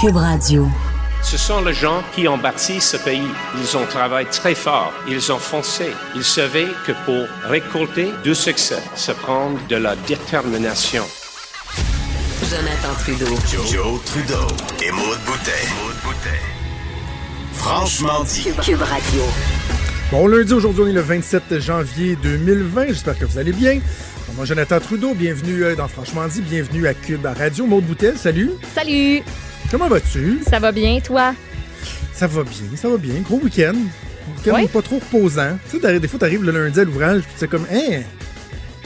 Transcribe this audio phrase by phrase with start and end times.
[0.00, 0.66] Cube Radio.
[1.22, 3.28] Ce sont les gens qui ont bâti ce pays.
[3.60, 4.92] Ils ont travaillé très fort.
[5.08, 5.90] Ils ont foncé.
[6.16, 11.04] Ils savaient que pour récolter du succès, ça prend de la détermination.
[12.50, 13.36] Jonathan Trudeau.
[13.70, 14.46] Joe, Trudeau
[14.84, 15.50] et Maude Boutet.
[17.52, 18.42] Franchement dit.
[18.42, 19.22] Cube, Cube Radio.
[20.10, 22.86] Bon lundi, aujourd'hui, on est le 27 janvier 2020.
[22.88, 23.80] J'espère que vous allez bien.
[24.34, 27.66] Moi, Jonathan Trudeau, bienvenue euh, dans Franchement dit, bienvenue à Cube Radio.
[27.66, 28.50] Maude Boutet, salut.
[28.74, 29.22] Salut!
[29.70, 30.40] Comment vas-tu?
[30.48, 31.34] Ça va bien, toi?
[32.12, 33.14] Ça va bien, ça va bien.
[33.20, 33.74] Gros week-end.
[34.36, 34.68] Week-end Ouais.
[34.68, 35.58] pas trop reposant.
[35.70, 38.02] Tu sais, des fois, t'arrives le lundi à l'ouvrage, puis tu sais comme, hein,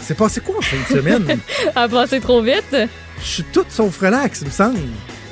[0.00, 1.38] c'est passé quoi en fin de semaine?
[1.76, 2.74] A passé trop vite?
[3.20, 4.78] Je suis toute sauf relax, il me semble.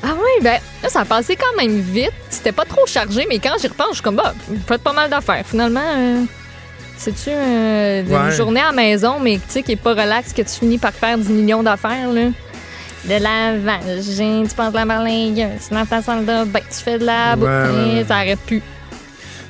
[0.02, 2.12] Ah oui, ben là, ça a passé quand même vite.
[2.28, 4.34] C'était pas trop chargé, mais quand j'y repense, je suis comme, bah,
[4.68, 5.44] faites pas mal d'affaires.
[5.46, 6.22] Finalement, euh,
[6.98, 8.32] c'est-tu euh, une Ouais.
[8.32, 10.92] journée à la maison, mais tu sais, qui est pas relax, que tu finis par
[10.92, 12.28] faire 10 millions d'affaires, là?
[13.08, 16.82] De lavage, hein, tu penses de la marlingueuse, tu dans ta salle de bain, tu
[16.82, 18.04] fais de la ouais.
[18.06, 18.60] ça arrête plus.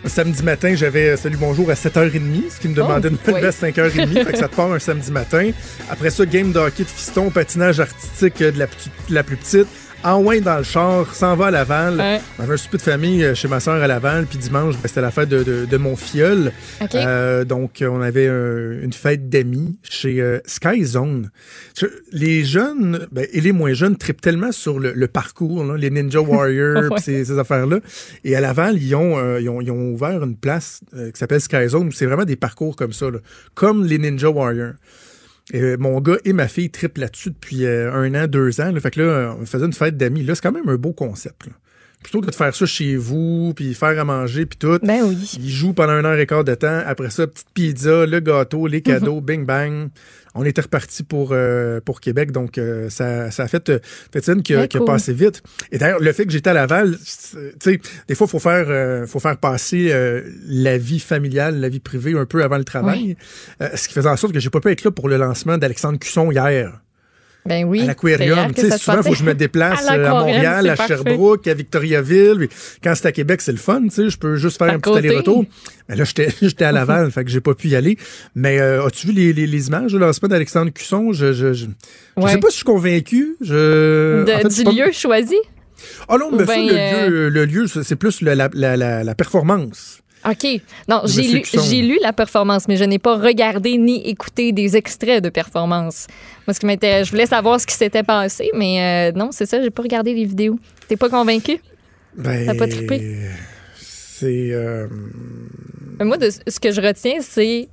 [0.05, 3.47] Samedi matin, j'avais euh, Salut Bonjour à 7h30, ce qui me demandait de me lever
[3.47, 4.25] à 5h30.
[4.25, 5.51] fait que ça te part un samedi matin.
[5.91, 8.67] Après ça, game de hockey de fiston, patinage artistique euh, de la,
[9.09, 9.67] la plus petite.
[10.05, 11.97] En loin dans le char, s'en va à Laval.
[11.99, 12.21] Ouais.
[12.39, 14.27] On avait un souper de famille euh, chez ma soeur à Laval.
[14.27, 16.53] Puis dimanche, ben, c'était la fête de, de- de mon filleul.
[16.95, 21.31] Euh, donc, euh, on avait euh, une fête d'amis chez euh, Sky Zone.
[22.13, 25.91] Les jeunes ben, et les moins jeunes tripent tellement sur le, le parcours, là, les
[25.91, 27.01] Ninja Warriors, Ouais.
[27.01, 27.81] ces, ces affaires-là.
[28.23, 31.67] Et à Laval, ils ont, ils ont, ils ont ouvert une place qui s'appelle Sky
[31.69, 33.19] Zone où c'est vraiment des parcours comme ça, là,
[33.55, 34.75] comme les Ninja Warriors.
[35.55, 38.73] Euh, mon gars et ma fille trippent là-dessus depuis euh, un an, deux ans.
[38.73, 38.81] là.
[38.81, 40.25] Fait que là, on faisait une fête d'amis.
[40.25, 41.47] Là, c'est quand même un beau concept.
[41.47, 41.53] là.
[42.07, 44.79] Plutôt que de faire ça chez vous, puis faire à manger, puis tout.
[44.81, 45.29] Ben oui.
[45.41, 46.81] Ils jouent pendant un heure et quart de temps.
[46.87, 49.89] Après ça, petite pizza, le gâteau, les cadeaux, bing bang.
[50.37, 52.31] On était reparti pour, euh, pour Québec.
[52.31, 53.79] Donc, euh, ça, ça a fait, euh,
[54.13, 54.87] fait une qui, a- Très qui a cool.
[54.87, 55.43] passé vite.
[55.73, 58.67] Et d'ailleurs, le fait que j'étais à Laval, tu sais, des fois, il faut faire,
[58.69, 62.65] euh, faut faire passer euh, la vie familiale, la vie privée un peu avant le
[62.65, 63.17] travail.
[63.63, 65.59] Euh, ce qui faisait en sorte que j'ai pas pu être là pour le lancement
[65.59, 66.81] d'Alexandre Cusson hier
[67.47, 67.81] Ben oui.
[67.81, 68.53] à C'est l'aquarium.
[68.79, 70.95] souvent, il faut que je me déplace À euh, à, Montréal, à parfait.
[70.97, 72.49] Sherbrooke, à Victoriaville.
[72.83, 73.83] Quand c'est à Québec, c'est le fun.
[73.85, 74.99] Tu sais, je peux juste faire À un petit côté.
[75.09, 75.45] aller-retour.
[75.89, 77.97] Mais là, j'étais j'étais à Laval, fait que j'ai pas pu y aller.
[78.35, 81.13] Mais euh, as-tu vu les, les, les images du lancement d'Alexandre Cusson?
[81.13, 81.67] Je, je, je,
[82.17, 82.33] je Ouais.
[82.33, 83.37] sais pas si je suis convaincu.
[83.41, 85.37] Je, De- en fait, du pas- lieu choisi?
[86.09, 90.01] Ah non, mais ben, le, euh, lieu, le lieu, c'est plus la, la, la performance.
[90.29, 90.61] OK.
[90.89, 91.63] Non, j'ai lu, Cusson.
[91.69, 96.07] j'ai lu la performance, mais je n'ai pas regardé ni écouté des extraits de performance.
[96.47, 99.47] Moi, ce qui m'intéresse, je voulais savoir ce qui s'était passé, mais euh, non, c'est
[99.47, 100.59] ça, j'ai pas regardé les vidéos.
[100.89, 101.59] T'es pas convaincu?
[102.17, 103.19] Ben, T'as pas trippé?
[103.77, 104.49] C'est...
[104.53, 104.87] euh,
[105.99, 107.69] Mais Moi, de, ce que je retiens, c'est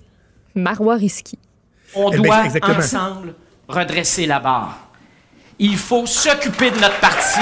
[0.53, 1.39] Marois Risky.
[1.95, 3.33] On Eh ben, doit ensemble
[3.67, 4.89] redresser la barre.
[5.59, 7.39] Il faut s'occuper de notre parti.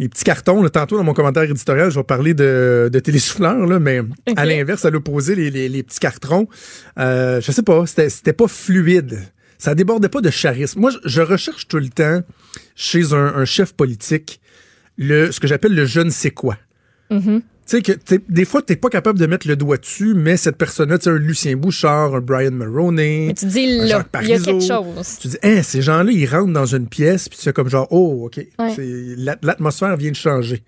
[0.00, 3.66] Les petits cartons, là, tantôt dans mon commentaire éditorial, je vais parler de, de télésouffleurs,
[3.66, 4.00] là, mais
[4.34, 6.48] à l'inverse, à l'opposé, les, les, les petits cartons,
[6.98, 9.20] euh, je sais pas, c'était c'était pas fluide.
[9.58, 10.80] Ça débordait pas de charisme.
[10.80, 12.22] Moi, je, je recherche tout le temps
[12.74, 14.40] chez un, un chef politique
[14.96, 16.56] le, ce que j'appelle le je ne sais quoi.
[17.10, 17.42] Mm-hmm.
[17.76, 20.56] Sais que t'es- des fois, t'es pas capable de mettre le doigt dessus, mais cette
[20.56, 24.02] personne-là, tu sais, un Lucien Bouchard, un Brian Mulroney, Mais tu dis, il y a
[24.04, 25.18] quelque chose.
[25.20, 27.86] tu dis, hein, ces gens-là, ils rentrent dans une pièce, puis tu fais comme genre,
[27.90, 28.72] oh, OK, Ouais.
[28.74, 30.62] c'est- la- l'atmosphère vient de changer.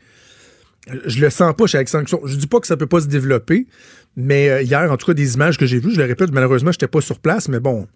[1.07, 2.07] Je le sens pas chez Alexandre.
[2.25, 3.67] Je dis pas que ça peut pas se développer,
[4.17, 6.73] mais euh, hier, en tout cas, des images que j'ai vues, je le répète, malheureusement,
[6.73, 7.87] j'étais pas sur place, mais bon,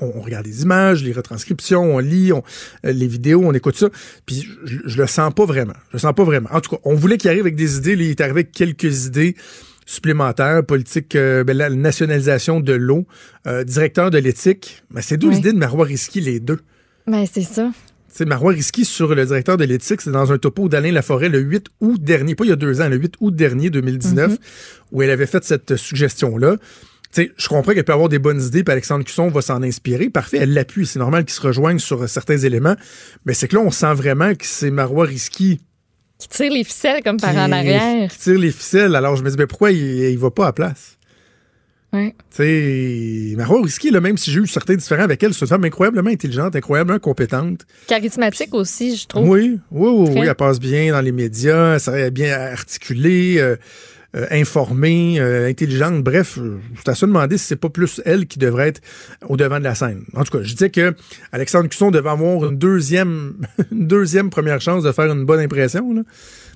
[0.00, 2.42] on, on regarde les images, les retranscriptions, on lit on-
[2.84, 3.88] euh, les vidéos, on écoute ça,
[4.26, 5.74] puis je, je le sens pas vraiment.
[5.90, 6.48] Je le sens pas vraiment.
[6.52, 8.52] En tout cas, on voulait qu'il arrive avec des idées, là, il est arrivé avec
[8.52, 9.34] quelques idées
[9.84, 13.06] supplémentaires, politique, euh, ben, la nationalisation de l'eau,
[13.46, 14.82] euh, directeur de l'éthique.
[14.90, 15.36] Ben, c'est deux Ouais.
[15.36, 16.58] idées de Marois Risky, les deux.
[17.06, 17.70] Ben, c'est ça.
[18.08, 21.38] Sais, Marois Risky sur le directeur de l'éthique, c'est dans un topo d'Alain Laforêt le
[21.38, 24.38] 8 août dernier, pas il y a deux ans, le 8 août dernier 2019,
[24.90, 26.56] où elle avait fait cette suggestion-là.
[27.16, 30.10] Sais, je comprends qu'elle peut avoir des bonnes idées, puis Alexandre Cusson va s'en inspirer.
[30.10, 30.84] Parfait, elle l'appuie.
[30.84, 32.76] C'est normal qu'ils se rejoignent sur certains éléments.
[33.24, 35.58] Mais c'est que là, on sent vraiment que c'est Marois Risky
[36.18, 38.10] Qui tire les ficelles comme par en arrière.
[38.10, 38.94] qui tire les ficelles.
[38.94, 39.78] Alors, je me dis, mais pourquoi il,
[40.10, 40.98] il va pas à place?
[41.94, 42.14] Ouais.
[42.30, 42.36] Tu
[43.30, 45.64] sais, Marois Risky, là, même si j'ai eu certains différents avec elle, c'est une femme
[45.64, 47.60] incroyablement intelligente, incroyablement compétente.
[47.86, 49.26] Charismatique aussi, je trouve.
[49.26, 53.56] Oui, oui, oui, elle passe bien dans les médias, elle serait bien articulée, euh,
[54.14, 56.02] euh, informée, euh, intelligente.
[56.02, 58.80] Bref, euh, je à se demander si c'est pas plus elle qui devrait être
[59.28, 60.04] au devant de la scène.
[60.14, 60.94] En tout cas, je disais que
[61.32, 63.34] Alexandre Cusson devait avoir une deuxième,
[63.72, 65.92] une deuxième première chance de faire une bonne impression.
[65.92, 66.02] Là.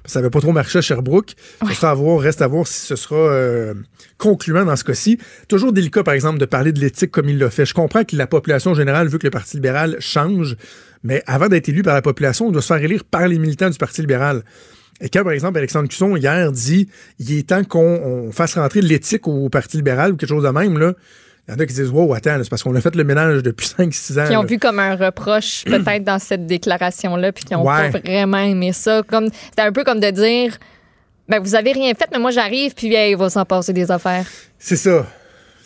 [0.06, 1.34] Ça n'avait pas trop marché à Sherbrooke.
[1.74, 3.74] Sera à voir, reste à voir si ce sera euh,
[4.18, 5.18] concluant dans ce cas-ci.
[5.48, 7.66] Toujours délicat, par exemple, de parler de l'éthique comme il l'a fait.
[7.66, 10.56] Je comprends que la population générale veut que le Parti libéral change,
[11.02, 13.70] mais avant d'être élu par la population, on doit se faire élire par les militants
[13.70, 14.42] du Parti libéral.
[15.00, 16.88] Et quand, par exemple, Alexandre Cusson, hier, dit
[17.18, 17.80] il est temps qu'on
[18.28, 20.92] on fasse rentrer l'éthique au Parti libéral ou quelque chose de même, là.
[21.48, 23.42] Il y en a qui disent Wow, attends, c'est parce qu'on a fait le ménage
[23.42, 24.28] depuis 5-6 ans.
[24.28, 24.46] Qui ont là.
[24.46, 27.90] vu comme un reproche peut-être dans cette déclaration-là, puis qui n'ont Ouais.
[27.90, 29.02] pas vraiment aimé ça.
[29.10, 30.56] C'était un peu comme de dire
[31.28, 33.90] ben, vous avez rien fait, mais moi j'arrive, puis hey, il va s'en passer des
[33.90, 34.26] affaires.
[34.58, 35.06] C'est ça.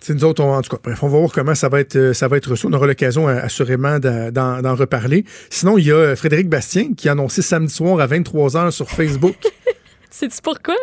[0.07, 1.97] C'est nous autres, on- en tout cas, bref, on va voir comment ça va être,
[1.97, 2.67] euh, ça va être reçu.
[2.67, 5.25] On aura l'occasion euh, assurément d'en- reparler.
[5.49, 8.91] Sinon, il y a euh, Frédéric Bastien qui a annoncé samedi soir à 23h sur
[8.91, 9.35] Facebook.
[10.11, 10.75] Sais-tu pourquoi?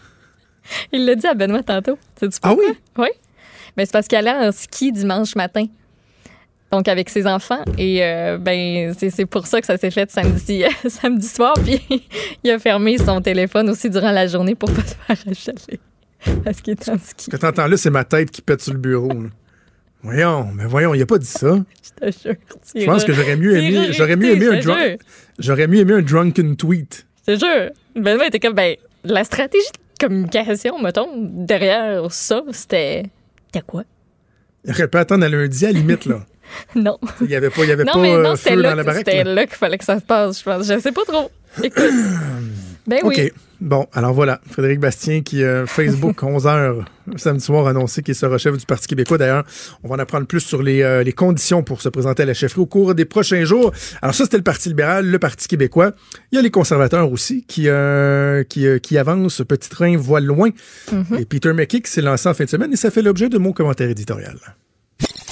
[0.92, 1.98] il l'a dit à Benoît tantôt.
[2.18, 2.66] Sais-tu ah pourquoi?
[2.68, 2.74] oui?
[2.98, 3.08] Oui.
[3.78, 5.64] Mais c'est parce qu'elle allait en ski dimanche matin.
[6.70, 7.64] Donc, avec ses enfants.
[7.78, 11.54] Et euh, ben, c'est c'est pour ça que ça s'est fait samedi, samedi soir.
[11.64, 11.80] Puis,
[12.44, 15.80] il a fermé son téléphone aussi durant la journée pour pas se faire achaler.
[16.44, 17.26] Parce qu'il est en ski.
[17.26, 19.08] Ce que t'entends là, c'est ma tête qui pète sur le bureau.
[19.08, 19.28] là.
[20.02, 21.56] Voyons, mais voyons, il a pas dit ça.
[22.04, 22.34] Je te jure.
[22.74, 24.98] Je pense que j'aurais mieux aimé, j'aurais mieux aimé un drunk,
[25.38, 27.06] j'aurais mieux aimé un drunken tweet.
[27.28, 27.70] Je te jure.
[27.94, 33.04] Benoît était comme, ben, la stratégie de communication, mettons, derrière ça, c'était.
[33.52, 33.82] C'était quoi?
[34.64, 36.20] Il aurait pu attendre à lundi, à la limite, là.
[36.74, 36.98] Non.
[37.20, 38.70] Il y avait pas, il y avait Non, pas mais non, euh, c'était feu là,
[38.70, 39.02] dans la que- baraque.
[39.06, 39.34] c'était là.
[39.34, 40.66] là qu'il fallait que ça se passe, je pense.
[40.66, 41.30] Je sais pas trop.
[41.62, 41.84] Écoute.
[42.86, 43.14] Ben oui.
[43.16, 43.32] OK.
[43.60, 44.40] Bon, alors voilà.
[44.50, 46.82] Frédéric Bastien qui, euh, Facebook, 11h,
[47.16, 49.18] samedi soir, a annoncé qu'il sera chef du Parti québécois.
[49.18, 49.44] D'ailleurs,
[49.84, 52.34] on va en apprendre plus sur les, euh, les conditions pour se présenter à la
[52.34, 53.72] chefferie au cours des prochains jours.
[54.00, 55.92] Alors ça, c'était le Parti libéral, le Parti québécois.
[56.32, 59.42] Il y a les conservateurs aussi qui, euh, qui, euh, qui avancent.
[59.46, 60.50] Petit train voile loin.
[60.90, 61.20] Mm-hmm.
[61.20, 63.36] Et Peter McKay qui s'est lancé en fin de semaine et ça fait l'objet de
[63.36, 64.36] mon commentaire éditorial.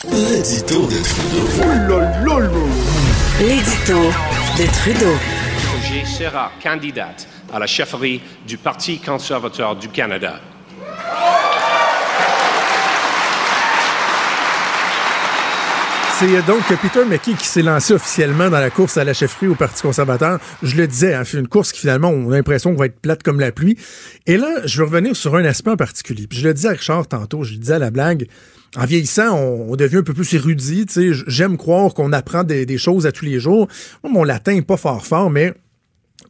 [0.05, 0.97] L'édito de
[1.57, 2.01] Trudeau.
[3.41, 4.01] L'édito
[4.59, 5.15] de Trudeau.
[5.89, 10.41] J'ai sera candidate à la chefferie du Parti conservateur du Canada.
[16.19, 19.47] C'est euh, donc Peter McKay qui s'est lancé officiellement dans la course à la chefferie
[19.47, 20.41] au Parti conservateur.
[20.65, 23.23] Je le disais, hein, une course qui finalement, on a l'impression qu'on va être plate
[23.23, 23.79] comme la pluie.
[24.27, 26.27] Et là, je veux revenir sur un aspect en particulier.
[26.33, 28.27] Je le disais à Richard tantôt, je le disais à la blague.
[28.77, 30.87] En vieillissant, on, devient un peu plus érudit.
[31.29, 33.69] J'aime croire qu'on apprend des, choses à tous les jours.
[34.03, 35.55] Mon latin n'est pas fort fort, mais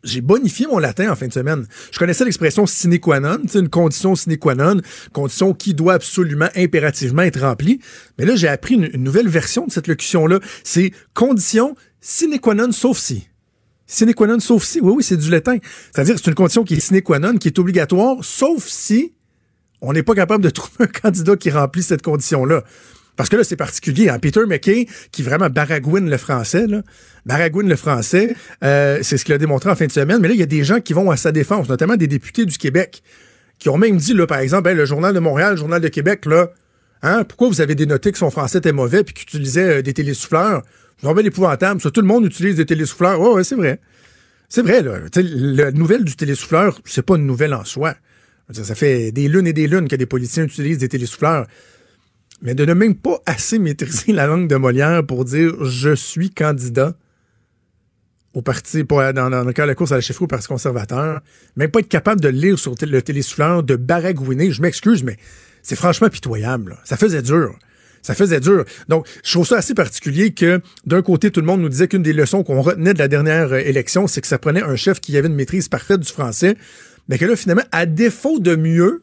[0.04, 1.66] j'ai bonifié mon latin en fin de semaine.
[1.90, 4.80] Je connaissais l'expression sine qua non, une condition sine qua non,
[5.12, 7.80] condition qui doit absolument, impérativement être remplie.
[8.18, 10.40] Mais là, j'ai appris une, nouvelle version de cette locution-là.
[10.64, 13.28] C'est condition sine qua non sauf si.
[13.86, 14.80] Sine qua non sauf si.
[14.80, 15.58] Oui, oui, c'est du latin.
[15.92, 19.14] C'est-à-dire c'est une condition qui est sine qua non, qui est obligatoire, sauf si
[19.80, 22.62] on n'est pas capable de trouver un candidat qui remplit cette condition-là.
[23.18, 24.08] Parce que là, c'est particulier.
[24.08, 24.20] Hein?
[24.20, 26.82] Peter McKay, qui vraiment baragouine le français, là,
[27.28, 28.34] baragouine le français,
[28.64, 30.19] euh, c'est ce qu'il a démontré en fin de semaine.
[30.20, 32.46] Mais là, il y a des gens qui vont à sa défense, notamment des députés
[32.46, 33.02] du Québec,
[33.58, 36.25] qui ont même dit, là, par exemple, le Journal de Montréal, le Journal de Québec,
[36.25, 36.50] là,
[37.02, 39.92] hein, pourquoi vous avez dénoté que son français était mauvais puis qu'il utilisait euh, des
[39.92, 40.62] télésouffleurs?
[41.02, 41.80] Je vais l'épouvantable.
[41.82, 43.20] Ça, tout le monde utilise des télésouffleurs.
[43.20, 43.78] Ouais, ouais, c'est vrai.
[44.49, 47.94] C'est vrai, la nouvelle du télésouffleur, c'est pas une nouvelle en soi.
[48.50, 51.47] Ça fait des lunes et des lunes que des politiciens utilisent des télésouffleurs.
[52.40, 56.30] Mais de ne même pas assez maîtriser la langue de Molière pour dire je suis
[56.30, 56.97] candidat
[58.38, 60.47] au parti, pour, dans, dans le cas de la course à la chefferie au Parti
[60.47, 61.21] conservateur,
[61.57, 65.16] même pas être capable de lire sur le télésouffleur, de baragouiner, je m'excuse, mais
[65.62, 66.78] c'est franchement pitoyable.
[66.85, 67.59] Ça faisait dur.
[68.00, 68.64] Ça faisait dur.
[68.88, 72.04] Donc, je trouve ça assez particulier que, d'un côté, tout le monde nous disait qu'une
[72.04, 75.00] des leçons qu'on retenait de la dernière euh, élection, c'est que ça prenait un chef
[75.00, 76.57] qui avait une maîtrise parfaite du français,
[77.09, 79.02] mais que là, finalement, à défaut de mieux,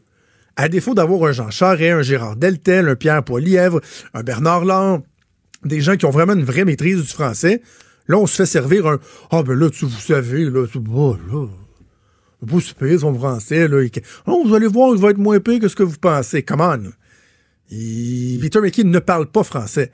[0.56, 3.82] à défaut d'avoir un Jean Charest, un Gérard Deltel, un Pierre Poilièvre,
[4.14, 5.04] un Bernard Lang,
[5.66, 7.62] des gens qui ont vraiment une vraie maîtrise du français,
[8.08, 9.00] là, on se fait servir un
[9.32, 11.48] «Ah, ben là, tu vous savez, là, tu bon, là,
[12.46, 13.82] pas super son français, là.
[14.28, 16.44] Oh, vous allez voir, il va être moins pire que ce que vous pensez.
[16.44, 16.92] Come on.
[17.70, 19.92] Peter McKay ne parle pas français.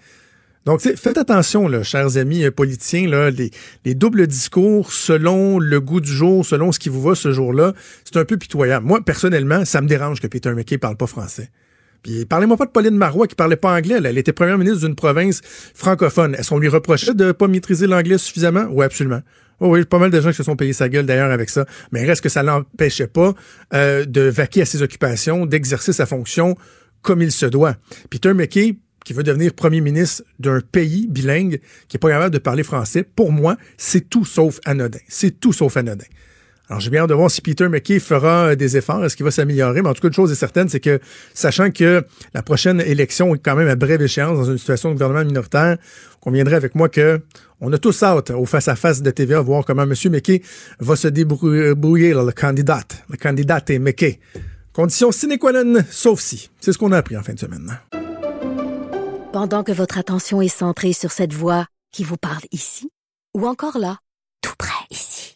[0.66, 3.50] Donc, faites attention, là, chers amis euh, politiciens, là, les,
[3.84, 7.74] les doubles discours selon le goût du jour, selon ce qui vous va ce jour-là,
[8.04, 8.86] c'est un peu pitoyable.
[8.86, 11.50] Moi, personnellement, ça me dérange que Peter McKay parle pas français.
[12.04, 14.00] Puis parlez-moi pas de Pauline Marois qui parlait pas anglais.
[14.04, 15.42] Elle était première ministre d'une province
[15.74, 16.36] francophone.
[16.36, 18.66] Est-ce qu'on lui reprochait de pas maîtriser l'anglais suffisamment?
[18.72, 19.22] Oui, absolument.
[19.60, 21.66] Oh oui, pas mal de gens qui se sont payés sa gueule d'ailleurs avec ça.
[21.92, 23.36] Mais reste que ça l'empêchait pas
[23.76, 26.56] euh, de vaquer à ses occupations, d'exercer sa fonction
[27.04, 27.76] comme il se doit?
[28.10, 32.40] Peter McKay, qui veut devenir premier ministre d'un pays bilingue qui est pas capable de
[32.40, 35.00] parler français, pour moi, c'est tout sauf anodin.
[35.08, 36.06] C'est tout sauf anodin.
[36.72, 39.26] Alors, j'ai bien hâte de voir si Peter McKay fera euh, des efforts, est-ce qu'il
[39.26, 41.02] va s'améliorer, mais en tout cas, une chose est certaine, c'est que,
[41.34, 44.94] sachant que la prochaine élection est quand même à brève échéance dans une situation de
[44.94, 45.78] gouvernement minoritaire,
[46.22, 47.20] conviendrait avec moi que
[47.60, 49.94] on a tous hâte au face-à-face de TVA voir comment M.
[50.06, 50.44] McKay
[50.80, 52.84] va se débrouiller, là, le candidat.
[53.10, 54.22] Le candidat est McKay.
[54.72, 56.52] Condition sine qua non, sauf si.
[56.62, 57.82] C'est ce qu'on a appris en fin de semaine.
[59.34, 62.90] Pendant que votre attention est centrée sur cette voix qui vous parle ici,
[63.36, 63.98] ou encore là,
[64.42, 65.36] tout près ici,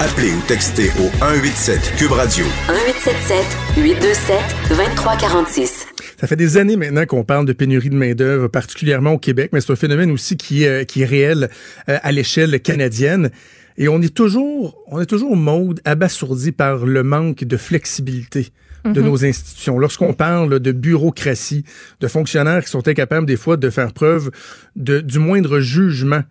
[0.00, 2.44] Appelez ou textez au 187 Cube Radio.
[2.68, 4.36] 1877 827
[4.68, 5.86] 2346.
[6.20, 9.60] Ça fait des années maintenant qu'on parle de pénurie de main-d'œuvre, particulièrement au Québec, mais
[9.60, 11.48] c'est un phénomène aussi qui, est- qui est réel
[11.88, 13.30] euh, à l'échelle canadienne.
[13.76, 18.48] Et on est toujours, on est toujours mode abasourdi par le manque de flexibilité
[18.84, 19.78] de nos institutions.
[19.78, 21.64] Lorsqu'on parle de bureaucratie,
[22.00, 24.30] de fonctionnaires qui sont incapables des fois de faire preuve
[24.76, 26.22] de, du moindre jugement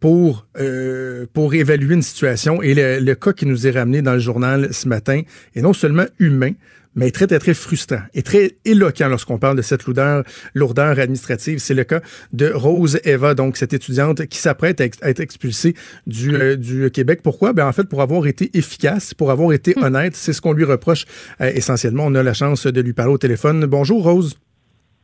[0.00, 2.62] pour, euh, pour évaluer une situation.
[2.62, 5.22] Et le, le cas qui nous est ramené dans le journal ce matin
[5.54, 6.52] est non seulement humain,
[6.98, 10.24] mais très, très, très frustrant et très éloquent lorsqu'on parle de cette lourdeur,
[10.54, 11.58] lourdeur administrative.
[11.58, 12.00] C'est le cas
[12.32, 15.74] de Rose Eva, donc cette étudiante qui s'apprête à, ex- à être expulsée
[16.06, 17.20] du, euh, du Québec.
[17.22, 17.52] Pourquoi?
[17.52, 20.64] Ben, en fait, pour avoir été efficace, pour avoir été honnête, c'est ce qu'on lui
[20.64, 21.04] reproche
[21.42, 22.04] euh, essentiellement.
[22.06, 23.66] On a la chance de lui parler au téléphone.
[23.66, 24.38] Bonjour, Rose.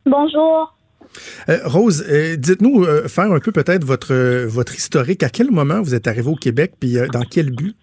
[0.07, 0.75] Bonjour.
[1.49, 4.13] Euh, Rose, euh, dites-nous, euh, faire un peu peut-être votre,
[4.47, 5.23] votre historique.
[5.23, 7.75] À quel moment vous êtes arrivé au Québec, puis dans quel but?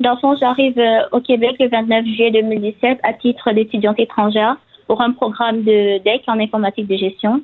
[0.00, 0.80] Dans le fond, j'arrive
[1.12, 6.22] au Québec le 29 juillet 2017 à titre d'étudiante étrangère pour un programme de DEC
[6.26, 7.42] en informatique de gestion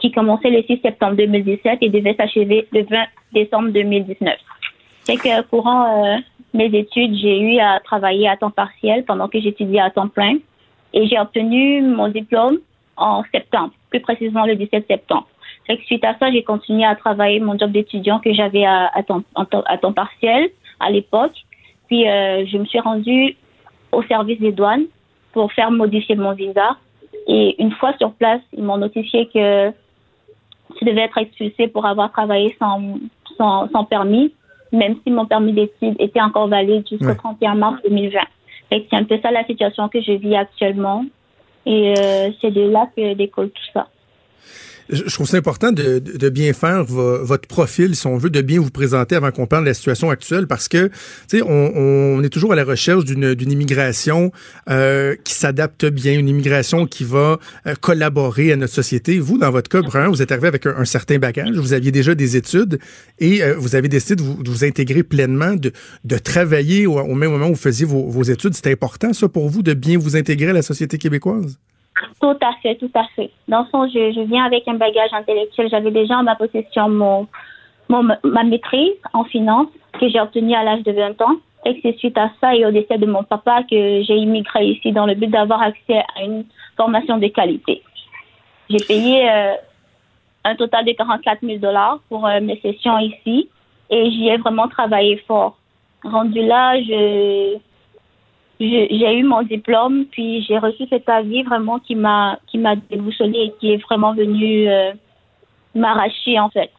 [0.00, 2.96] qui commençait le 6 septembre 2017 et devait s'achever le 20
[3.32, 4.34] décembre 2019.
[5.04, 6.20] C'est que courant
[6.52, 10.36] mes études, j'ai eu à travailler à temps partiel pendant que j'étudiais à temps plein
[10.92, 12.58] et j'ai obtenu mon diplôme
[12.96, 15.26] en septembre, plus précisément le 17 septembre.
[15.68, 19.02] Que suite à ça, j'ai continué à travailler mon job d'étudiant que j'avais à, à,
[19.02, 21.32] temps, à partiel à l'époque.
[21.88, 23.36] Puis euh, je me suis rendue
[23.92, 24.84] au service des douanes
[25.32, 26.76] pour faire modifier mon visa.
[27.26, 29.72] Et une fois sur place, ils m'ont notifié que
[30.80, 32.98] je devais être expulsée pour avoir travaillé sans,
[33.38, 34.34] sans, sans permis,
[34.72, 37.16] même si mon permis d'études était encore valide jusqu'au Ouais.
[37.16, 38.20] 31 mars 2020.
[38.68, 41.04] Fait que c'est un peu ça la situation que je vis actuellement.
[41.66, 43.88] Et euh, c'est de là que découle tout ça.
[44.90, 48.42] Je trouve ça important de, de- bien faire vo- votre profil, si on veut, de
[48.42, 51.48] bien vous présenter avant qu'on parle de la situation actuelle, parce que, tu sais, on,
[51.76, 54.30] on est toujours à la recherche d'une immigration
[54.68, 59.18] euh, qui s'adapte bien, une immigration qui va euh, collaborer à notre société.
[59.18, 61.90] Vous, dans votre cas, Brun, vous êtes arrivé avec un, un certain bagage, vous aviez
[61.92, 62.78] déjà des études
[63.20, 65.72] et euh, vous avez décidé de vous, de vous intégrer pleinement, de,
[66.04, 68.54] de travailler au, au même moment où vous faisiez vos, vos études.
[68.54, 71.58] C'était important, ça, pour vous, de bien vous intégrer à la société québécoise?
[72.20, 73.30] Tout à fait, tout à fait.
[73.48, 75.68] Dans le fond, je, je viens avec un bagage intellectuel.
[75.70, 77.26] J'avais déjà en ma possession mon,
[77.88, 79.68] mon, ma maîtrise en finance
[80.00, 81.36] que j'ai obtenue à l'âge de 20 ans.
[81.66, 84.92] Et c'est suite à ça et au décès de mon papa que j'ai immigré ici
[84.92, 86.44] dans le but d'avoir accès à une
[86.76, 87.82] formation de qualité.
[88.68, 89.52] J'ai payé euh,
[90.44, 93.48] un total de 44 000 dollars pour euh, mes sessions ici
[93.88, 95.56] et j'y ai vraiment travaillé fort.
[96.02, 97.56] Rendu là, je-
[98.60, 103.38] j'ai eu mon diplôme, puis j'ai reçu cet avis vraiment qui m'a qui m'a déboussolé
[103.38, 104.92] et qui est vraiment venu euh,
[105.74, 106.70] m'arracher en fait.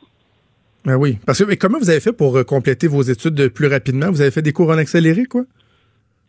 [0.86, 1.18] Ben oui.
[1.26, 4.10] Parce que mais comment vous avez fait pour euh, compléter vos études plus rapidement?
[4.10, 5.42] Vous avez fait des cours en accéléré, quoi?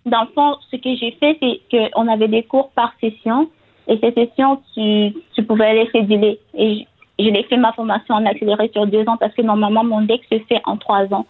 [0.06, 1.60] Dans le fond, ce que j'ai fait, c'est
[1.92, 3.50] qu'on avait des cours par session
[3.88, 6.38] et ces sessions, tu, tu pouvais les céduler.
[6.54, 6.86] Et
[7.18, 10.02] je, je l'ai fait ma formation en accéléré sur deux ans parce que normalement, mon
[10.02, 11.26] DEC se fait en trois ans.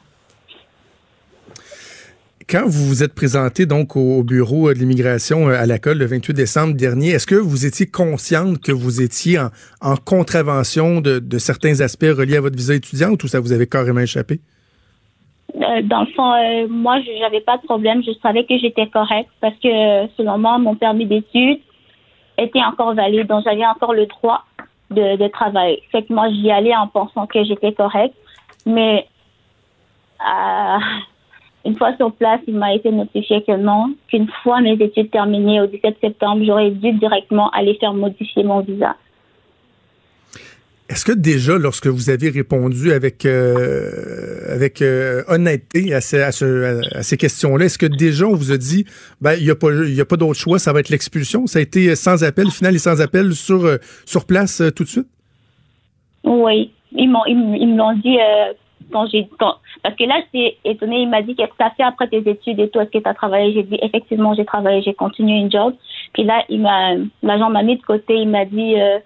[2.48, 6.32] Quand vous vous êtes présenté donc au bureau de l'immigration euh, à l'école le 28
[6.32, 9.48] décembre dernier, est-ce que vous étiez consciente que vous étiez en,
[9.80, 13.98] en contravention de, certains aspects reliés à votre visa étudiante ou ça vous avait carrément
[13.98, 14.40] échappé?
[15.56, 18.02] Euh, dans le fond, euh, moi, je n'avais pas de problème.
[18.04, 21.58] Je savais que j'étais correcte parce que, euh, selon moi, mon permis d'études
[22.38, 23.26] était encore valide.
[23.26, 24.44] Donc, j'avais encore le droit
[24.90, 25.82] de, de travailler.
[25.90, 28.14] Fait que moi, j'y allais en pensant que j'étais correcte.
[28.66, 29.06] Mais
[30.20, 30.78] euh,
[31.66, 35.60] une fois sur place, il m'a été notifié que non, qu'une fois mes études terminées
[35.60, 38.96] au 17 septembre, j'aurais dû directement aller faire modifier mon visa.
[40.88, 46.30] Est-ce que déjà, lorsque vous avez répondu avec euh, avec euh, honnêteté à, ces, à,
[46.30, 48.84] ce- à ces questions-là, est-ce que déjà on vous a dit,
[49.20, 51.48] ben il y a pas il y a pas d'autre choix, ça va être l'expulsion?
[51.48, 54.84] Ça a été sans appel, final et sans appel sur euh, sur place euh, tout
[54.84, 55.08] de suite?
[56.22, 58.52] Oui, ils m'ont, ils, me l'ont dit euh,
[58.92, 61.02] quand j'ai, quand- parce que là, j'étais étonnée.
[61.02, 62.98] Il m'a dit qu'est-ce que tu as fait après tes études et tout, est-ce que
[62.98, 63.52] tu as travaillé?
[63.52, 65.74] J'ai dit effectivement, j'ai travaillé, j'ai continué une job.
[66.12, 68.16] Puis là, il m'a, l'agent m'a mis de côté.
[68.16, 68.98] Il m'a dit, euh,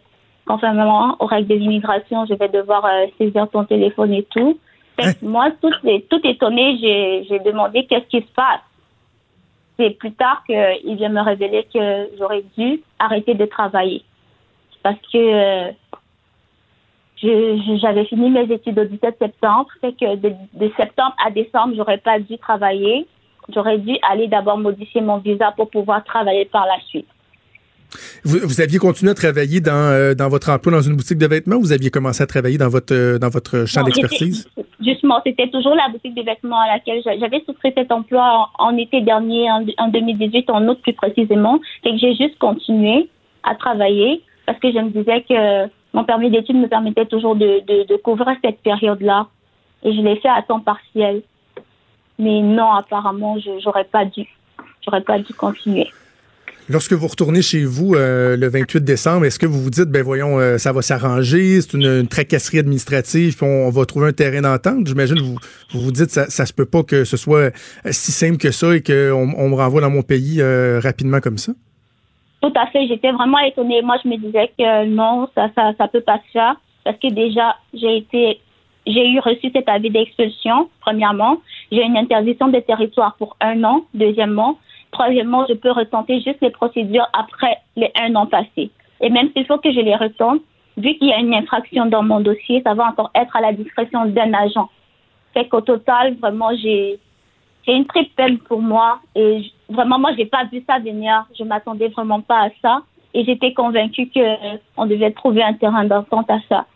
[0.47, 4.59] conformément aux règles de l'immigration, je vais devoir euh, saisir ton téléphone et tout.
[4.99, 5.71] Fait que moi, tout,
[6.11, 8.61] tout étonnée, j'ai, j'ai demandé qu'est-ce qui se passe?
[9.79, 14.03] C'est plus tard qu'il vient me révéler que j'aurais dû arrêter de travailler
[14.83, 15.71] parce que euh,
[17.23, 21.99] j'avais fini mes études au 17 septembre, fait que de, de septembre à décembre, j'aurais
[21.99, 23.07] pas dû travailler.
[23.53, 27.07] J'aurais dû aller d'abord modifier mon visa pour pouvoir travailler par la suite.
[28.25, 31.27] vous, vous aviez continué à travailler dans euh, dans votre emploi dans une boutique de
[31.27, 34.49] vêtements ou vous aviez commencé à travailler dans votre euh, dans votre champ d'expertise?
[34.81, 38.69] Justement, c'était toujours la boutique de vêtements à laquelle j'a- j'avais souscrit cet emploi en,
[38.69, 41.59] en été dernier, en, en 2018, en août plus précisément.
[41.83, 43.09] Fait que j'ai juste continué
[43.43, 47.97] à travailler parce que je me disais que mon permis d'études me permettait toujours de,
[48.03, 49.29] couvrir cette période-là.
[49.83, 51.23] Et je l'ai fait à temps partiel.
[52.19, 54.27] Mais non, apparemment, je j'aurais pas dû.
[54.85, 55.89] J'aurais pas dû continuer.
[56.69, 60.05] Lorsque vous retournez chez vous euh, le 28 décembre, est-ce que vous vous dites, ben
[60.05, 64.87] voyons, euh, ça va s'arranger, c'est une, tracasserie administrative, on, va trouver un terrain d'entente?
[64.87, 65.37] J'imagine vous
[65.73, 67.51] vous vous dites, ça, ça se peut pas que ce soit
[67.91, 71.39] si simple que ça et qu'on on me renvoie dans mon pays euh, rapidement comme
[71.39, 71.53] ça?
[72.41, 72.87] Tout à fait.
[72.87, 73.83] J'étais vraiment étonnée.
[73.83, 77.09] Moi, je me disais que non, ça, ça, ça peut pas se faire parce que
[77.09, 78.41] déjà, j'ai été,
[78.87, 80.71] j'ai eu reçu cet avis d'expulsion.
[80.81, 81.39] Premièrement,
[81.71, 83.83] j'ai une interdiction de territoire pour un an.
[83.95, 84.59] Deuxièmement,
[84.91, 88.71] troisièmement, je peux retenter juste les procédures après les un an passés.
[89.01, 90.41] Et même s'il faut que je les retente,
[90.77, 93.53] vu qu'il y a une infraction dans mon dossier, ça va encore être à la
[93.53, 94.69] discrétion d'un agent.
[95.35, 96.99] Fait qu'au total, vraiment, j'ai,
[97.65, 101.45] c'est une triple peine pour moi et vraiment moi j'ai pas vu ça venir je
[101.45, 102.83] m'attendais vraiment pas à ça
[103.15, 106.67] et j'étais convaincue que euh, devait trouver un terrain d'entente à ça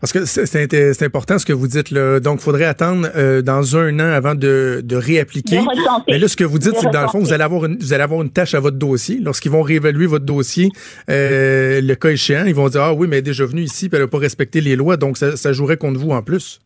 [0.00, 2.18] Parce que c'est- important ce que vous dites là.
[2.18, 5.58] Donc, il faudrait attendre euh, dans un an avant de, de réappliquer.
[5.58, 6.10] De.
[6.10, 7.76] Mais là, ce que vous dites, c'est que dans le fond, vous allez avoir une,
[7.78, 9.18] vous allez avoir une tâche à votre dossier.
[9.20, 10.70] Lorsqu'ils vont réévaluer votre dossier,
[11.10, 13.88] euh, le cas échéant, ils vont dire ah oui, mais elle est déjà venue ici,
[13.88, 16.60] puis elle n'a pas respecté les lois, donc ça, ça jouerait contre vous en plus.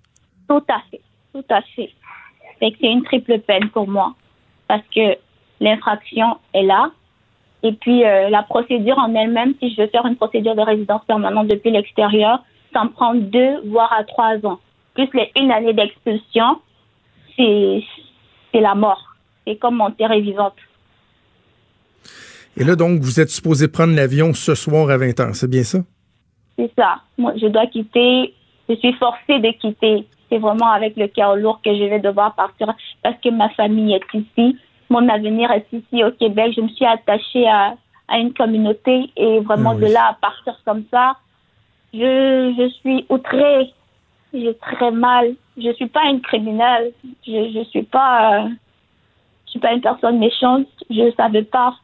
[0.48, 1.00] tout à fait
[1.34, 1.90] tout à fait
[2.60, 4.14] fait c'est une triple peine pour moi
[4.68, 5.16] parce que
[5.60, 6.90] l'infraction est là
[7.62, 11.02] et puis euh, la procédure en elle-même si je veux faire une procédure de résidence
[11.06, 14.60] permanente depuis l'extérieur ça me prend deux voire à trois ans
[14.94, 16.60] plus les une année d'expulsion
[17.36, 17.82] c'est
[18.54, 20.54] la mort c'est comme monter vivante
[22.56, 25.78] Et là, donc, vous êtes supposé prendre l'avion ce soir à 20h, c'est bien ça?
[26.58, 27.00] C'est ça.
[27.18, 28.34] Moi, je dois quitter.
[28.68, 30.06] Je suis forcée de quitter.
[30.28, 33.94] C'est vraiment avec le cœur lourd que je vais devoir partir parce que ma famille
[33.94, 34.56] est ici.
[34.90, 36.52] Mon avenir est ici au Québec.
[36.56, 37.74] Je me suis attachée à,
[38.08, 39.88] à une communauté et vraiment Ah oui.
[39.88, 41.16] de là à partir comme ça,
[41.94, 43.72] je, je suis outrée.
[44.34, 45.34] J'ai très mal.
[45.56, 46.92] Je suis pas une criminelle.
[47.26, 48.48] Je, je suis pas, euh,
[49.46, 50.66] je suis pas une personne méchante.
[50.90, 51.74] Je savais pas.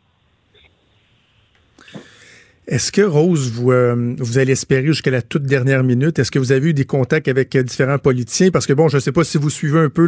[2.69, 6.21] Est-ce que, Rose, vous, euh, vous allez espérer jusqu'à la toute dernière minute?
[6.21, 8.53] Est-ce que vous avez eu des contacts avec euh, différents politiciens?
[8.53, 10.07] Parce que, bon, je ne sais pas si vous suivez un peu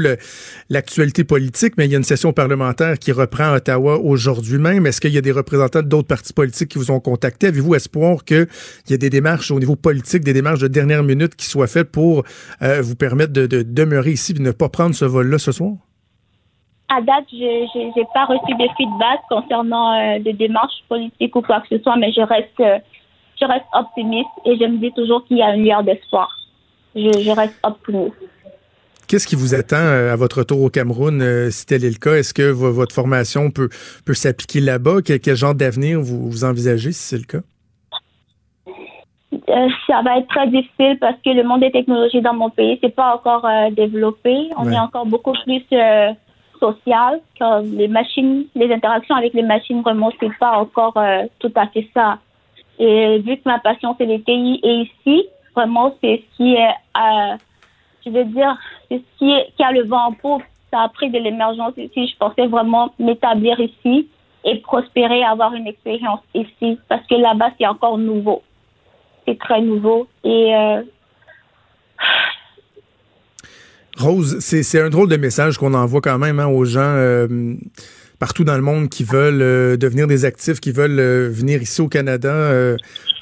[0.71, 4.87] l'actualité politique, mais il y a une session parlementaire qui reprend à Ottawa aujourd'hui même.
[4.87, 7.49] Est-ce qu'il y a des représentants d'autres partis politiques qui vous ont contacté?
[7.49, 8.47] Avez-vous espoir qu'il
[8.89, 11.91] y ait des démarches au niveau politique, des démarches de dernière minute qui soient faites
[11.91, 12.23] pour
[12.63, 15.73] euh, vous permettre de, de demeurer ici et ne pas prendre ce vol-là ce soir?
[16.89, 21.61] À date, je n'ai pas reçu de feedback concernant euh, des démarches politiques ou quoi
[21.61, 22.79] que ce soit, mais je reste, euh,
[23.41, 26.29] je reste optimiste et je me dis toujours qu'il y a une lueur d'espoir.
[26.95, 28.15] Je, je reste optimiste.
[29.09, 31.99] Qu'est-ce qui vous attend euh, à votre retour au Cameroun, euh, si tel est le
[31.99, 32.17] cas?
[32.17, 33.69] Est-ce que vo- votre formation peut,
[34.07, 35.03] peut s'appliquer là-bas?
[35.05, 37.45] Quel, quel genre d'avenir vous, vous envisagez, si c'est le cas?
[39.33, 42.79] Euh, ça va être très difficile parce que le monde des technologies dans mon pays,
[42.83, 44.35] c'est pas encore euh, développé.
[44.57, 44.75] On Ouais.
[44.75, 45.63] est encore beaucoup plus
[46.65, 47.21] euh, social.
[47.39, 51.67] Comme les machines, les interactions avec les machines, vraiment, c'est pas encore euh, tout à
[51.69, 52.19] fait ça.
[52.79, 56.75] Et vu que ma passion, c'est les TI, et ici, vraiment, c'est ce qui est,
[56.97, 57.37] euh,
[58.05, 58.57] je veux dire,
[58.91, 60.43] c'est ce qui a le vent en poupe.
[60.73, 62.09] Ça a pris de l'émergence ici.
[62.09, 64.09] Je pensais vraiment m'établir ici
[64.45, 66.79] et prospérer, avoir une expérience ici.
[66.89, 68.43] Parce que là-bas, c'est encore nouveau
[69.27, 70.07] c'est très nouveau.
[70.23, 70.83] Et euh,
[73.99, 77.55] Rose, c'est un drôle de message qu'on envoie quand même hein, aux gens euh,
[78.19, 81.81] partout dans le monde qui veulent euh, devenir des actifs, qui veulent euh, venir ici
[81.81, 82.51] au Canada,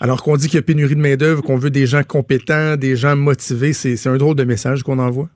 [0.00, 2.96] alors qu'on dit qu'il y a pénurie de main-d'œuvre, qu'on veut des gens compétents, des
[2.96, 3.74] gens motivés.
[3.74, 5.28] C'est un drôle de message qu'on envoie.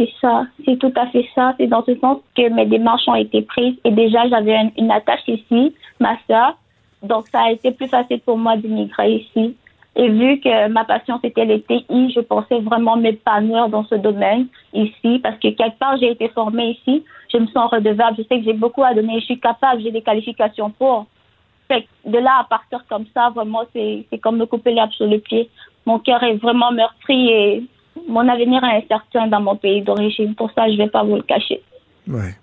[0.00, 1.54] C'est ça, c'est tout à fait ça.
[1.58, 4.90] C'est dans ce sens que mes démarches ont été prises et déjà j'avais une, une
[4.90, 6.56] attache ici, ma soeur.
[7.02, 9.56] Donc ça a été plus facile pour moi d'immigrer ici.
[9.96, 14.46] Et vu que ma passion c'était les TI, je pensais vraiment m'épanouir dans ce domaine
[14.72, 17.04] ici parce que quelque part j'ai été formée ici.
[17.32, 18.16] Je me sens redevable.
[18.18, 19.20] Je sais que j'ai beaucoup à donner.
[19.20, 19.82] Je suis capable.
[19.82, 21.06] J'ai des qualifications pour.
[21.66, 25.06] Fait que de là à partir comme ça, vraiment c'est comme me couper l'herbe sur
[25.06, 25.50] le pied.
[25.84, 27.64] Mon cœur est vraiment meurtri et
[28.08, 30.34] mon avenir est incertain dans mon pays d'origine.
[30.34, 31.62] Pour ça, je vais pas vous le cacher.
[32.06, 32.34] Ouais.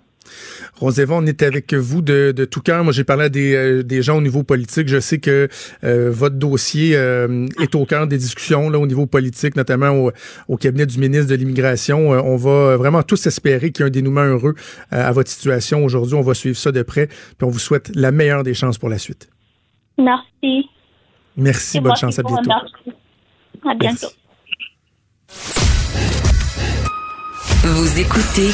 [0.76, 2.84] Rose Eva, on est avec vous de, de tout cœur.
[2.84, 4.88] Moi, j'ai parlé à des, euh, des gens au niveau politique.
[4.88, 5.48] Je sais que
[5.84, 10.12] euh, votre dossier euh, est au cœur des discussions là, au niveau politique, notamment au,
[10.48, 12.12] au cabinet du ministre de l'Immigration.
[12.14, 14.54] Euh, on va vraiment tous espérer qu'il y ait un dénouement heureux
[14.92, 16.14] euh, à votre situation aujourd'hui.
[16.14, 17.06] On va suivre ça de près.
[17.06, 19.28] Puis on vous souhaite la meilleure des chances pour la suite.
[19.98, 20.68] Merci.
[21.36, 22.50] Merci, bonne chance, à bientôt.
[22.50, 22.92] remercie.
[23.64, 24.06] À bientôt.
[24.06, 24.16] Merci.
[27.64, 28.50] Vous écoutez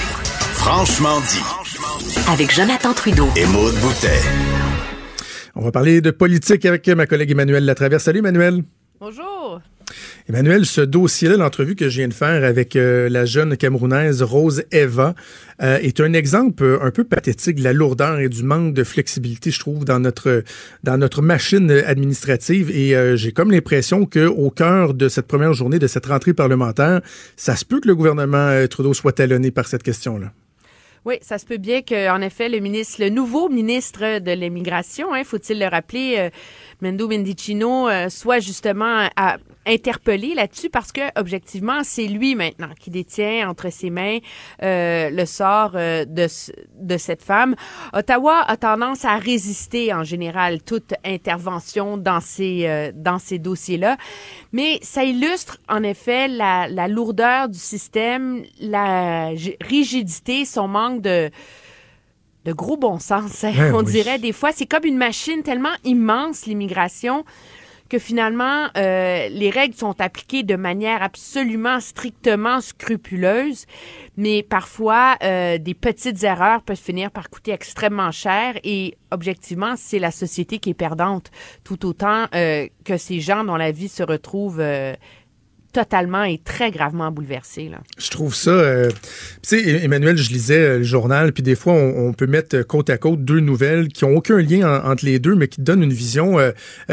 [0.54, 1.61] Franchement dit.
[2.28, 3.28] Avec Jonathan Trudeau.
[3.36, 4.20] Et Maude Boutet.
[5.54, 8.04] On va parler de politique avec ma collègue Emmanuel Latraverse.
[8.04, 8.62] Salut, Emmanuel.
[9.00, 9.60] Bonjour.
[10.28, 14.64] Emmanuel, ce dossier-là, l'entrevue que je viens de faire avec euh, la jeune Camerounaise Rose
[14.70, 15.14] Eva,
[15.62, 18.84] euh, est un exemple euh, un peu pathétique de la lourdeur et du manque de
[18.84, 20.44] flexibilité, je trouve, dans notre
[20.84, 22.70] dans notre machine administrative.
[22.70, 26.34] Et euh, j'ai comme l'impression que au cœur de cette première journée de cette rentrée
[26.34, 27.00] parlementaire,
[27.36, 30.32] ça se peut que le gouvernement euh, Trudeau soit talonné par cette question-là.
[31.04, 35.12] Oui, ça se peut bien que, en effet, le ministre, le nouveau ministre de l'immigration,
[35.12, 36.30] hein, faut-il le rappeler, euh,
[36.80, 42.90] Mendo Mendicino, euh, soit justement à, interpellé là-dessus parce que objectivement, c'est lui maintenant qui
[42.90, 44.18] détient entre ses mains
[44.62, 46.26] euh, le sort euh, de
[46.78, 47.54] de cette femme.
[47.92, 53.96] Ottawa a tendance à résister en général toute intervention dans ces euh, dans ces dossiers-là,
[54.52, 61.30] mais ça illustre en effet la, la lourdeur du système, la rigidité, son manque de
[62.44, 63.92] de gros bon sens, hein, Ben on oui.
[63.92, 64.50] dirait des fois.
[64.52, 67.24] C'est comme une machine tellement immense, l'immigration,
[67.92, 73.66] que finalement, euh, les règles sont appliquées de manière absolument strictement scrupuleuse,
[74.16, 79.98] mais parfois, euh, des petites erreurs peuvent finir par coûter extrêmement cher et objectivement, c'est
[79.98, 81.30] la société qui est perdante,
[81.64, 84.94] tout autant euh, que ces gens dont la vie se retrouve euh,
[85.72, 87.68] totalement et très gravement bouleversée.
[87.70, 87.78] Là.
[87.98, 88.50] Je trouve ça.
[88.50, 88.90] euh,
[89.42, 92.62] tu sais, Emmanuel, je lisais euh, le journal, puis des fois, on, peut mettre euh,
[92.62, 95.60] côte à côte deux nouvelles qui ont aucun lien en- entre les deux, mais qui
[95.62, 96.36] donnent une vision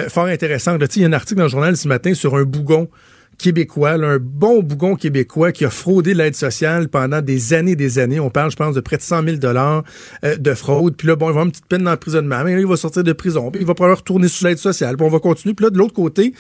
[0.07, 0.81] fort intéressante.
[0.95, 2.89] Il y a un article dans le journal ce matin sur un bougon
[3.37, 8.19] québécois, un bon bougon québécois qui a fraudé l'aide sociale pendant des années des années.
[8.19, 9.83] On parle, je pense, de près de 100 000 dollars
[10.23, 10.95] de fraude.
[10.97, 13.03] Puis là, bon, il va avoir une petite peine d'emprisonnement, mais là, il va sortir
[13.03, 15.53] de prison, puis il va probablement retourner sous l'aide sociale, puis on va continuer.
[15.55, 16.33] Puis là, de l'autre côté,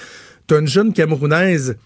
[0.47, 1.77] tu as une jeune Camerounaise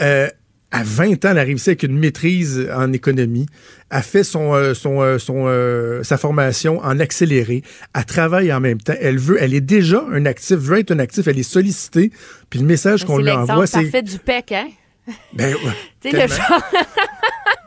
[0.00, 0.28] euh,
[0.72, 3.46] à 20 ans, elle arrive ici avec une maîtrise en économie,
[3.90, 8.60] a fait son, euh, son, euh, son, euh, sa formation en accéléré, elle travaille en
[8.60, 11.42] même temps, elle veut, elle est déjà un actif, veut être un actif, elle est
[11.42, 12.12] sollicitée,
[12.50, 13.82] puis le message qu'on C'est lui envoie, c'est...
[13.82, 14.68] parfait du PEC, hein?
[15.32, 15.60] Ben, ouais,
[16.02, 16.62] Tu sais, le, genre-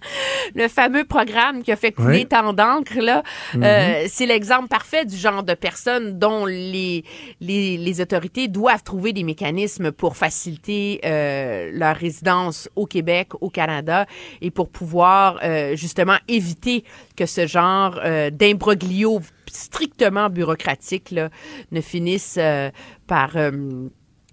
[0.54, 3.22] le fameux programme qui a fait couler tant d'encre, là,
[3.54, 3.62] Mhm.
[3.64, 7.04] euh, c'est l'exemple parfait du genre de personnes dont les,
[7.40, 13.50] les, les autorités doivent trouver des mécanismes pour faciliter euh, leur résidence au Québec, au
[13.50, 14.06] Canada,
[14.40, 16.84] et pour pouvoir euh, justement éviter
[17.16, 21.30] que ce genre euh, d'imbroglio strictement bureaucratique là,
[21.72, 22.70] ne finisse euh,
[23.06, 23.36] par...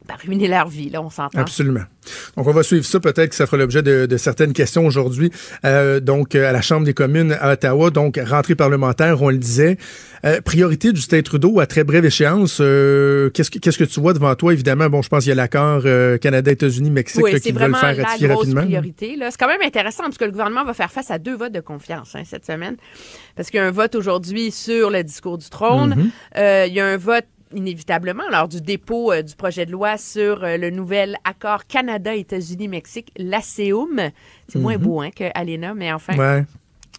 [0.08, 1.40] par ruiner leur vie, là, on s'entend.
[1.40, 1.84] Absolument.
[2.36, 3.00] Donc, on va suivre ça.
[3.00, 5.32] Peut-être que ça fera l'objet de, de certaines questions aujourd'hui.
[5.66, 9.38] Euh, donc, euh, à la Chambre des communes à Ottawa, donc rentrée parlementaire, on le
[9.38, 9.78] disait.
[10.26, 12.60] Euh, priorité du Justin Trudeau à très brève échéance.
[12.62, 14.54] euh, qu'est-ce, que, qu'est-ce que tu vois devant toi?
[14.54, 15.84] Évidemment, bon, je pense qu'il y a l'accord
[16.22, 18.62] Canada, États-Unis, Mexique Oui, là, qui veulent vraiment faire la ratifier grosse rapidement.
[18.64, 19.16] priorité.
[19.18, 19.32] là.
[19.32, 21.60] C'est quand même intéressant parce que le gouvernement va faire face à deux votes de
[21.60, 22.78] confiance hein, cette semaine.
[23.36, 25.96] Parce qu'il y a un vote aujourd'hui sur le discours du trône.
[25.96, 26.12] Mhm.
[26.68, 30.44] Il y a un vote inévitablement lors du dépôt euh, du projet de loi sur
[30.44, 34.12] euh, le nouvel accord Canada-États-Unis-Mexique, l'ACEUM.
[34.48, 36.14] C'est moins beau hein, que ALENA, mais enfin.
[36.14, 36.20] Mhm.
[36.20, 36.44] Ouais.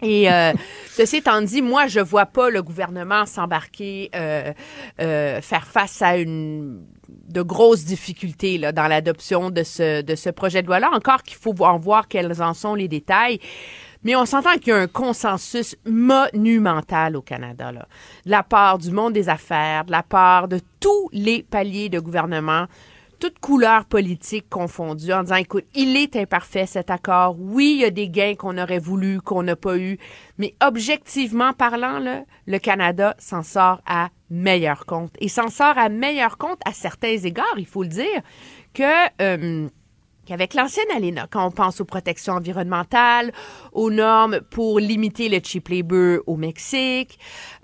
[0.03, 0.53] Et euh,
[0.91, 4.53] ceci étant dit, moi, je vois pas le gouvernement s'embarquer, euh,
[5.01, 6.83] euh, faire face à une
[7.35, 10.91] de grosses difficultés là, dans l'adoption de ce, de ce projet de loi-là.
[10.95, 13.41] Encore qu'il faut en voir quels en sont les détails.
[14.05, 17.89] Mais on s'entend qu'il y a un consensus monumental au Canada, là,
[18.27, 21.99] de la part du monde des affaires, de la part de tous les paliers de
[21.99, 22.67] gouvernement.
[23.25, 27.37] toutes couleurs politiques confondues, en disant, écoute, il est imparfait cet accord.
[27.39, 29.99] Oui, il y a des gains qu'on aurait voulu, qu'on n'a pas eu,
[30.37, 32.01] mais objectivement parlant,
[32.47, 35.13] le Canada s'en sort à meilleur compte.
[35.21, 38.23] Et s'en sort à meilleur compte à certains égards, il faut le dire,
[38.75, 39.23] que...
[39.23, 39.69] euh,
[40.25, 43.33] qu'avec l'ancienne ALENA, quand on pense aux protections environnementales,
[43.73, 47.19] aux normes pour limiter le cheap labor au Mexique,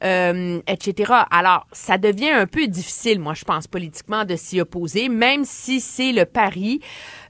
[0.05, 1.13] euh, etc.
[1.31, 5.81] Alors, ça devient un peu difficile, moi, je pense, politiquement, de s'y opposer, même si
[5.81, 6.81] c'est le pari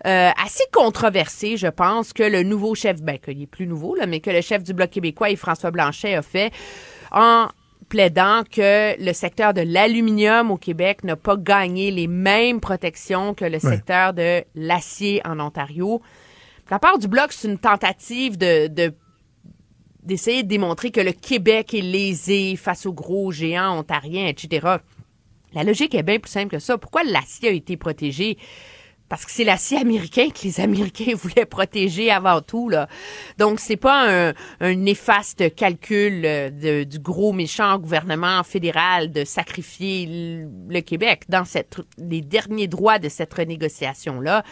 [0.06, 4.06] euh, assez controversé, je pense, que le nouveau chef, ben, qu'il est plus nouveau, là,
[4.06, 6.52] mais que le chef du Bloc québécois et François Blanchet a fait
[7.12, 7.48] en
[7.88, 13.44] plaidant que le secteur de l'aluminium au Québec n'a pas gagné les mêmes protections que
[13.44, 16.00] le secteur de l'acier en Ontario.
[16.70, 18.94] La part du Bloc, c'est une tentative de, de
[20.02, 24.76] d'essayer de démontrer que le Québec est lésé face aux gros géants ontariens, etc.
[25.52, 26.78] La logique est bien plus simple que ça.
[26.78, 28.38] Pourquoi l'acier a été protégé?
[29.10, 32.70] Parce que c'est l'acier américain que les Américains voulaient protéger avant tout.
[32.70, 32.88] Là.
[33.38, 39.24] Donc, c'est pas un, un néfaste calcul euh, de- du gros méchant gouvernement fédéral de
[39.24, 44.44] sacrifier le, Québec dans cette, les derniers droits de cette renégociation-là.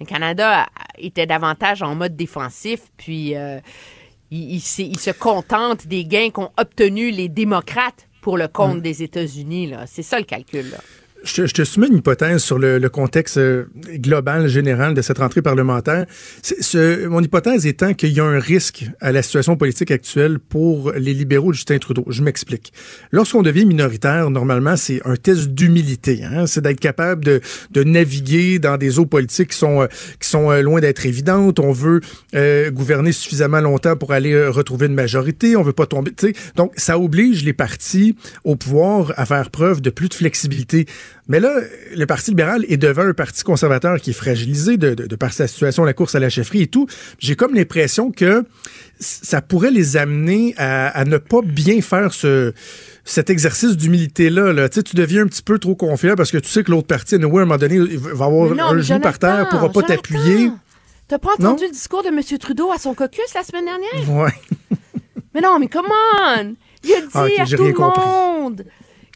[0.00, 0.66] Le Canada
[0.96, 3.60] était davantage en mode défensif, puis euh,
[4.30, 8.80] il, il s'est- il se contente des gains qu'ont obtenus les démocrates pour le compte
[8.80, 9.72] des États-Unis.
[9.86, 10.70] C'est ça le calcul.
[10.70, 10.78] Là.
[11.24, 13.64] Je, te- je te soumets une hypothèse sur le, le contexte euh,
[13.96, 16.06] global, général de cette rentrée parlementaire.
[16.42, 20.92] Ce- mon hypothèse étant qu'il y a un risque à la situation politique actuelle pour
[20.92, 22.04] les libéraux de Justin Trudeau.
[22.08, 22.72] Je m'explique.
[23.10, 26.22] Lorsqu'on devient minoritaire, normalement, c'est un test d'humilité.
[26.24, 26.46] Hein?
[26.46, 27.40] C'est d'être capable de,
[27.72, 29.86] de naviguer dans des eaux politiques qui sont, euh,
[30.20, 31.58] qui sont euh, loin d'être évidentes.
[31.58, 32.00] On veut
[32.36, 35.56] euh, gouverner suffisamment longtemps pour aller retrouver une majorité.
[35.56, 36.12] On veut pas tomber.
[36.16, 36.32] tu sais.
[36.54, 40.86] Donc, ça oblige les partis au pouvoir à faire preuve de plus de flexibilité.
[41.28, 41.60] Mais là,
[41.94, 45.32] le Parti libéral est devant un parti conservateur qui est fragilisé de, de, de par
[45.32, 46.86] sa situation, la course à la chefferie et tout.
[47.18, 48.44] J'ai comme l'impression que
[48.98, 52.52] ça pourrait les amener à, à ne pas bien faire ce
[53.04, 54.52] cet exercice d'humilité-là.
[54.52, 54.68] Là.
[54.68, 56.86] Tu sais, tu deviens un petit peu trop confiant parce que tu sais que l'autre
[56.86, 59.82] parti, à un moment donné, va avoir non, un genou par terre, Jonathan, pourra pas
[59.82, 60.50] t'appuyer.
[61.08, 61.50] T'as pas Non?
[61.50, 62.20] entendu le discours de M.
[62.38, 64.10] Trudeau à son caucus la semaine dernière?
[64.10, 64.32] Ouais.
[65.34, 66.54] Mais non, mais come on!
[66.84, 68.04] Il a dit Ah, ok, à tout le compris.
[68.04, 68.64] monde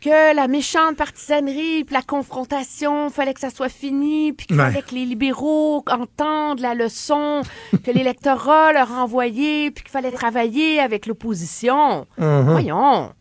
[0.03, 4.67] que la méchante partisanerie, puis la confrontation, fallait que ça soit fini, puis qu'il Ouais.
[4.71, 7.43] fallait que les libéraux entendent la leçon
[7.85, 12.07] que l'électorat leur a envoyée, puis qu'il fallait travailler avec l'opposition.
[12.19, 12.43] Mhm.
[12.51, 13.13] Voyons.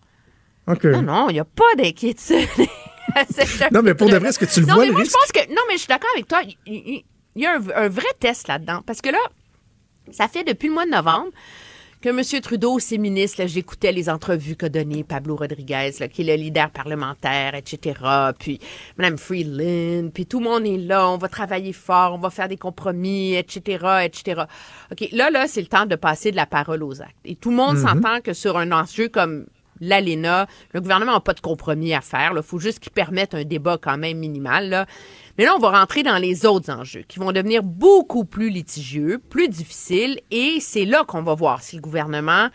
[0.67, 0.83] OK.
[0.85, 2.47] Non, non, il n'y a pas d'inquiétude.
[3.29, 5.01] ce Non, mais pour de vrai, est-ce que tu le non, vois, mais le moi,
[5.01, 5.13] risque?
[5.13, 5.49] je pense que.
[5.53, 6.41] Non, mais je suis d'accord avec toi.
[6.65, 7.03] Il,
[7.35, 8.81] y a un, un vrai test là-dedans.
[8.85, 9.19] Parce que là,
[10.11, 11.29] ça fait depuis le mois de novembre
[12.01, 12.41] que M.
[12.41, 16.41] Trudeau, ses ministres, là, j'écoutais les entrevues qu'a donné Pablo Rodriguez, là, qui est le
[16.41, 17.99] leader parlementaire, etc.,
[18.39, 18.59] puis
[18.97, 22.47] Mme Freeland, puis tout le monde est là, on va travailler fort, on va faire
[22.47, 24.41] des compromis, etc., etc.
[24.91, 27.15] OK, là, là, c'est le temps de passer de la parole aux actes.
[27.25, 27.87] Et tout le monde Mhm.
[27.87, 29.45] s'entend que sur un enjeu comme
[29.81, 32.33] l'ALENA, le gouvernement n'a pas de compromis à faire.
[32.35, 34.69] Il faut juste qu'il permette un débat quand même minimal.
[34.69, 34.85] Là.
[35.37, 39.19] Mais là, on va rentrer dans les autres enjeux qui vont devenir beaucoup plus litigieux,
[39.29, 40.19] plus difficiles.
[40.29, 42.47] Et c'est là qu'on va voir si le gouvernement,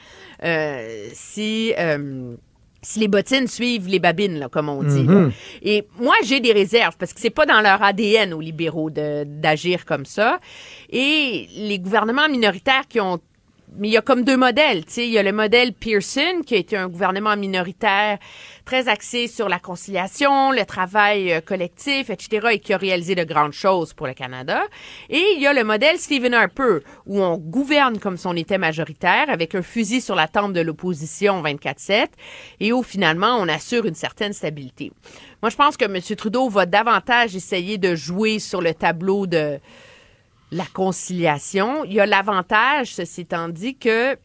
[0.43, 1.75] euh, si...
[1.79, 2.37] euh,
[2.83, 5.03] si les bottines suivent les babines, là, comme on dit.
[5.03, 5.33] Mhm.
[5.63, 9.85] Et moi, j'ai des réserves parce que c'est pas dans leur ADN aux libéraux d'agir
[9.85, 10.39] comme ça.
[10.91, 13.19] Et les gouvernements minoritaires qui ont
[13.79, 14.85] mais il y a comme deux modèles.
[14.97, 18.19] Il y a le modèle Pearson, qui a été un gouvernement minoritaire
[18.65, 23.25] très axé sur la conciliation, le travail euh, collectif, etc., et qui a réalisé de
[23.25, 24.63] grandes choses pour le Canada.
[25.09, 28.59] Et il y a le modèle Stephen Harper, où on gouverne comme si on était
[28.59, 32.07] majoritaire, avec un fusil sur la tempe de l'opposition 24-7,
[32.61, 34.91] et où finalement on assure une certaine stabilité.
[35.43, 36.01] Moi, je pense que M.
[36.17, 39.61] Trudeau va davantage essayer de jouer sur le tableau de
[40.53, 41.85] la conciliation.
[41.85, 44.17] Il y a l'avantage, ceci étant dit, que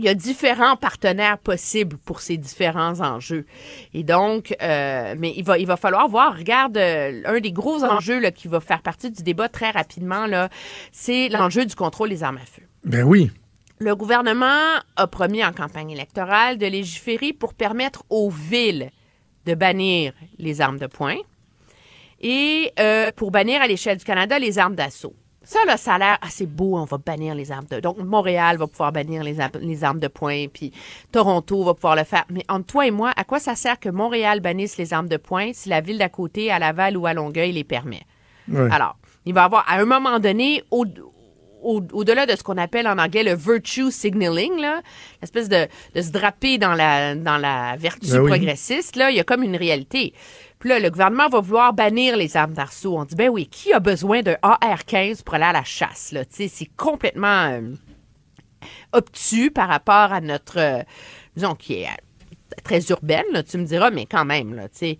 [0.00, 3.44] il y a différents partenaires possibles pour ces différents enjeux.
[3.92, 7.84] Et donc, euh, mais il va, il va falloir voir, regarde, euh, un des gros
[7.84, 10.48] enjeux là, qui va faire partie du débat très rapidement, là,
[10.90, 12.62] c'est l'enjeu du contrôle des armes à feu.
[12.84, 13.30] Ben oui.
[13.78, 18.90] Le gouvernement a promis en campagne électorale de légiférer pour permettre aux villes
[19.44, 21.16] de bannir les armes de poing
[22.20, 25.14] et euh, pour bannir à l'échelle du Canada les armes d'assaut.
[25.50, 27.80] Ça, là, ça a l'air assez beau, on va bannir les armes de...
[27.80, 30.70] Donc, Montréal va pouvoir bannir les, ar- les armes de poing, puis
[31.10, 32.24] Toronto va pouvoir le faire.
[32.30, 35.16] Mais entre toi et moi, à quoi ça sert que Montréal bannisse les armes de
[35.16, 38.02] poing si la ville d'à côté, à Laval ou à Longueuil, les permet?
[38.70, 40.84] Alors, il va y avoir, à un moment donné, au,
[41.62, 44.82] au- au-delà de ce qu'on appelle en anglais le virtue signaling, là,
[45.20, 48.30] l'espèce de, de se draper dans la, dans la vertu Ben oui.
[48.30, 50.14] progressiste, là, il y a comme une réalité.
[50.60, 52.98] Puis là, le gouvernement va vouloir bannir les armes d'assaut.
[52.98, 56.12] On dit, ben oui, qui a besoin d'un AR-15 pour aller à la chasse?
[56.12, 56.22] Là?
[56.30, 57.74] C'est complètement euh,
[58.92, 60.82] obtus par rapport à notre, euh,
[61.34, 64.78] disons, qui est euh, très urbaine, là, tu me diras, mais quand même, là, tu
[64.78, 64.98] sais.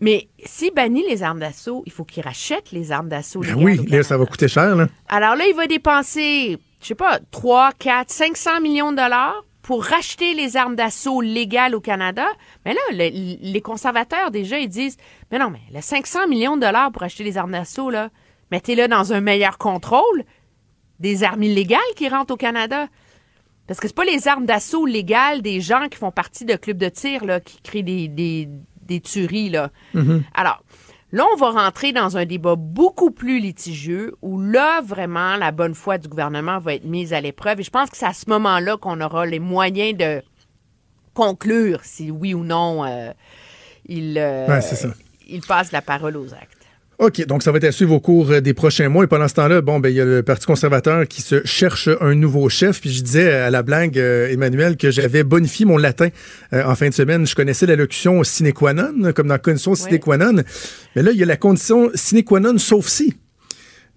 [0.00, 3.40] Mais s'il bannit les armes d'assaut, il faut qu'il rachète les armes d'assaut.
[3.40, 4.88] Ben oui, là, ça va coûter cher, là.
[5.08, 9.84] alors là, il va dépenser, je sais pas, 3, 4, 500 millions de dollars pour
[9.84, 12.26] racheter les armes d'assaut légales au Canada.
[12.64, 14.96] Mais là, le- les conservateurs, déjà, ils disent,
[15.30, 18.08] mais non, mais le 500 millions de dollars pour acheter les armes d'assaut, là,
[18.50, 20.24] mettez-le dans un meilleur contrôle
[20.98, 22.88] des armes illégales qui rentrent au Canada.
[23.66, 26.76] Parce que c'est pas les armes d'assaut légales des gens qui font partie de clubs
[26.78, 28.48] de tir, là, qui créent des, des,
[28.82, 29.70] des tueries, là.
[30.34, 30.62] Alors,
[31.12, 35.74] là, on va rentrer dans un débat beaucoup plus litigieux où là, vraiment, la bonne
[35.74, 37.60] foi du gouvernement va être mise à l'épreuve.
[37.60, 40.22] Et je pense que c'est à ce moment-là qu'on aura les moyens de
[41.14, 43.12] conclure si oui ou non euh,
[43.86, 44.60] il, euh, Ouais,
[45.28, 46.59] il passe la parole aux actes.
[47.00, 49.04] OK, donc ça va être à suivre au cours euh, des prochains mois.
[49.04, 51.88] Et pendant ce temps-là, bon, ben, il y a le Parti conservateur qui se cherche
[52.02, 52.78] un nouveau chef.
[52.78, 56.08] Puis je disais à la blague, euh, Emmanuel, que j'avais bonifié mon latin
[56.52, 57.26] euh, en fin de semaine.
[57.26, 60.42] Je connaissais la locution sine qua non, comme dans condition sine qua non.
[60.94, 63.14] Mais là, il y a la condition sine qua non sauf si.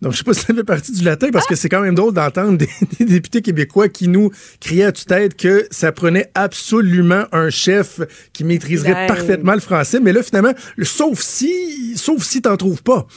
[0.04, 1.96] Donc, je sais pas si ça fait partie du latin parce que c'est quand même
[1.96, 7.24] drôle d'entendre des, des députés québécois qui nous criaient à tue-tête que ça prenait absolument
[7.32, 8.02] un chef
[8.34, 9.08] qui maîtriserait Ben.
[9.08, 10.02] parfaitement le français.
[10.02, 13.08] Mais là, finalement, le sauf si, sauf si t'en trouves pas.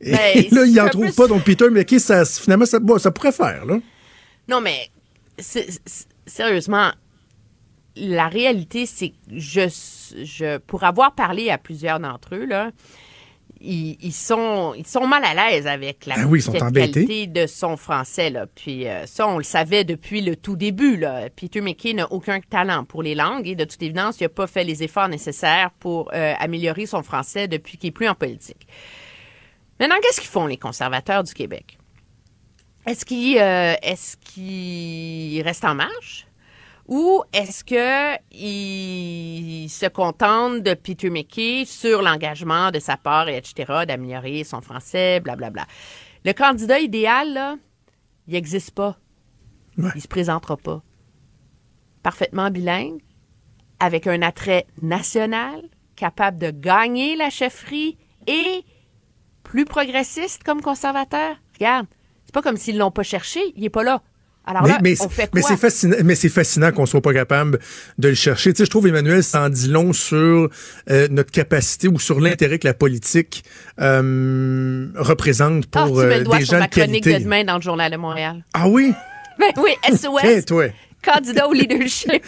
[0.00, 0.18] Et Ben,
[0.50, 1.26] là, il c'est en un trouve pas.
[1.26, 3.78] Donc, Peter McKay, ça, finalement, ça, bon, ça pourrait faire, là.
[4.48, 4.88] Non, mais
[6.26, 6.90] sérieusement,
[7.96, 9.68] la réalité, c'est que je,
[10.24, 12.70] je, pour avoir parlé à plusieurs d'entre eux, là,
[13.60, 17.76] ils, ils sont, ils sont mal à l'aise avec la Ben oui, qualité de son
[17.76, 18.30] français.
[18.30, 18.46] Là.
[18.46, 20.96] Puis euh, ça, on le savait depuis le tout début.
[20.96, 21.28] Là.
[21.30, 24.46] Peter McKay n'a aucun talent pour les langues et de toute évidence, il n'a pas
[24.46, 28.66] fait les efforts nécessaires pour euh, améliorer son français depuis qu'il n'est plus en politique.
[29.78, 31.78] Maintenant, qu'est-ce qu'ils font les conservateurs du Québec?
[32.86, 36.26] Est-ce qu'ils euh, est-ce qu'ils restent en marche?
[36.90, 43.84] Ou est-ce qu'ils se contentent de Peter McKay sur l'engagement de sa part, et etc.,
[43.86, 45.66] d'améliorer son français, blablabla.
[46.24, 47.56] Le candidat idéal, là,
[48.26, 48.98] il n'existe pas.
[49.78, 49.90] Ouais.
[49.94, 50.82] Il se présentera pas.
[52.02, 53.00] Parfaitement bilingue,
[53.78, 55.62] avec un attrait national,
[55.94, 58.64] capable de gagner la chefferie et
[59.44, 61.36] plus progressiste comme conservateur.
[61.54, 61.86] Regarde,
[62.24, 64.02] c'est pas comme s'ils l'ont pas cherché, il est pas là.
[64.50, 65.30] Alors là, mais, on fait quoi?
[65.34, 67.60] mais c'est fascinant, mais c'est fascinant qu'on soit pas capable
[67.98, 68.52] de le chercher.
[68.52, 70.48] Tu sais, je trouve Emmanuel ça en dit long sur
[70.90, 73.44] euh, notre capacité ou sur l'intérêt que la politique
[73.80, 77.04] euh, représente Ah, pour tu mets euh, le doigt des sur gens ma de chronique
[77.04, 78.44] de demain dans le Journal de Montréal.
[78.54, 78.92] Ah oui,
[79.38, 80.66] Ben oui, SOS, hey, toi.
[81.02, 82.24] Candidat au leadership.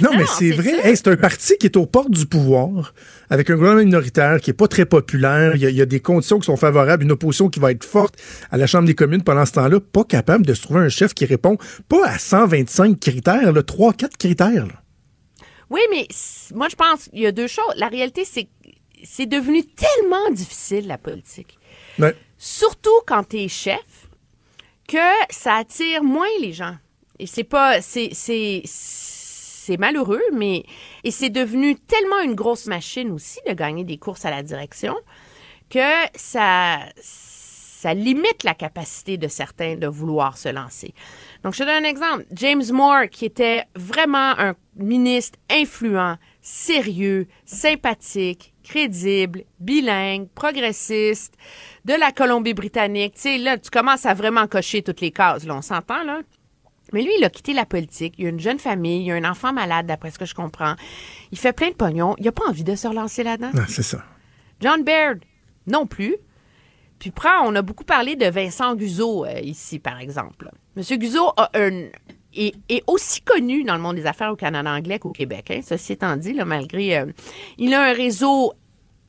[0.00, 0.86] Non, Non, mais c'est vrai.
[0.86, 2.94] Hey, c'est un parti qui est aux portes du pouvoir,
[3.30, 5.56] avec un gouvernement minoritaire qui est pas très populaire.
[5.56, 7.70] Il y, a, il y a des conditions qui sont favorables, une opposition qui va
[7.70, 8.14] être forte
[8.50, 11.14] à la Chambre des communes pendant ce temps-là, pas capable de se trouver un chef
[11.14, 11.56] qui répond
[11.88, 14.66] pas à 125 critères, là, 3-4 critères.
[14.66, 14.74] là.
[15.70, 16.06] Oui, mais
[16.54, 17.64] moi, je pense qu'il y a deux choses.
[17.76, 18.48] La réalité, c'est que
[19.04, 21.58] c'est devenu tellement difficile, la politique.
[21.98, 22.14] Ouais.
[22.38, 24.08] Surtout quand tu es chef,
[24.88, 24.96] que
[25.30, 26.76] ça attire moins les gens.
[27.18, 27.80] Et c'est pas.
[27.80, 28.10] C'est.
[28.12, 30.62] c'est c'est malheureux, mais
[31.02, 34.94] et c'est devenu tellement une grosse machine aussi de gagner des courses à la direction
[35.68, 35.80] que
[36.14, 36.78] ça
[37.76, 40.94] ça limite la capacité de certains de vouloir se lancer.
[41.44, 42.24] Donc, je te donne un exemple.
[42.32, 51.34] James Moore, qui était vraiment un ministre influent, sérieux, sympathique, crédible, bilingue, progressiste,
[51.84, 53.14] de la Colombie-Britannique.
[53.14, 56.22] Tu sais, là, tu commences à vraiment cocher toutes les cases, là, on s'entend, là?
[56.92, 58.14] Mais lui, il a quitté la politique.
[58.18, 60.74] Il a une jeune famille, il a un enfant malade, d'après ce que je comprends.
[61.32, 62.14] Il fait plein de pognon.
[62.18, 63.50] Il n'a pas envie de se relancer là-dedans.
[63.54, 64.04] Non, c'est ça.
[64.60, 65.18] John Baird,
[65.66, 66.16] non plus.
[66.98, 70.50] Puis prends, on a beaucoup parlé de Vincent Guzzo euh, ici, par exemple.
[70.76, 70.96] Monsieur
[71.36, 71.88] a un,
[72.34, 75.50] est, est aussi connu dans le monde des affaires au Canada anglais qu'au Québec.
[75.50, 76.98] Hein, ceci étant dit, là, malgré...
[76.98, 77.06] euh,
[77.58, 78.54] il a un réseau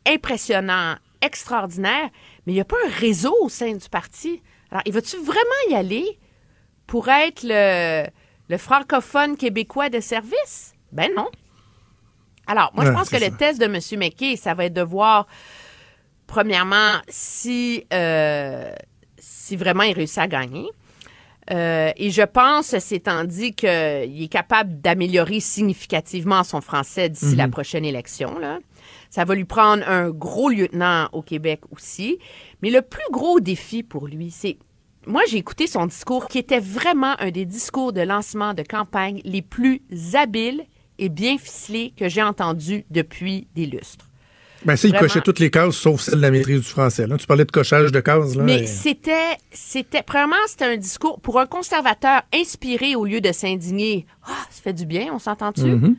[0.05, 2.09] impressionnant, extraordinaire,
[2.45, 4.41] mais il n'y a pas un réseau au sein du parti.
[4.71, 6.19] Alors, il va-tu vraiment y aller?
[6.87, 8.07] Pour être le,
[8.49, 10.73] le francophone québécois de service?
[10.91, 11.27] Ben non.
[12.47, 13.79] Alors, moi, je pense que le test de M.
[13.99, 15.27] McKay, ça va être de voir,
[16.27, 18.71] premièrement, si, euh,
[19.17, 20.69] si vraiment il réussit à gagner.
[21.51, 27.35] Euh, et je pense, c'est étant dit qu'il est capable d'améliorer significativement son français d'ici
[27.35, 28.39] la prochaine élection.
[28.39, 28.59] Là.
[29.09, 32.17] Ça va lui prendre un gros lieutenant au Québec aussi.
[32.61, 34.57] Mais le plus gros défi pour lui, c'est...
[35.07, 39.21] Moi, j'ai écouté son discours qui était vraiment un des discours de lancement de campagne
[39.23, 39.81] les plus
[40.13, 40.65] habiles
[40.99, 44.05] et bien ficelés que j'ai entendus depuis des lustres.
[44.65, 47.07] Ben, ça, il cochait toutes les cases sauf celle de la maîtrise du français.
[47.07, 47.15] Là.
[47.17, 48.35] Tu parlais de cochage de cases.
[48.35, 53.21] Là, Mais et- c'était, c'était, premièrement, c'était un discours pour un conservateur inspiré au lieu
[53.21, 54.05] de s'indigner.
[54.25, 55.61] Ah, ça fait du bien, on s'entend-tu?
[55.61, 55.95] Mhm.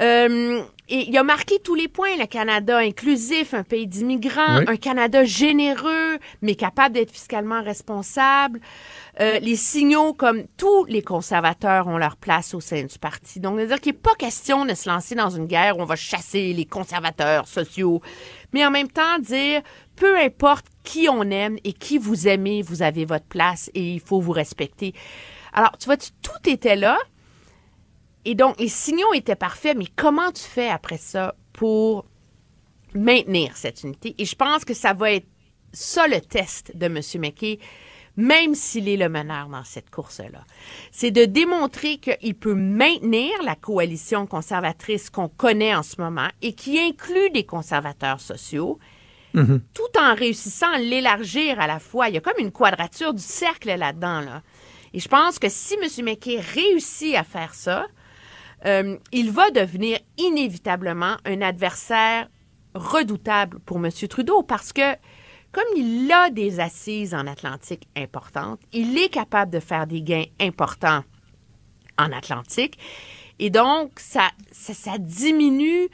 [0.00, 4.64] Euh, et il a marqué tous les points, le Canada inclusif, un pays d'immigrants, Oui.
[4.68, 8.60] un Canada généreux, mais capable d'être fiscalement responsable.
[9.20, 13.40] Euh, les signaux comme tous les conservateurs ont leur place au sein du parti.
[13.40, 15.96] Donc, c'est-à-dire qu'il n'est pas question de se lancer dans une guerre où on va
[15.96, 18.02] chasser les conservateurs sociaux,
[18.52, 19.62] mais en même temps dire,
[19.96, 24.00] peu importe qui on aime et qui vous aimez, vous avez votre place et il
[24.00, 24.92] faut vous respecter.
[25.52, 26.98] Alors, tu vois, tu- tout était là.
[28.24, 32.06] Et donc, les signaux étaient parfaits, mais comment tu fais après ça pour
[32.94, 34.14] maintenir cette unité?
[34.18, 35.26] Et je pense que ça va être
[35.72, 37.00] ça le test de M.
[37.20, 37.58] McKay,
[38.16, 40.44] même s'il est le meneur dans cette course-là.
[40.92, 46.52] C'est de démontrer qu'il peut maintenir la coalition conservatrice qu'on connaît en ce moment et
[46.54, 48.78] qui inclut des conservateurs sociaux,
[49.34, 52.08] tout en réussissant à l'élargir à la fois.
[52.08, 54.20] Il y a comme une quadrature du cercle là-dedans.
[54.20, 54.42] Là.
[54.92, 56.04] Et je pense que si M.
[56.04, 57.88] McKay réussit à faire ça,
[58.66, 62.28] euh, il va devenir inévitablement un adversaire
[62.74, 63.90] redoutable pour M.
[64.08, 64.94] Trudeau parce que
[65.52, 70.24] comme il a des assises en Atlantique importantes, il est capable de faire des gains
[70.40, 71.04] importants
[71.96, 72.76] en Atlantique.
[73.38, 75.88] Et donc, ça, ça, ça diminue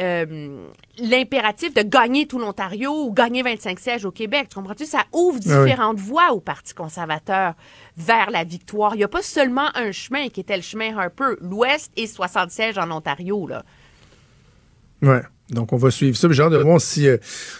[0.00, 0.68] euh,
[0.98, 4.48] l'impératif de gagner tout l'Ontario ou gagner 25 sièges au Québec.
[4.48, 4.84] Tu comprends-tu?
[4.86, 5.64] Ça ouvre Ah oui.
[5.66, 7.54] différentes voies au Parti conservateur
[7.96, 8.94] vers la victoire.
[8.94, 12.50] Il n'y a pas seulement un chemin qui était le chemin Harper, l'Ouest et 60
[12.50, 13.46] sièges en Ontario.
[13.46, 13.64] Là.
[15.02, 15.22] Ouais.
[15.50, 16.26] Donc, on va suivre ça.
[16.30, 17.18] J'ai hâte de voir si euh,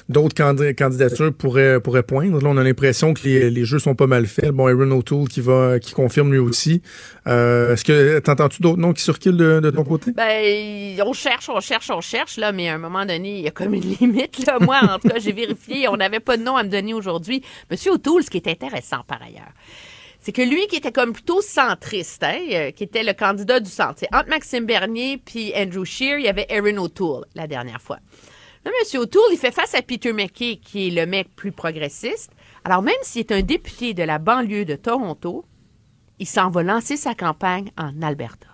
[0.08, 2.40] d'autres candi- candidatures pourraient, pourraient poindre.
[2.40, 4.52] Là, on a l'impression que les, les jeux sont pas mal faits.
[4.52, 6.80] Bon, Aaron O'Toole qui va qui confirme lui aussi.
[7.26, 10.12] Euh, Est-ce que t'entends-tu d'autres noms qui circulent de, de ton côté?
[10.12, 13.48] Ben, on cherche, on cherche, on cherche, là, mais à un moment donné, il y
[13.48, 14.58] a comme une limite, là.
[14.60, 17.42] Moi, en tout cas, j'ai vérifié, on n'avait pas de nom à me donner aujourd'hui.
[17.70, 19.52] Monsieur O'Toole, ce qui est intéressant par ailleurs,
[20.24, 23.68] c'est que lui, qui était comme plutôt centriste, hein, euh, qui était le candidat du
[23.68, 27.82] centre, c'est entre Maxime Bernier puis Andrew Scheer, il y avait Aaron O'Toole la dernière
[27.82, 27.98] fois.
[28.64, 32.32] Là, Monsieur O'Toole, il fait face à Peter McKay, qui est le mec plus progressiste.
[32.64, 35.44] Alors, même s'il est un député de la banlieue de Toronto,
[36.18, 38.46] il s'en va lancer sa campagne en Alberta.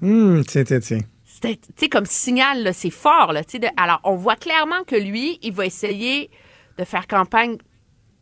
[0.00, 1.00] Hum, tiens, tiens, tiens.
[1.24, 4.94] C'était, tu sais, comme signal, là, c'est fort, là, de- alors, on voit clairement que
[4.94, 6.30] lui, il va essayer
[6.78, 7.56] de faire campagne.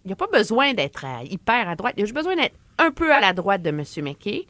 [0.06, 1.92] Il n'a pas besoin d'être hyper à droite.
[1.98, 3.82] Il a juste besoin d'être un peu à la droite de M.
[4.02, 4.46] McKay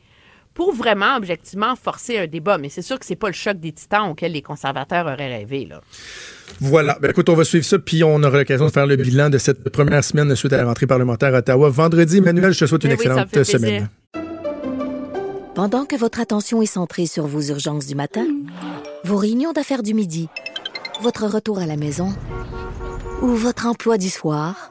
[0.56, 2.56] pour vraiment, objectivement, forcer un débat.
[2.58, 5.66] Mais c'est sûr que c'est pas le choc des titans auquel les conservateurs auraient rêvé,
[5.66, 5.82] là.
[6.60, 6.96] Voilà.
[7.00, 9.36] Ben, écoute, on va suivre ça, puis on aura l'occasion de faire le bilan de
[9.36, 11.68] cette première semaine suite à la rentrée parlementaire à Ottawa.
[11.68, 13.88] Vendredi, Emmanuel, je te souhaite une Eh oui, excellente semaine.
[15.54, 18.26] Pendant que votre attention est centrée sur vos urgences du matin,
[19.04, 20.28] vos réunions d'affaires du midi,
[21.02, 22.14] votre retour à la maison
[23.22, 24.70] ou votre emploi du soir,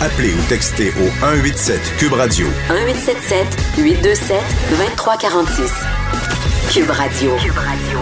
[0.00, 3.46] Appelez ou textez au 187 Cube Radio 1877
[3.78, 4.36] 827
[4.70, 5.72] 2346.
[6.72, 7.30] Cube Radio.
[7.42, 7.98] Cube Radio.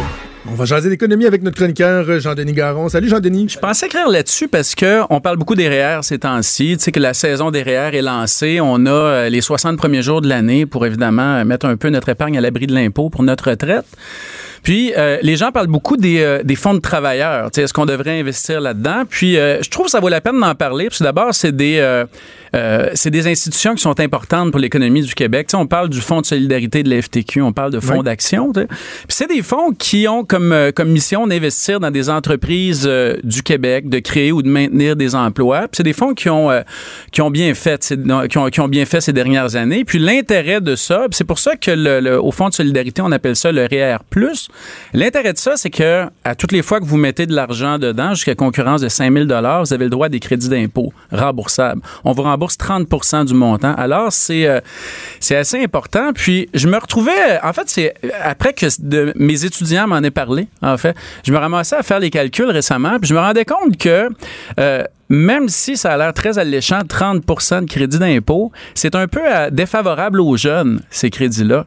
[0.46, 2.90] On va jaser d'économie avec notre chroniqueur euh, Jean-Denis Garon.
[2.90, 3.48] Salut Jean-Denis.
[3.48, 6.76] Je pensais écrire là-dessus parce que on parle beaucoup des REER ces temps-ci.
[6.76, 8.60] Tu sais que la saison des REER est lancée.
[8.60, 11.88] On a euh, les 60 premiers jours de l'année pour évidemment euh, mettre un peu
[11.88, 13.86] notre épargne à l'abri de l'impôt pour notre retraite.
[14.62, 17.50] Puis euh, les gens parlent beaucoup des, euh, des fonds de travailleurs.
[17.56, 19.04] Est-ce qu'on devrait investir là-dedans?
[19.08, 20.88] Puis euh, je trouve que ça vaut la peine d'en parler.
[20.88, 22.04] Parce d'abord, c'est des,
[22.54, 25.48] euh, c'est des institutions qui sont importantes pour l'économie du Québec.
[25.54, 28.04] On parle du Fonds de solidarité de la FTQ, on parle de fonds Oui.
[28.04, 28.52] d'action.
[28.52, 28.66] Puis
[29.08, 33.42] c'est des fonds qui ont comme, euh, comme mission d'investir dans des entreprises euh, du
[33.42, 35.62] Québec, de créer ou de maintenir des emplois.
[35.62, 36.62] Puis c'est des fonds qui ont, euh,
[37.12, 37.96] qui ont bien fait, ces-
[38.28, 39.84] qui ont, qui ont bien fait ces dernières années.
[39.84, 43.12] Puis l'intérêt de ça, c'est pour ça que le, le- au Fonds de solidarité, on
[43.12, 43.98] appelle ça le REER+.
[44.92, 48.14] L'intérêt de ça, c'est que à toutes les fois que vous mettez de l'argent dedans,
[48.14, 51.80] jusqu'à concurrence de 5 000 vous avez le droit à des crédits d'impôt remboursables.
[52.04, 53.74] On vous rembourse 30% du montant.
[53.74, 54.60] Alors, c'est euh,
[55.20, 56.12] c'est assez important.
[56.14, 58.66] Puis, je me retrouvais, en fait, c'est après que
[59.16, 62.98] mes étudiants m'en aient parlé, en fait, je me ramassais à faire les calculs récemment,
[62.98, 64.08] puis je me rendais compte que
[64.58, 69.20] euh, même si ça a l'air très alléchant, 30% de crédit d'impôt, c'est un peu
[69.24, 71.66] euh, défavorable aux jeunes, ces crédits-là.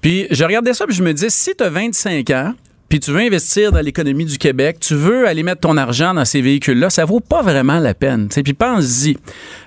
[0.00, 2.54] Puis je regardais ça, puis je me disais, si tu as 25 ans,
[2.88, 6.24] puis tu veux investir dans l'économie du Québec, tu veux aller mettre ton argent dans
[6.24, 8.28] ces véhicules-là, ça vaut pas vraiment la peine.
[8.28, 9.16] Puis pense-y.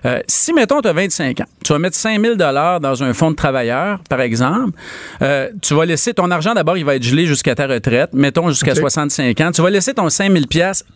[0.06, 3.32] Euh, si, mettons, tu as 25 ans, tu vas mettre 5 000 dans un fonds
[3.32, 4.72] de travailleurs, par exemple,
[5.22, 8.50] euh, tu vas laisser ton argent, d'abord, il va être gelé jusqu'à ta retraite, mettons
[8.50, 10.46] jusqu'à 65 ans, tu vas laisser ton 5 000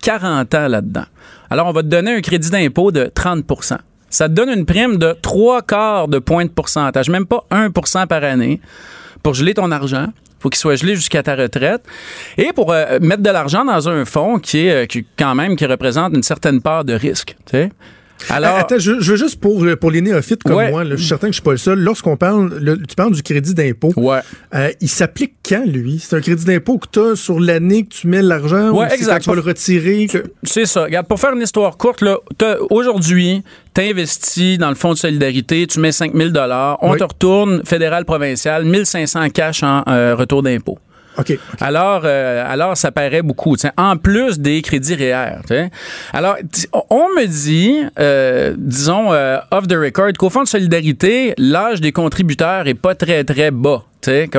[0.01, 1.05] 40 ans là-dedans.
[1.49, 3.77] Alors, on va te donner un crédit d'impôt de 30%
[4.15, 8.07] ça te donne une prime de trois quarts de point de pourcentage, même pas 1%
[8.07, 8.61] par année,
[9.23, 10.07] pour geler ton argent
[10.39, 11.83] faut qu'il soit gelé jusqu'à ta retraite.
[12.37, 15.65] Et pour euh, mettre de l'argent dans un fonds qui est euh, quand même qui
[15.65, 17.35] représente une certaine part de risque.
[18.29, 21.33] Alors, Attends, je, veux juste pour, pour les néophytes comme moi, je suis certain que
[21.33, 21.79] je suis pas le seul.
[21.79, 23.91] Lorsqu'on parle, tu parles du crédit d'impôt.
[23.95, 24.19] Ouais.
[24.53, 25.99] Euh, il s'applique quand, lui?
[25.99, 28.93] C'est un crédit d'impôt que tu as sur l'année que tu mets l'argent ouais, ou
[28.93, 29.23] exact.
[29.23, 30.07] tu vas le retirer?
[30.43, 30.83] C'est ça.
[30.83, 32.03] Regarde, pour faire une histoire courte,
[32.69, 33.43] aujourd'hui,
[33.73, 36.29] tu investis dans le fonds de solidarité, tu mets 5 000
[36.81, 40.77] on te retourne fédéral, provincial, 1500 cash en euh, retour d'impôt.
[41.61, 43.55] Alors, euh, alors, ça paraît beaucoup.
[43.77, 45.69] En plus des crédits REER.
[46.13, 46.35] Alors,
[46.89, 51.91] on me dit, euh, disons, euh, off the record, qu'au Fonds de solidarité, l'âge des
[51.91, 53.83] contributeurs est pas très, très bas.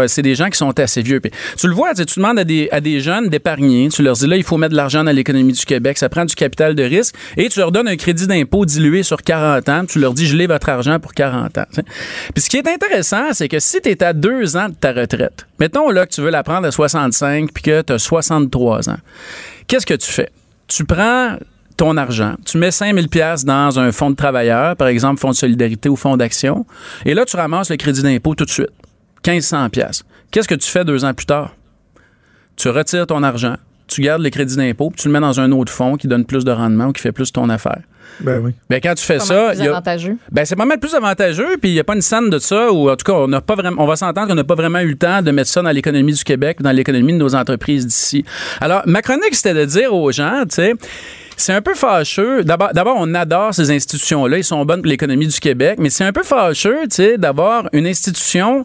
[0.07, 1.21] C'est des gens qui sont assez vieux.
[1.57, 3.89] tu le vois, tu demandes à des, jeunes d'épargner.
[3.89, 5.99] Tu leur dis là, il faut mettre de l'argent dans l'économie du Québec.
[5.99, 7.15] Ça prend du capital de risque.
[7.37, 9.85] Et tu leur donnes un crédit d'impôt dilué sur 40 ans.
[9.87, 11.67] Tu leur dis gelez votre argent pour 40 ans.
[12.35, 14.93] Puis ce qui est intéressant, c'est que si tu es à deux ans de ta
[14.93, 18.91] retraite, mettons là que tu veux la prendre à 65 puis que tu as 63
[18.91, 18.99] ans,
[19.67, 20.31] qu'est-ce que tu fais?
[20.69, 21.37] Tu prends
[21.77, 22.35] ton argent.
[22.45, 25.97] Tu mets 5000 pièces dans un fonds de travailleurs, par exemple fonds de solidarité ou
[25.97, 26.65] fonds d'action,
[27.05, 28.71] et là tu ramasses le crédit d'impôt tout de suite.
[29.27, 30.05] 1500 pièces.
[30.31, 31.55] Qu'est-ce que tu fais deux ans plus tard?
[32.57, 33.57] Tu retires ton argent,
[33.87, 36.25] tu gardes le crédit d'impôt, puis tu le mets dans un autre fonds qui donne
[36.25, 37.81] plus de rendement ou qui fait plus ton affaire.
[38.21, 38.53] Ben oui.
[38.71, 40.17] Ben quand tu fais ça, plus avantageux.
[40.33, 42.73] Ben c'est pas mal plus avantageux, puis il n'y a pas une scène de ça
[42.73, 44.79] ou en tout cas on n'a pas vraiment, on va s'entendre qu'on n'a pas vraiment
[44.79, 47.87] eu le temps de mettre ça dans l'économie du Québec, dans l'économie de nos entreprises
[47.87, 48.25] d'ici.
[48.61, 50.75] Alors ma chronique c'était de dire aux gens, tu sais.
[51.39, 52.45] C'est un peu fâcheux.
[52.45, 54.39] D'abord, d'abord, on adore ces institutions-là.
[54.39, 57.69] Ils sont bonnes pour l'économie du Québec, mais c'est un peu fâcheux, tu sais, d'avoir
[57.75, 58.65] une institution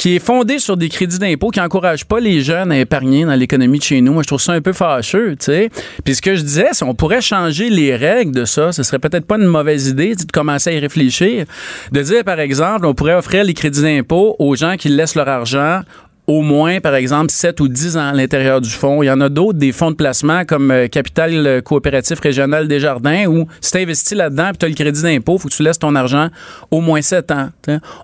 [0.00, 3.34] qui est fondé sur des crédits d'impôt qui n'encouragent pas les jeunes à épargner dans
[3.34, 4.14] l'économie de chez nous.
[4.14, 5.68] Moi, je trouve ça un peu fâcheux, tu sais.
[6.02, 8.98] Puis ce que je disais, si on pourrait changer les règles de ça, ce serait
[8.98, 11.44] peut-être pas une mauvaise idée de commencer à y réfléchir.
[11.92, 15.28] De dire, par exemple, on pourrait offrir les crédits d'impôt aux gens qui laissent leur
[15.28, 15.82] argent
[16.30, 19.02] au moins, par exemple, 7 ou 10 ans à l'intérieur du fonds.
[19.02, 23.26] Il y en a d'autres, des fonds de placement comme euh, Capital Coopératif Régional Desjardins,
[23.26, 25.62] où si tu investis là-dedans et tu as le crédit d'impôt, il faut que tu
[25.64, 26.28] laisses ton argent
[26.70, 27.48] au moins 7 ans.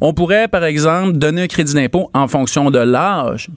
[0.00, 3.48] On pourrait, par exemple, donner un crédit d'impôt en fonction de l'âge.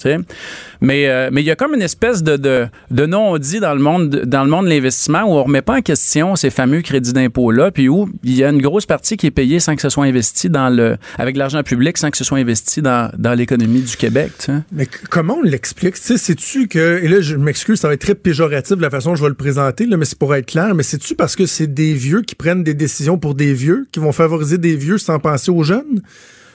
[0.81, 4.09] Mais euh, mais il y a comme une espèce de, de, non-dit dans le monde
[4.09, 8.35] de l'investissement où on remet pas en question ces fameux crédits d'impôt-là, puis où il
[8.35, 10.97] y a une grosse partie qui est payée sans que ce soit investi dans le
[11.17, 14.49] avec l'argent public, sans que ce soit investi dans, dans l'économie du Québec.
[14.71, 15.97] Mais comment on l'explique?
[15.97, 19.15] Sais-tu que, et là, je m'excuse, ça va être très péjoratif de la façon dont
[19.15, 21.73] je vais le présenter, là, mais c'est pour être clair, mais c'est-tu parce que c'est
[21.73, 25.19] des vieux qui prennent des décisions pour des vieux, qui vont favoriser des vieux sans
[25.19, 26.01] penser aux jeunes?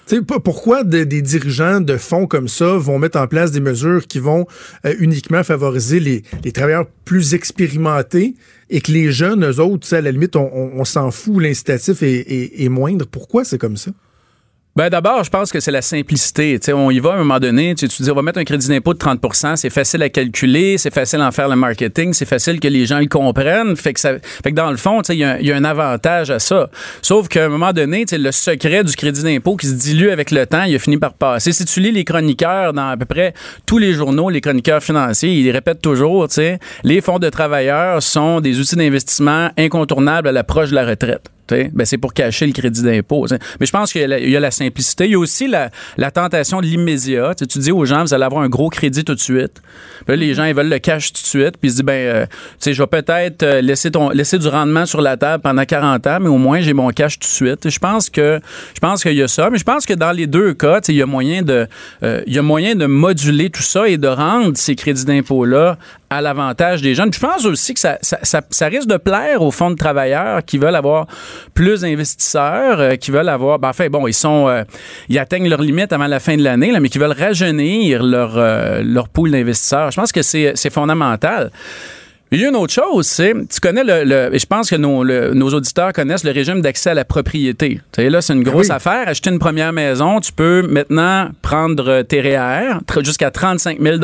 [0.07, 4.19] sais, pourquoi des, dirigeants de fonds comme ça vont mettre en place des mesures qui
[4.19, 4.47] vont
[4.85, 8.35] euh, uniquement favoriser les, travailleurs plus expérimentés
[8.71, 13.07] et que les jeunes, eux autres, à la limite, on, s'en fout, l'incitatif est moindre?
[13.07, 13.91] Pourquoi c'est comme ça?
[14.77, 16.59] Ben d'abord, je pense que c'est la simplicité.
[16.61, 18.45] sais, on y va à un moment donné, tu, tu dis on va mettre un
[18.45, 22.13] crédit d'impôt de 30% c'est facile à calculer, c'est facile à en faire le marketing,
[22.13, 23.77] c'est facile que les gens le comprennent.
[23.77, 26.41] Fait que, ça, fait que dans le fond, il y, y, a un avantage à
[26.41, 26.71] ça.
[27.03, 30.45] Sauf qu'à un moment donné, le secret du crédit d'impôt qui se dilue avec le
[30.45, 31.53] temps, il a fini par passer.
[31.53, 33.33] Si tu lis les chroniqueurs dans à peu près
[33.67, 36.27] tous les journaux, les chroniqueurs financiers, ils répètent toujours,
[36.83, 41.31] les fonds de travailleurs sont des outils d'investissement incontournables à l'approche de la retraite.
[41.49, 43.27] Ben c'est pour cacher le crédit d'impôt.
[43.61, 45.05] Mais je pense qu'il y, a la simplicité.
[45.05, 45.71] Il y a aussi la,
[46.11, 47.35] tentation de l'immédiat.
[47.35, 49.63] Tu dis aux gens, vous allez avoir un gros crédit tout de suite.
[50.07, 51.57] Puis les gens, ils veulent le cash tout de suite.
[51.59, 52.27] Puis ils se disent, ben, euh,
[52.65, 56.19] je vais peut-être euh, laisser, ton, laisser du rendement sur la table pendant 40 ans,
[56.21, 57.69] mais au moins, j'ai mon cash tout de suite.
[57.69, 58.41] Je pense que
[58.75, 59.51] je pense qu'il y a ça.
[59.51, 61.67] Mais je pense que dans les deux cas, il y a moyen de
[62.03, 65.79] euh, il y a moyen de moduler tout ça et de rendre ces crédits d'impôt-là
[66.15, 67.13] à l'avantage des jeunes.
[67.13, 70.77] je pense aussi que ça, ça, risque de plaire aux fonds de travailleurs qui veulent
[70.77, 71.07] avoir
[71.55, 74.63] plus d'investisseurs, euh, qui veulent avoir, ben, enfin, bon, ils sont, euh,
[75.09, 78.83] ils atteignent leur limite avant la fin de l'année, mais qui veulent rajeunir leur, euh,
[78.85, 79.91] leur pool d'investisseurs.
[79.91, 81.51] Je pense que c'est fondamental.
[82.33, 85.49] Il y a une autre chose, c'est, tu connais le, je pense que nos, nos,
[85.51, 87.81] auditeurs connaissent le régime d'accès à la propriété.
[87.93, 89.07] Tu sais, là, c'est une ben grosse affaire.
[89.07, 93.99] Acheter une première maison, tu peux maintenant prendre tes REER jusqu'à 35 000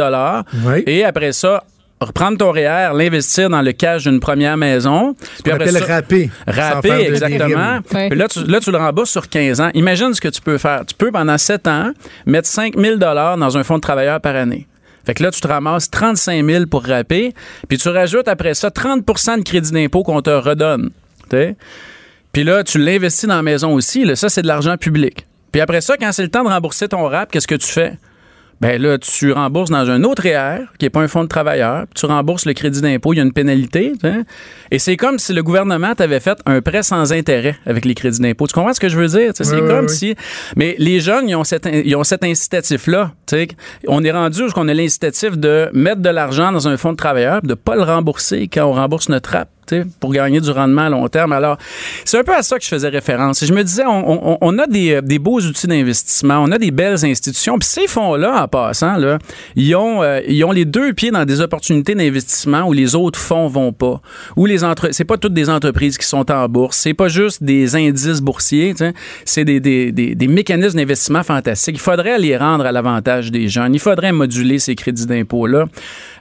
[0.86, 1.64] et après ça,
[2.00, 5.14] reprendre ton REER, l'investir dans le cash d'une première maison.
[5.42, 6.30] Puis après ça, râper.
[6.46, 7.80] Râper, exactement.
[7.82, 9.70] Puis là tu, là, tu le rembourses sur 15 ans.
[9.74, 10.84] Imagine ce que tu peux faire.
[10.86, 11.92] Tu peux, pendant 7 ans,
[12.26, 14.66] mettre 5 000 dans un fonds de travailleurs par année.
[15.04, 17.34] Fait que là, tu te ramasses 35 000 pour rapper,
[17.68, 20.90] puis tu rajoutes après ça 30% de crédit d'impôt qu'on te redonne.
[21.28, 21.56] t'sais.
[22.32, 24.04] Puis là, tu l'investis dans la maison aussi.
[24.04, 25.26] Là, ça, c'est de l'argent public.
[25.52, 27.94] Puis après ça, quand c'est le temps de rembourser ton rap, qu'est-ce que tu fais?
[28.60, 31.84] Ben là, tu rembourses dans un autre REER, qui n'est pas un fonds de travailleur,
[31.86, 33.92] puis tu rembourses le crédit d'impôt, il y a une pénalité.
[34.04, 34.24] hein.
[34.70, 38.20] Et c'est comme si le gouvernement t'avait fait un prêt sans intérêt avec les crédits
[38.20, 38.46] d'impôt.
[38.46, 39.32] Tu comprends ce que je veux dire?
[39.34, 40.14] C'est Oui, comme oui, si.
[40.56, 43.12] Mais les jeunes, ils ont cet, ils ont cet incitatif-là.
[43.88, 46.96] On est rendu où on a l'incitatif de mettre de l'argent dans un fonds de
[46.98, 49.48] travailleur, puis de ne pas le rembourser quand on rembourse notre rap.
[49.98, 51.32] Pour gagner du rendement à long terme.
[51.32, 51.58] Alors,
[52.04, 53.44] c'est un peu à ça que je faisais référence.
[53.44, 57.04] Je me disais, on, a des, euh, des beaux outils d'investissement, on a des belles
[57.04, 57.58] institutions.
[57.58, 59.18] Puis ces fonds-là, en passant, là,
[59.56, 63.18] ils, ont, euh, ils ont les deux pieds dans des opportunités d'investissement où les autres
[63.18, 64.00] fonds vont pas.
[64.36, 64.88] Où les entre...
[64.92, 66.76] C'est pas toutes des entreprises qui sont en bourse.
[66.76, 68.74] C'est pas juste des indices boursiers.
[69.24, 71.76] C'est des, des, des, des mécanismes d'investissement fantastiques.
[71.76, 73.74] Il faudrait les rendre à l'avantage des jeunes.
[73.74, 75.66] Il faudrait moduler ces crédits d'impôt-là.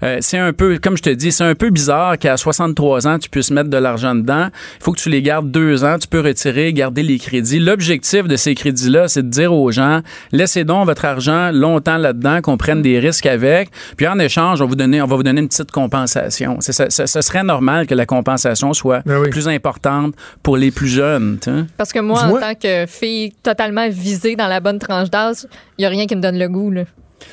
[0.04, 3.20] Euh, c'est un peu, comme je te dis, c'est un peu bizarre qu'à 63 ans,
[3.20, 4.48] tu puisses mettre de l'argent dedans.
[4.80, 5.98] Il faut que tu les gardes deux ans.
[6.00, 7.60] Tu peux retirer, garder les crédits.
[7.60, 12.42] L'objectif de ces crédits-là, c'est de dire aux gens, laissez donc votre argent longtemps là-dedans,
[12.42, 13.70] qu'on prenne des risques avec.
[13.98, 16.58] Puis en échange, on va vous donner, on va vous donner une petite compensation.
[16.62, 20.14] C'est- ça- ça- Ce serait normal que la compensation soit plus importante
[20.44, 21.38] pour les plus jeunes.
[21.42, 21.66] tu sais.
[21.78, 25.38] Parce que moi, en tant que fille totalement visée dans la bonne tranche d'âge,
[25.78, 26.72] il n'y a rien qui me donne le goût.
[26.72, 26.84] Là.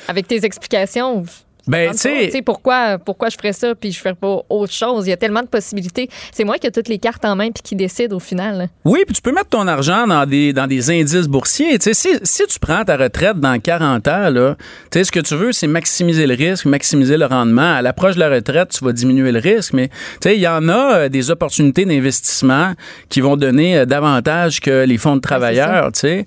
[0.07, 1.23] Avec tes explications,
[1.67, 5.05] Ben, tu sais, pourquoi, pourquoi je ferais ça puis je ferais pas autre chose?
[5.07, 6.09] Il y a tellement de possibilités.
[6.31, 8.57] C'est moi qui ai toutes les cartes en main puis qui décide au final.
[8.57, 8.65] là.
[8.85, 11.77] Oui, puis tu peux mettre ton argent dans des, dans des indices boursiers.
[11.79, 14.55] Tu sais, si, si tu prends ta retraite dans 40 ans, là,
[14.91, 17.75] tu sais, ce que tu veux, c'est maximiser le risque, maximiser le rendement.
[17.75, 20.47] À l'approche de la retraite, tu vas diminuer le risque, mais tu sais, il y
[20.47, 22.73] en a euh, des opportunités d'investissement
[23.09, 26.25] qui vont donner euh, davantage que les fonds de travailleurs, tu sais.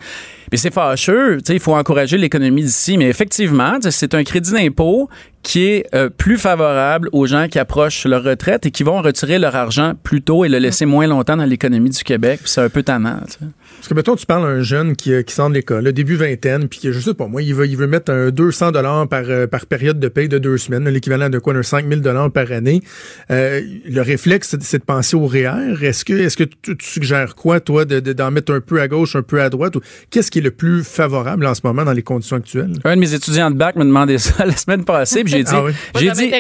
[0.50, 5.08] Mais c'est fâcheux, il faut encourager l'économie d'ici, mais effectivement, c'est un crédit d'impôt
[5.42, 9.38] qui est euh, plus favorable aux gens qui approchent leur retraite et qui vont retirer
[9.38, 12.40] leur argent plus tôt et le laisser moins longtemps dans l'économie du Québec.
[12.44, 13.20] C'est un peu tannant.
[13.26, 13.44] tu sais.
[13.80, 15.94] Parce que, mettons, tu parles à un jeune qui, euh, qui sort de l'école, le
[15.94, 18.72] début vingtaine, puis que, je sais pas, moi, il veut, il veut mettre un 200
[18.72, 22.02] dollars par, euh, par période de paye de deux semaines, l'équivalent de quoi, d'un 5000
[22.02, 22.82] dollars par année.
[23.30, 25.82] Euh, le réflexe, c'est- de penser au REER.
[25.82, 28.82] Est-ce que, est-ce que tu, tu suggères quoi, toi, de, de- d'en mettre un peu
[28.82, 29.76] à gauche, un peu à droite?
[29.76, 32.72] Ou qu'est-ce qui est le plus favorable en ce moment dans les conditions actuelles?
[32.84, 35.52] Un de mes étudiants de bac me demandait ça la semaine passée, puis j'ai dit,
[35.54, 35.72] Ah oui?
[35.98, 36.30] J'ai dit,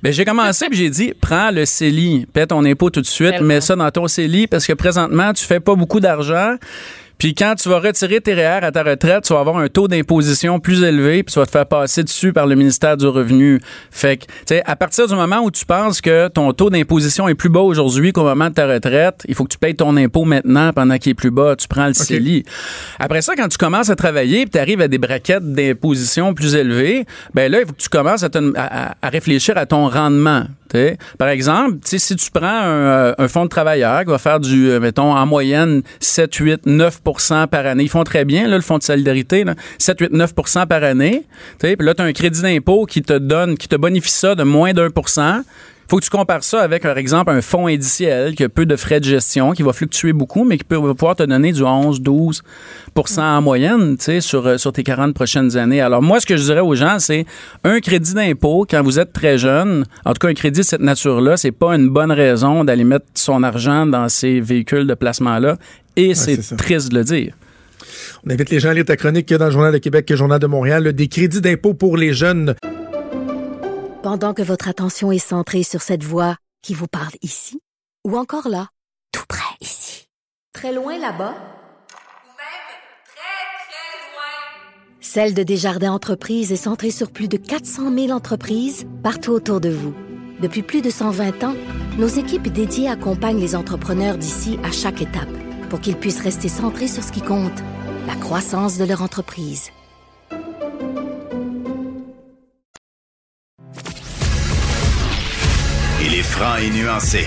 [0.00, 3.30] ben, j'ai commencé puis j'ai dit prends le CELI, paie ton impôt tout de suite,
[3.32, 3.48] Tellement.
[3.48, 6.54] mets ça dans ton CELI parce que présentement tu fais pas beaucoup d'argent.
[7.18, 9.88] Puis quand tu vas retirer tes REER à ta retraite, tu vas avoir un taux
[9.88, 13.60] d'imposition plus élevé, puis tu vas te faire passer dessus par le ministère du Revenu.
[13.90, 17.28] Fait que, tu sais, à partir du moment où tu penses que ton taux d'imposition
[17.28, 19.96] est plus bas aujourd'hui qu'au moment de ta retraite, il faut que tu payes ton
[19.96, 21.56] impôt maintenant pendant qu'il est plus bas.
[21.56, 22.44] Tu prends le CELI.
[22.98, 26.54] Après ça, quand tu commences à travailler, puis tu arrives à des braquettes d'imposition plus
[26.54, 29.66] élevées, ben là, il faut que tu commences à, te- à- à- à réfléchir à
[29.66, 30.44] ton rendement.
[30.68, 30.96] t'sais.
[31.18, 34.18] Par exemple, tu sais, si tu prends un, euh, un fonds de travailleur qui va
[34.18, 37.00] faire du, euh, mettons, en moyenne 7, 8, 9
[37.50, 40.32] par année, ils font très bien, là, le fonds de solidarité, là, 7, 8, 9
[40.68, 41.24] par année.
[41.58, 44.42] Puis là, tu as un crédit d'impôt qui te donne, qui te bonifie ça de
[44.42, 45.40] moins d'un pour cent.
[45.88, 48.74] faut que tu compares ça avec, par exemple, un fonds indiciel qui a peu de
[48.74, 52.00] frais de gestion, qui va fluctuer beaucoup, mais qui peut pouvoir te donner du 11,
[52.00, 55.80] 12% en moyenne, sur, euh, sur tes 40 prochaines années.
[55.80, 57.26] Alors, moi, ce que je dirais aux gens, c'est
[57.64, 59.84] un crédit d'impôt quand vous êtes très jeune.
[60.04, 63.06] En tout cas, un crédit de cette nature-là, c'est pas une bonne raison d'aller mettre
[63.14, 65.56] son argent dans ces véhicules de placement-là.
[65.96, 67.34] Et c'est c'est triste de le dire.
[68.26, 70.18] On invite les gens à lire ta chronique dans le Journal de Québec et le
[70.18, 72.54] Journal de Montréal, des crédits d'impôt pour les jeunes.
[74.02, 77.60] Pendant que votre attention est centrée sur cette voix qui vous parle ici,
[78.06, 78.68] ou encore là,
[79.12, 80.08] tout près ici,
[80.52, 81.34] très loin là-bas,
[85.00, 89.68] Celle de Desjardins Entreprises est centrée sur plus de 400 000 entreprises partout autour de
[89.68, 89.94] vous.
[90.40, 91.54] Depuis plus de 120 ans,
[91.98, 95.28] nos équipes dédiées accompagnent les entrepreneurs d'ici à chaque étape
[95.74, 97.60] pour qu'ils puissent rester centrés sur ce qui compte,
[98.06, 99.72] la croissance de leur entreprise.
[106.00, 107.26] Il est franc et nuancé.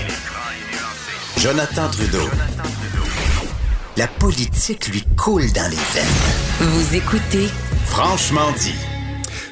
[1.36, 2.26] Jonathan Trudeau.
[3.98, 6.70] La politique lui coule dans les veines.
[6.70, 7.48] Vous écoutez
[7.84, 8.87] Franchement dit.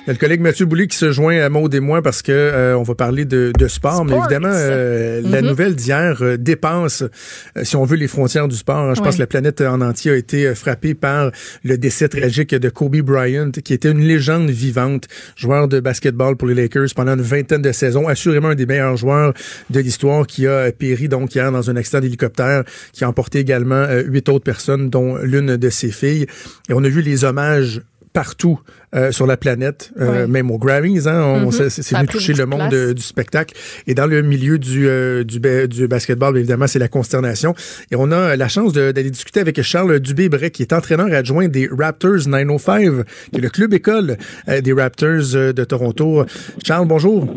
[0.09, 2.84] Le collègue Mathieu Boulay qui se joint à Maud et moi parce que euh, on
[2.84, 5.48] va parler de, de sport, mais évidemment, euh, la Mhm.
[5.48, 8.76] nouvelle d'hier euh, dépasse, euh, si on veut, les frontières du sport.
[8.76, 8.94] hein.
[8.94, 11.32] Je pense que la planète en entier a été euh, frappée par
[11.64, 16.46] le décès tragique de Kobe Bryant, qui était une légende vivante, joueur de basketball pour
[16.46, 19.34] les Lakers pendant une vingtaine de saisons, assurément un des meilleurs joueurs
[19.70, 23.40] de l'histoire qui a euh, péri donc hier dans un accident d'hélicoptère qui a emporté
[23.40, 26.26] également huit autres personnes, dont l'une de ses filles.
[26.68, 27.80] Et on a vu les hommages
[28.21, 28.59] partout
[28.95, 31.07] euh, sur la planète, euh, même aux Grammys.
[31.07, 31.53] Hein, on- Mhm.
[31.53, 33.55] c'est c'est venu toucher le de monde de- du spectacle.
[33.87, 35.39] Et dans le milieu du, euh, du,
[35.69, 37.55] du basketball, évidemment, c'est la consternation.
[37.91, 41.69] Et on a la chance d'aller discuter avec Charles Dubé-Bray, qui est entraîneur adjoint des
[41.71, 44.17] Raptors 905, qui est le club école
[44.49, 46.25] euh, des Raptors euh, de Toronto.
[46.64, 47.29] Charles, bonjour.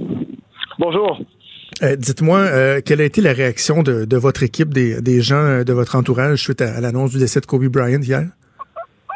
[0.80, 1.20] Bonjour.
[1.84, 5.36] Euh, Dites-moi, euh, quelle a été la réaction de, de votre équipe, des, des gens
[5.44, 8.26] euh, de votre entourage suite à, à l'annonce du décès de Kobe Bryant hier?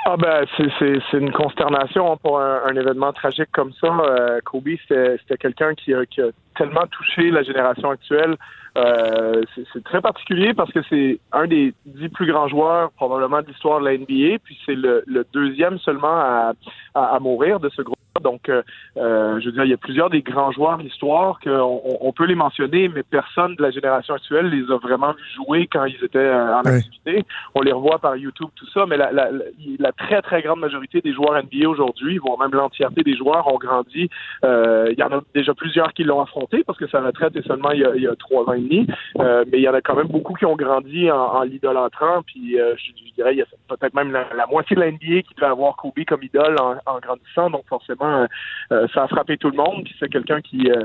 [0.06, 3.88] Ah ben c'est une consternation pour un, un événement tragique comme ça.
[3.88, 6.28] Euh, Kobe c'était quelqu'un qui a, qui a
[6.58, 8.36] tellement touché la génération actuelle.
[8.78, 13.42] Euh, c'est c'est très particulier parce que c'est un des dix plus grands joueurs probablement
[13.42, 16.52] de l'histoire de la NBA, puis c'est le, le deuxième seulement à,
[16.96, 17.98] à, à mourir de ce groupe.
[18.22, 18.62] Donc, euh,
[18.98, 22.12] euh, je veux dire, il y a plusieurs des grands joueurs de l'histoire qu'on on-
[22.14, 25.86] peut les mentionner, mais personne de la génération actuelle les a vraiment vus jouer quand
[25.86, 27.26] ils étaient euh, en activité.
[27.56, 29.46] On les revoit par YouTube, tout ça, mais la, la, la,
[29.80, 33.58] la très, très grande majorité des joueurs NBA aujourd'hui, voire même l'entièreté des joueurs, ont
[33.58, 34.10] grandi.
[34.46, 37.48] Euh, il y en a déjà plusieurs qui l'ont affronté parce que sa retraite est
[37.48, 38.86] seulement il y a, il y a trois ans et demi,
[39.20, 42.22] Euh, mais il y en a quand même beaucoup qui ont grandi en, en l'idolâtrant,
[42.26, 44.92] puis euh, je, je dirais, il y a peut-être même la, la moitié de la
[44.92, 48.28] NBA qui devait avoir Kobe comme idole en, en grandissant, donc forcément, euh,
[48.72, 50.84] euh, ça a frappé tout le monde, puis c'est quelqu'un qui, euh,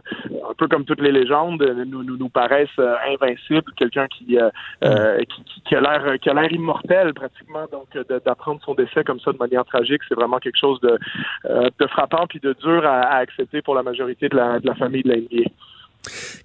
[0.48, 5.62] un peu comme toutes les légendes, nous, nous, nous paraissent invincibles, quelqu'un qui, euh, qui,
[5.64, 7.88] qui, a l'air qui a l'air immortel pratiquement, donc
[8.24, 10.98] d'apprendre son décès comme ça de manière tragique, c'est vraiment quelque chose de,
[11.48, 14.74] de frappant puis de dur à, à accepter pour la majorité de la, de la
[14.74, 15.50] famille de la NBA.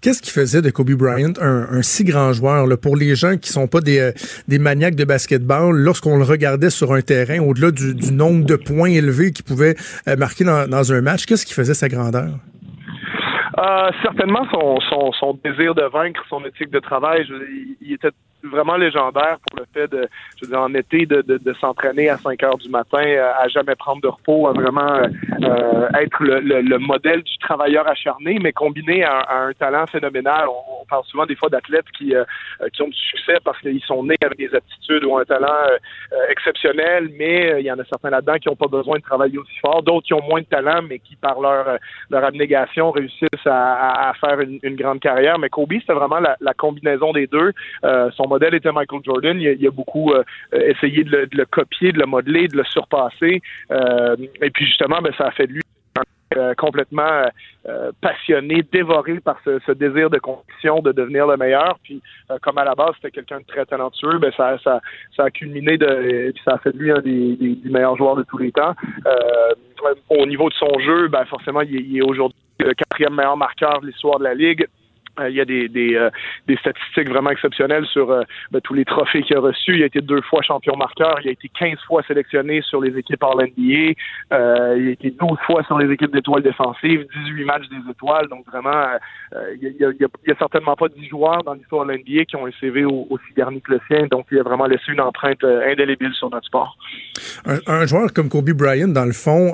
[0.02, 3.68] Qu'est-ce qui faisait de Kobe Bryant un, si grand joueur pour les gens qui sont
[3.68, 4.12] pas des, euh,
[4.48, 8.90] des maniaques de basketball lorsqu'on le regardait sur un terrain au-delà du, nombre de points
[8.90, 9.76] élevés qu'il pouvait
[10.08, 12.30] euh, marquer dans, un match qu'est-ce qui faisait sa grandeur?
[13.58, 17.26] Euh, certainement son, désir de vaincre, son éthique de travail.
[17.82, 18.10] Il était
[18.44, 22.10] vraiment légendaire pour le fait de, je veux dire, en été, de, de, de s'entraîner
[22.10, 25.08] à 5 heures du matin, euh, à jamais prendre de repos, à vraiment euh,
[25.44, 29.86] euh, être le, le, le modèle du travailleur acharné, mais combiné à, à un talent
[29.88, 30.48] phénoménal.
[30.48, 32.24] On, on parle souvent des fois d'athlètes qui, euh,
[32.62, 35.48] euh, qui ont du succès parce qu'ils sont nés avec des aptitudes ou un talent
[35.72, 39.38] euh, exceptionnel, mais il y en a certains là-dedans qui n'ont pas besoin de travailler
[39.38, 41.78] aussi fort, d'autres qui ont moins de talent, mais qui par leur,
[42.10, 45.40] leur abnégation réussissent à, à- à faire une, une grande carrière.
[45.40, 47.52] Mais Kobe, c'était vraiment la, la combinaison des deux.
[48.34, 49.40] Modèle était Michael Jordan.
[49.40, 50.24] Il a, beaucoup euh,
[50.54, 53.42] essayé de le, copier, de le modeler, de le surpasser.
[53.72, 55.62] Euh, et puis justement, ben, ça a fait de lui
[56.36, 57.28] euh, complètement
[57.68, 61.78] euh, passionné, dévoré par ce, désir de compétition, de devenir le meilleur.
[61.84, 62.02] Puis,
[62.42, 64.82] comme à la base, c'était quelqu'un de très talentueux, ben ça, ça,
[65.16, 68.40] ça a culminé de, ça a fait de lui un des, meilleurs joueurs de tous
[68.40, 68.74] les temps.
[70.10, 73.82] Au niveau de son jeu, ben forcément, il il est aujourd'hui le quatrième meilleur marqueur
[73.82, 74.66] de l'histoire de la ligue.
[75.20, 76.10] Euh, il y a des, des, euh,
[76.60, 79.76] statistiques vraiment exceptionnelles sur euh, ben, tous les trophées qu'il a reçus.
[79.76, 81.20] Il a été deux fois champion marqueur.
[81.24, 83.94] Il a été 15 fois sélectionné sur les équipes en NBA.
[84.34, 88.28] Euh, il a été 12 fois sur les équipes d'étoiles défensives, 18 matchs des étoiles.
[88.30, 88.98] Donc vraiment,
[89.62, 92.52] il y, a, certainement pas 10 joueurs dans l'histoire de la NBA qui ont un
[92.60, 94.08] CV au- aussi garni que le sien.
[94.10, 96.76] Donc il a vraiment laissé une empreinte indélébile sur notre sport.
[97.46, 99.54] un, joueur comme Kobe Bryant dans le fond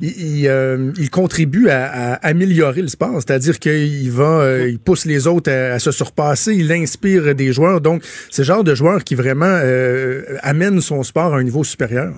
[0.00, 5.90] il, contribue à, améliorer le sport c'est-à-dire qu'il va il pousse les autres à, se
[5.90, 10.80] surpasser il inspire des joueurs donc c'est le genre de joueur qui vraiment euh, amène
[10.80, 12.12] son sport à un niveau supérieur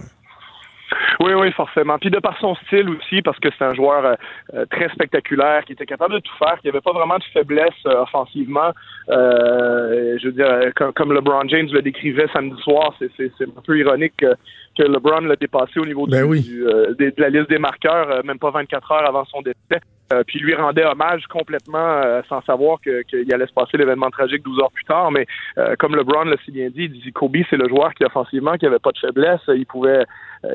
[1.21, 1.99] Oui, oui, forcément.
[1.99, 4.15] Puis de par son style aussi, parce que c'est un joueur euh,
[4.55, 7.81] euh, très spectaculaire, qui était capable de tout faire, qui avait pas vraiment de faiblesse
[7.85, 8.73] offensivement.
[9.09, 14.17] Je veux dire, comme, comme LeBron James le décrivait samedi soir, c'est, un peu ironique
[14.17, 14.33] que,
[14.81, 16.41] que LeBron l'a dépassé au niveau Ben du, oui.
[16.43, 19.81] du, euh, de la liste des marqueurs, euh, même pas 24 heures avant son décès.
[20.13, 24.11] Euh, puis lui rendait hommage complètement euh, sans savoir que- qu'il allait se passer l'événement
[24.11, 25.13] tragique 12 heures plus tard.
[25.13, 25.25] Mais
[25.59, 28.55] euh, comme LeBron l'a si bien dit, il dit Kobe, c'est le joueur qui offensivement
[28.57, 29.41] qui avait pas de faiblesse.
[29.47, 30.03] Il pouvait,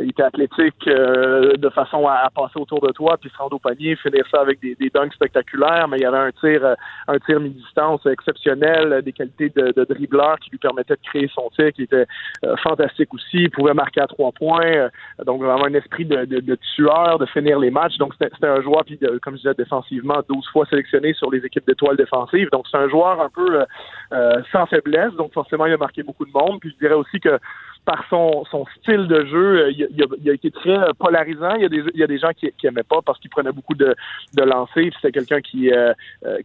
[0.02, 3.56] il était athlétique euh, de façon à, à passer autour de toi, puis se rendre
[3.56, 5.88] au panier, finir ça avec des, des dunks spectaculaires.
[5.88, 6.76] Mais il y avait un tir,
[7.08, 11.50] un tir mi-distance exceptionnel, des qualités de, de dribbleur qui lui permettaient de créer son
[11.56, 12.06] tir, qui était
[12.44, 13.38] euh, fantastique aussi.
[13.44, 14.90] Il pouvait marquer à trois points, euh,
[15.26, 17.98] donc vraiment un esprit de, tueur, de finir les matchs.
[17.98, 21.68] Donc c'était un joueur, puis comme je disais, défensivement, 12 fois sélectionné sur les équipes
[21.68, 22.50] d'étoiles défensives.
[22.52, 23.66] Donc c'est un joueur un peu euh,
[24.14, 26.60] euh, sans faiblesse, donc forcément il a marqué beaucoup de monde.
[26.60, 27.38] Puis je dirais aussi que
[27.86, 28.44] par son,
[28.80, 31.54] style de jeu, euh, il, a, été très euh, polarisant.
[31.56, 31.62] Il
[31.94, 33.96] y a des, gens qui, qui aimaient pas parce qu'il prenait beaucoup de,
[34.34, 34.92] de lancers.
[34.96, 35.94] C'était quelqu'un qui, euh,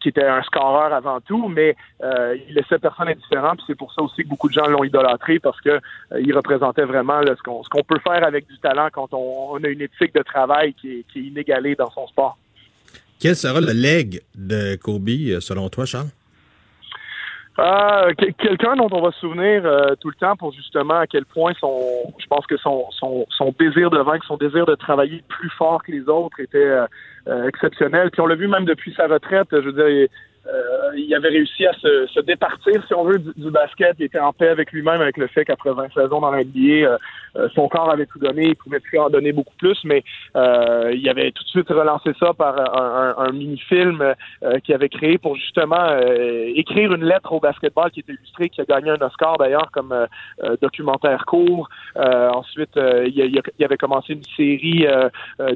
[0.01, 3.55] qui était un scoreur avant tout, mais il laissait personne indifférent.
[3.67, 6.85] C'est pour ça aussi que beaucoup de gens l'ont idolâtré parce que euh, il représentait
[6.85, 10.75] vraiment ce qu'on peut faire avec du talent quand on, a une éthique de travail
[10.75, 12.39] qui est, inégalée dans son sport.
[13.19, 16.09] Quel sera le leg de Kobe, selon toi, Charles?
[17.61, 21.07] Euh, quel- Quelqu'un dont on va se souvenir euh, tout le temps pour justement à
[21.07, 21.79] quel point son,
[22.19, 25.83] je pense que son, son, son désir de vaincre, son désir de travailler plus fort
[25.83, 26.87] que les autres était euh,
[27.29, 28.11] euh, exceptionnel.
[28.11, 29.49] Puis on l'a vu même depuis sa retraite.
[29.53, 30.09] Je veux dire,
[30.47, 33.97] euh, il avait réussi à se, se départir, si on veut, du, du basket.
[33.99, 36.59] Il était en paix avec lui-même, avec le fait qu'après 20 saisons dans la NBA,
[36.87, 36.99] euh,
[37.37, 38.49] euh, son corps avait tout donné.
[38.49, 40.03] Il pouvait plus en donner beaucoup plus, mais
[40.37, 44.01] euh, il avait tout de suite relancé ça par un, un- un mini-film
[44.43, 45.87] euh, qu'il avait créé pour justement
[46.57, 49.95] écrire une lettre au basketball qui était illustrée, qui a gagné un Oscar d'ailleurs comme
[50.63, 51.69] documentaire court.
[51.97, 54.87] Ensuite, il, il avait commencé une série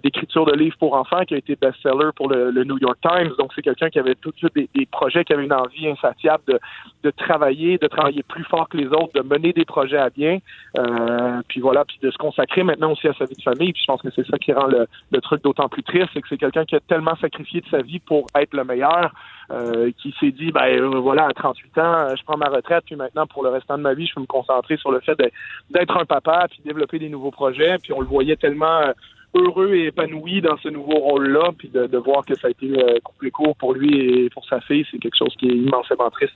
[0.02, 3.30] d'écriture de livres pour enfants qui a été best-seller pour le, le New York Times.
[3.38, 6.60] Donc, c'est quelqu'un qui avait tout de suite des projets, qui avait une envie insatiable
[7.02, 10.38] de, travailler, de travailler plus fort que les autres, de mener des projets à bien.
[10.78, 13.72] Euh, puis voilà, puis de se consacrer maintenant aussi à sa vie de famille.
[13.72, 16.28] Puis je pense que c'est ça qui rend le, truc d'autant plus triste, c'est que
[16.28, 19.12] c'est quelqu'un qui a tellement sacrifié de sa vie pour être le meilleur,
[19.50, 22.96] euh, qui s'est dit, ben euh, voilà, à 38 ans, je prends ma retraite, puis
[22.96, 25.16] maintenant pour le restant de ma vie, je peux me concentrer sur le fait
[25.70, 27.78] d'être un papa, puis développer des nouveaux projets.
[27.78, 28.92] Puis on le voyait tellement
[29.34, 32.66] heureux et épanoui dans ce nouveau rôle-là, puis de, de voir que ça a été
[32.66, 36.10] euh, coupé court pour lui et pour sa fille, c'est quelque chose qui est immensément
[36.10, 36.34] triste.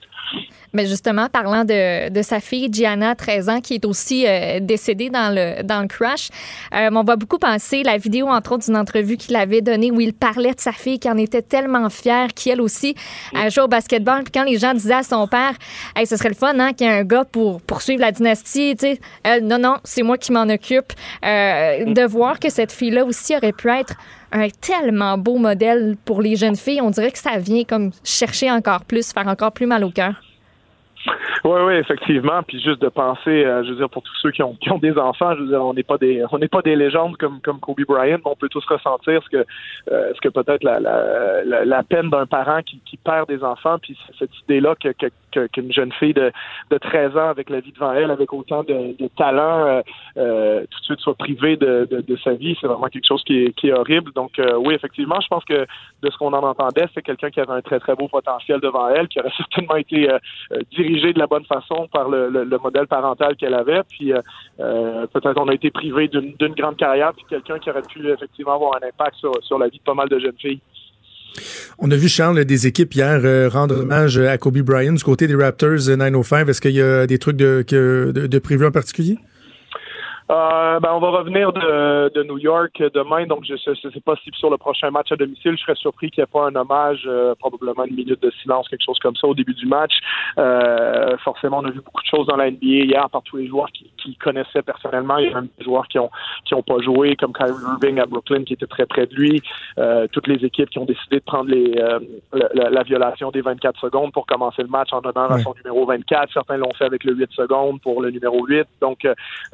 [0.72, 5.10] Mais justement, parlant de, de sa fille, Gianna, 13 ans, qui est aussi euh, décédée
[5.10, 6.28] dans le, dans le crash,
[6.74, 10.00] euh, on va beaucoup penser la vidéo, entre autres, d'une entrevue qu'il avait donnée où
[10.00, 12.94] il parlait de sa fille, qui en était tellement fière, qui, elle aussi,
[13.34, 14.24] a joué au basketball.
[14.24, 15.52] Puis quand les gens disaient à son père,
[15.96, 18.74] hey, ce serait le fun, hein, qu'il y ait un gars pour poursuivre la dynastie,
[18.76, 20.92] tu sais, non, non, c'est moi qui m'en occupe.
[21.24, 23.94] Euh, de voir que cette fille-là aussi aurait pu être
[24.32, 28.50] un tellement beau modèle pour les jeunes filles, on dirait que ça vient comme chercher
[28.50, 30.14] encore plus, faire encore plus mal au cœur.
[31.44, 32.42] Oui, oui, effectivement.
[32.42, 34.78] Puis juste de penser, euh, je veux dire, pour tous ceux qui ont, qui ont
[34.78, 37.40] des enfants, je veux dire, on n'est pas des, on n'est pas des légendes comme
[37.40, 39.46] comme Kobe Bryant, mais on peut tous ressentir ce que,
[39.92, 43.78] euh, ce que peut-être la, la, la, peine d'un parent qui, qui perd des enfants,
[43.78, 44.88] puis cette idée-là que,
[45.32, 46.32] que, qu'une jeune fille de,
[46.70, 49.82] de 13 ans avec la vie devant elle, avec autant de, de talent, euh,
[50.16, 53.22] euh, tout de suite soit privée de, de, de sa vie, c'est vraiment quelque chose
[53.24, 54.12] qui est, qui est horrible.
[54.12, 55.66] Donc euh, oui, effectivement, je pense que
[56.02, 58.88] de ce qu'on en entendait, c'est quelqu'un qui avait un très très beau potentiel devant
[58.88, 60.18] elle, qui aurait certainement été euh,
[61.00, 63.82] de la bonne façon par le, le, le modèle parental qu'elle avait.
[63.88, 64.20] Puis euh,
[64.60, 68.54] euh, peut-être on a été privé d'une grande carrière, puis quelqu'un qui aurait pu effectivement
[68.54, 70.60] avoir un impact sur, sur la vie de pas mal de jeunes filles.
[71.78, 75.26] On a vu, Charles, des équipes hier euh, rendre hommage à Kobe Bryant du côté
[75.26, 76.48] des Raptors euh, 905.
[76.48, 79.18] Est-ce qu'il y a des trucs de, de, de prévus en particulier?
[80.30, 84.14] Euh, ben, on va revenir de, de New York demain, donc je ne sais pas
[84.22, 86.54] si sur le prochain match à domicile, je serais surpris qu'il n'y ait pas un
[86.54, 89.92] hommage, euh, probablement une minute de silence, quelque chose comme ça au début du match.
[90.38, 93.46] Euh, forcément, on a vu beaucoup de choses dans la NBA hier par tous les
[93.46, 95.16] joueurs qui, qui connaissaient personnellement.
[95.16, 96.10] Il y a même des joueurs qui ont
[96.44, 97.52] qui ont pas joué, comme Kyrie
[97.82, 99.40] Irving à Brooklyn qui était très près de lui.
[99.78, 102.00] Euh, toutes les équipes qui ont décidé de prendre les, euh,
[102.32, 105.42] la, la- la violation des 24 secondes pour commencer le match en honneur à Ouais.
[105.42, 106.32] son numéro 24.
[106.32, 108.66] Certains l'ont fait avec le 8 secondes pour le numéro 8.
[108.80, 109.04] Donc,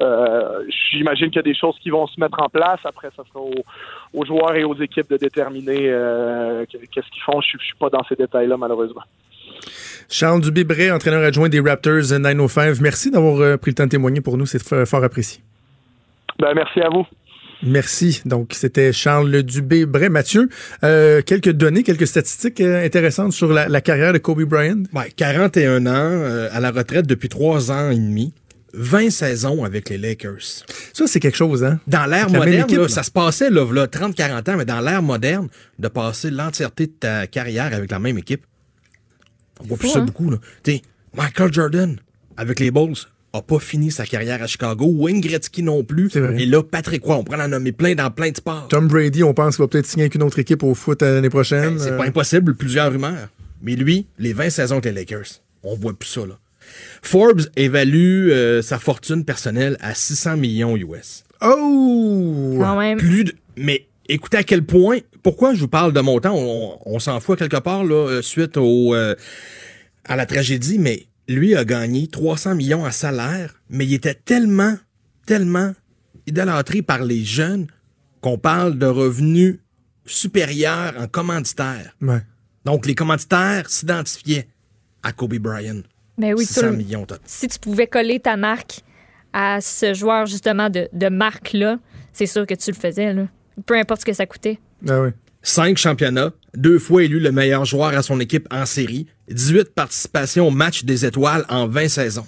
[0.01, 2.79] euh, j'imagine qu'il y a des choses qui vont se mettre en place.
[2.83, 3.63] Après, ça sera aux,
[4.13, 7.41] aux joueurs et aux équipes de déterminer euh, qu'est-ce qu'ils font.
[7.41, 9.03] Je ne suis pas dans ces détails-là, malheureusement.
[10.09, 12.79] Charles Dubé-Bray, entraîneur adjoint des Raptors euh, 905.
[12.81, 14.45] Merci d'avoir euh, pris le temps de témoigner pour nous.
[14.45, 15.41] C'est fort apprécié.
[16.39, 17.05] Ben, merci à vous.
[17.63, 18.21] Merci.
[18.25, 20.09] Donc, c'était Charles Dubé-Bray.
[20.09, 20.49] Mathieu,
[20.83, 24.83] euh, quelques données, quelques statistiques euh, intéressantes sur la, la carrière de Kobe Bryant?
[24.93, 28.33] Ouais, 41 ans, euh, à la retraite depuis 3 ans et demi.
[28.77, 30.63] 20 saisons avec les Lakers.
[30.93, 31.79] Ça, c'est quelque chose, hein?
[31.87, 32.89] Dans l'ère moderne, équipe, là, là.
[32.89, 35.47] ça se passait là, là, 30-40 ans, mais dans l'ère moderne,
[35.79, 38.45] de passer l'entièreté de ta carrière avec la même équipe,
[39.61, 40.05] on voit plus ça hein?
[40.05, 40.29] beaucoup.
[40.29, 40.37] Là.
[40.63, 40.81] T'sais,
[41.15, 41.95] Michael Jordan,
[42.37, 42.95] avec les Bulls,
[43.33, 44.85] a pas fini sa carrière à Chicago.
[44.87, 46.09] Wayne Gretzky non plus.
[46.37, 48.67] Et là, Patrick Roy, on prend en nommer plein dans plein de sports.
[48.69, 51.15] Tom Brady, on pense qu'il va peut-être signer avec une autre équipe au foot euh,
[51.15, 51.75] l'année prochaine.
[51.75, 53.27] Ben, c'est Euh, pas impossible, plusieurs rumeurs.
[53.61, 56.37] Mais lui, les 20 saisons avec les Lakers, on voit plus ça, là.
[57.01, 61.23] Forbes évalue euh, sa fortune personnelle à 600 millions US.
[61.41, 62.57] Oh!
[62.59, 62.97] Quand même.
[62.97, 63.33] Plus de...
[63.57, 64.99] Mais écoutez à quel point...
[65.23, 66.35] Pourquoi je vous parle de montant?
[66.35, 69.15] On, on s'en fout quelque part, là, euh, suite au, euh,
[70.03, 74.75] à la tragédie, mais lui a gagné 300 millions en salaire, mais il était tellement,
[75.25, 75.73] tellement
[76.27, 77.67] idolâtré par les jeunes
[78.21, 79.59] qu'on parle de revenus
[80.05, 81.95] supérieurs en commanditaires.
[82.01, 82.21] Ouais.
[82.65, 84.47] Donc, les commanditaires s'identifiaient
[85.03, 85.81] à Kobe Bryant.
[86.17, 87.05] Mais Ben oui, 600 tout le- millions.
[87.05, 88.81] t'as- si tu pouvais coller ta marque
[89.33, 91.77] à ce joueur justement de, de marque-là,
[92.13, 93.13] c'est sûr que tu le faisais.
[93.13, 93.27] Là.
[93.65, 94.59] Peu importe ce que ça coûtait.
[94.87, 95.13] Ah ouais.
[95.41, 100.47] Cinq championnats, deux fois élu le meilleur joueur à son équipe en série, 18 participations
[100.47, 102.25] au match des étoiles en 20 saisons.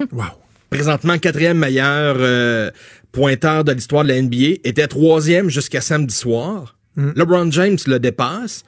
[0.12, 0.24] Wow.
[0.70, 2.70] Présentement quatrième meilleur euh,
[3.10, 6.76] pointeur de l'histoire de la NBA, était troisième jusqu'à samedi soir.
[6.96, 8.64] LeBron James le dépasse.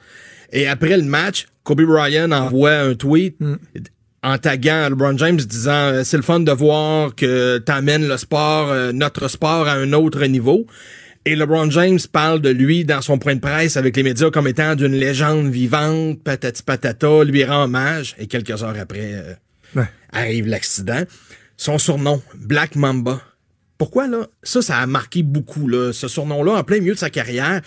[0.53, 3.55] Et après le match, Kobe Bryant envoie un tweet Mm.
[4.23, 8.69] en taguant LeBron James disant euh, c'est le fun de voir que t'amènes le sport,
[8.71, 10.65] euh, notre sport à un autre niveau.
[11.25, 14.47] Et LeBron James parle de lui dans son point de presse avec les médias comme
[14.47, 18.15] étant d'une légende vivante, patati patata, lui rend hommage.
[18.17, 19.33] Et quelques heures après, euh,
[19.75, 19.87] Ouais.
[20.11, 21.03] arrive l'accident.
[21.57, 23.21] Son surnom, Black Mamba.
[23.77, 24.27] Pourquoi là?
[24.43, 25.91] Ça, ça a marqué beaucoup, là.
[25.93, 27.61] Ce surnom-là, en plein milieu de sa carrière.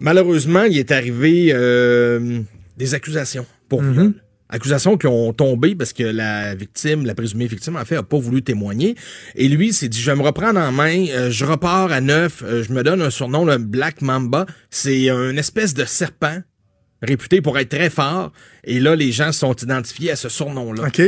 [0.00, 2.40] Malheureusement, il est arrivé euh,
[2.76, 4.14] des accusations pour viol.
[4.50, 8.18] Accusations qui ont tombé parce que la victime, la présumée victime, en fait, a pas
[8.18, 8.94] voulu témoigner.
[9.34, 12.42] Et lui, s'est dit, je vais me reprendre en main, euh, je repars à neuf,
[12.44, 14.46] euh, je me donne un surnom, le Black Mamba.
[14.70, 16.40] C'est une espèce de serpent
[17.02, 18.32] réputé pour être très fort.
[18.64, 20.88] Et là, les gens sont identifiés à ce surnom-là.
[20.88, 21.02] OK.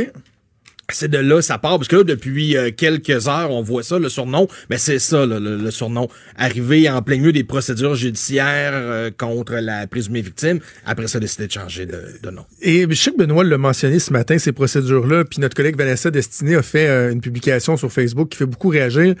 [0.89, 3.99] C'est de là ça part parce que là depuis euh, quelques heures on voit ça
[3.99, 6.07] le surnom mais c'est ça là, le, le surnom
[6.37, 11.47] arrivé en plein milieu des procédures judiciaires euh, contre la présumée victime après ça décidé
[11.47, 12.45] de changer de, de nom.
[12.61, 16.09] Et je sais que Benoît l'a mentionné ce matin, ces procédures-là, puis notre collègue Vanessa
[16.09, 19.15] Destiné a fait euh, une publication sur Facebook qui fait beaucoup réagir.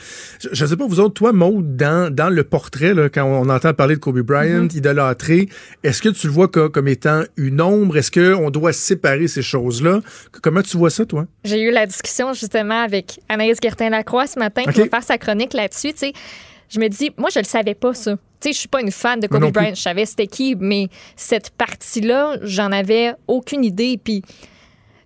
[0.53, 3.49] Je ne sais pas, vous autres, toi, Maud, dans, dans le portrait, là, quand on
[3.49, 5.49] entend parler de Kobe Bryant, idolâtré,
[5.83, 7.97] est-ce que tu le vois co- comme étant une ombre?
[7.97, 10.01] Est-ce qu'on doit séparer ces choses-là?
[10.41, 11.27] Comment tu vois ça, toi?
[11.57, 14.73] J'ai eu la discussion justement avec Anaïs Gertin-Lacroix ce matin OK.
[14.73, 15.91] qui va faire sa chronique là-dessus.
[15.93, 16.13] tu sais.
[16.69, 18.11] Je me dis, moi, je le savais pas, ça.
[18.11, 19.51] Tu sais, je suis pas une fan de Kobe.
[19.51, 19.73] Bryant.
[19.73, 23.99] Je savais c'était qui, mais cette partie-là, j'en avais aucune idée.
[24.03, 24.21] Puis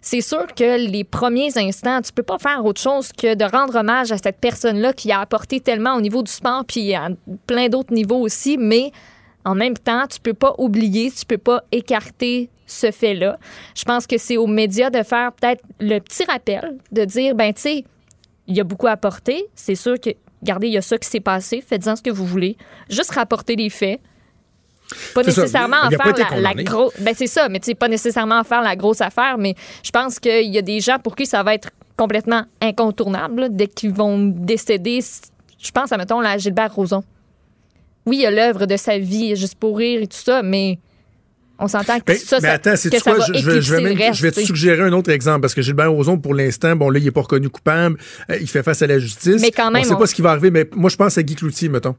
[0.01, 3.75] c'est sûr que les premiers instants, tu peux pas faire autre chose que de rendre
[3.75, 7.07] hommage à cette personne-là qui a apporté tellement au niveau du sport, puis à
[7.47, 8.91] plein d'autres niveaux aussi, mais
[9.45, 13.37] en même temps, tu peux pas oublier, tu peux pas écarter ce fait-là.
[13.75, 17.53] Je pense que c'est aux médias de faire peut-être le petit rappel, de dire, ben
[17.53, 17.85] tu sais,
[18.47, 19.45] il y a beaucoup à apporter.
[19.55, 20.09] C'est sûr que,
[20.41, 22.57] regardez, il y a ça qui s'est passé, faites-en ce que vous voulez.
[22.89, 23.99] Juste rapporter les faits.
[25.13, 25.29] Pas ça.
[25.29, 26.93] nécessairement Il en faire la, grosse.
[26.99, 29.91] Ben c'est ça, mais tu sais, pas nécessairement en faire la grosse affaire, mais je
[29.91, 33.67] pense qu'il y a des gens pour qui ça va être complètement incontournable là, dès
[33.67, 34.99] qu'ils vont décéder.
[35.59, 37.03] Je pense à, mettons, la Gilbert Rozon.
[38.05, 40.79] Oui, il y a l'œuvre de sa vie, juste pour rire et tout ça, mais
[41.61, 43.19] on s'entend que Ben, ça, mais ça, attends, c'est que ça quoi?
[43.19, 45.09] va Je, je vais- je vais éclipser même- reste, je vais te suggérer un autre
[45.11, 47.97] exemple parce que Gilbert Rozon, pour l'instant, bon, là, il est pas reconnu coupable.
[48.29, 49.41] euh, il fait face à la justice.
[49.41, 51.17] Mais quand même, On sait on- pas ce qui va arriver, mais moi, je pense
[51.17, 51.95] à Guy Cloutier, mettons.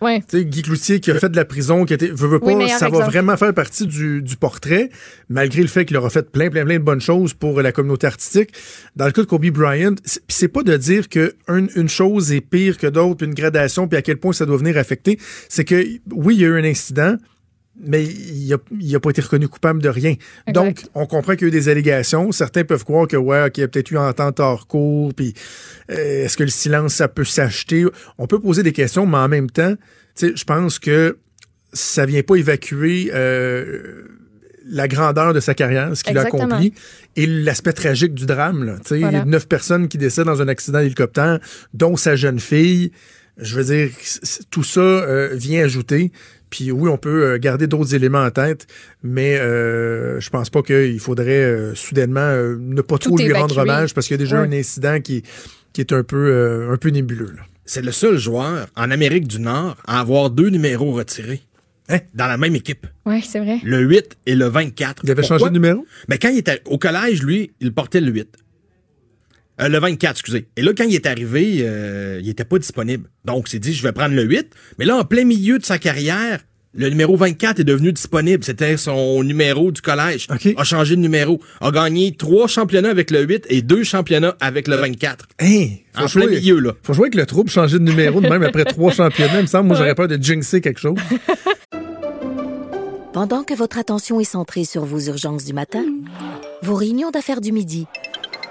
[0.00, 0.20] Ouais.
[0.34, 2.68] Guy Cloutier qui a fait de la prison, qui a été, veut, veut pas, Oui,
[2.70, 4.90] ça va vraiment faire partie du, du portrait,
[5.28, 8.08] malgré le fait qu'il aura fait plein, plein, plein de bonnes choses pour la communauté
[8.08, 8.50] artistique.
[8.96, 9.94] Dans le cas de Kobe Bryant,
[10.26, 13.96] c'est pas de dire que un- une chose est pire que d'autres, une gradation, puis
[13.96, 15.20] à quel point ça doit venir affecter.
[15.48, 17.14] C'est que, oui, il y a eu un incident,
[17.84, 20.14] mais il a, il a pas été reconnu coupable de rien.
[20.46, 20.52] Exact.
[20.52, 22.32] Donc, on comprend qu'il y a eu des allégations.
[22.32, 25.34] Certains peuvent croire que, ouais, qu'il y a peut-être eu entente hors cours, puis
[25.90, 27.84] euh, est-ce que le silence, ça peut s'acheter?
[28.18, 29.74] On peut poser des questions, mais en même temps,
[30.14, 31.18] tu sais, je pense que
[31.72, 34.04] ça vient pas évacuer euh,
[34.66, 36.74] la grandeur de sa carrière, ce qu'il a accompli,
[37.16, 38.64] et l'aspect tragique du drame.
[38.64, 38.76] Là.
[38.82, 39.24] Tu sais, Voilà.
[39.24, 41.40] Neuf personnes qui décèdent dans un accident d'hélicoptère,
[41.74, 42.92] dont sa jeune fille.
[43.38, 43.90] Je veux dire,
[44.50, 46.12] tout ça euh, vient ajouter.
[46.52, 48.66] Puis oui, on peut euh, garder d'autres éléments en tête,
[49.02, 53.32] mais euh, je pense pas qu'il faudrait euh, soudainement euh, ne pas trop Tout lui
[53.32, 54.46] rendre hommage parce qu'il y a déjà Ouais.
[54.48, 55.22] un incident qui,
[55.72, 57.32] qui est un peu, euh, un peu nébuleux.
[57.34, 57.42] là.
[57.64, 61.40] C'est le seul joueur en Amérique du Nord à avoir deux numéros retirés
[61.88, 61.98] Hein?
[62.14, 62.86] dans la même équipe.
[63.06, 63.58] Oui, c'est vrai.
[63.64, 65.02] Le 8 et le 24.
[65.04, 65.38] Il avait Pourquoi?
[65.38, 65.84] changé de numéro?
[66.08, 68.28] Mais quand il était au collège, lui, il portait le 8.
[69.62, 70.46] Euh, le 24, excusez.
[70.56, 73.08] Et là, quand il est arrivé, euh, il était pas disponible.
[73.24, 74.48] Donc, il s'est dit, je vais prendre le 8.
[74.78, 76.40] Mais là, en plein milieu de sa carrière,
[76.74, 78.42] le numéro 24 est devenu disponible.
[78.42, 80.26] C'était son numéro du collège.
[80.32, 80.54] OK.
[80.56, 81.40] A changé de numéro.
[81.60, 85.26] A gagné trois championnats avec le 8 et deux championnats avec le 24.
[85.38, 86.72] Hey, En plein milieu, là.
[86.82, 89.38] Faut jouer avec le trouble, changer de numéro de même après trois championnats.
[89.38, 90.96] Il me semble, moi, j'aurais peur de jinxer quelque chose.
[93.12, 95.84] Pendant que votre attention est centrée sur vos urgences du matin,
[96.62, 97.86] vos réunions d'affaires du midi,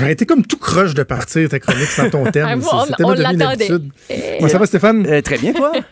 [0.00, 2.46] J'aurais été comme tout croche de partir ta chronique sans ton thème.
[2.48, 3.70] Ah, C'est- on- on devenu une l'attendait.
[3.70, 3.90] habitude.
[4.38, 5.06] Comment ça va, Stéphane?
[5.06, 5.72] Euh, très bien, toi?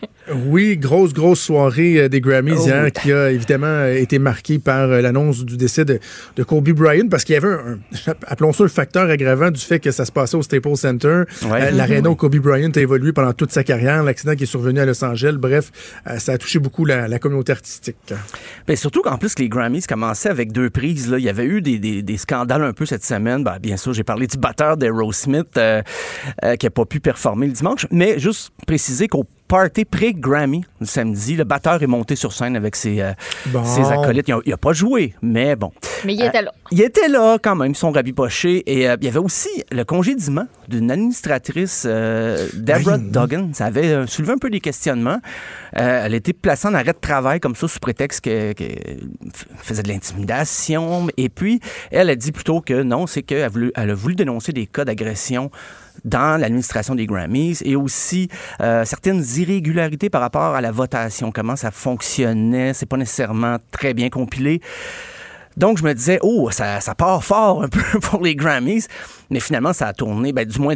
[0.45, 2.65] Oui, grosse, grosse soirée euh, des Grammys Oh.
[2.67, 5.99] hier qui a évidemment euh, été marquée par euh, l'annonce du décès de,
[6.35, 9.59] de Kobe Bryant parce qu'il y avait un, un- appelons ça le facteur aggravant du
[9.59, 11.23] fait que ça se passait au Staples Center.
[11.49, 11.63] Ouais.
[11.63, 14.79] Euh, L'aréna où Kobe Bryant a évolué pendant toute sa carrière, l'accident qui est survenu
[14.79, 15.33] à Los Angeles.
[15.39, 15.71] Bref,
[16.07, 17.97] euh, ça a touché beaucoup la, la communauté artistique.
[18.67, 21.09] Ben, surtout qu'en plus, les Grammys commençaient avec deux prises.
[21.09, 21.17] Là.
[21.17, 23.43] Il y avait eu des, des- des scandales un peu cette semaine.
[23.43, 25.81] Ben, bien sûr, j'ai parlé du batteur d'Aerosmith euh,
[26.45, 27.85] euh, qui n'a pas pu performer le dimanche.
[27.91, 32.75] Mais juste préciser qu'au party pré-Grammy le samedi, le batteur est monté sur scène avec
[32.77, 33.11] ses, euh,
[33.47, 33.65] Bon.
[33.65, 34.29] ses acolytes.
[34.45, 35.73] Il n'a pas joué, mais bon.
[36.05, 36.53] Mais il était là.
[36.71, 38.63] Il était là quand même, son rabipoché.
[38.71, 43.11] Et euh, il y avait aussi le congédiement d'une administratrice, euh, Deborah Oui.
[43.11, 43.49] Duggan.
[43.53, 45.19] Ça avait euh, soulevé un peu des questionnements.
[45.77, 48.63] Euh, elle a été placée en arrêt de travail comme ça sous prétexte qu'elle que
[49.57, 51.07] faisait de l'intimidation.
[51.17, 51.59] Et puis,
[51.91, 54.67] elle a dit plutôt que non, c'est qu'elle a voulu, elle a voulu dénoncer des
[54.67, 55.51] cas d'agression
[56.05, 58.29] dans l'administration des Grammys et aussi
[58.61, 62.73] euh, certaines irrégularités par rapport à la votation, comment ça fonctionnait.
[62.73, 64.61] C'est pas nécessairement très bien compilé.
[65.57, 68.87] Donc, je me disais, oh, ça, ça part fort un peu pour les Grammys.
[69.29, 70.75] Mais finalement, ça a tourné, ben, du moins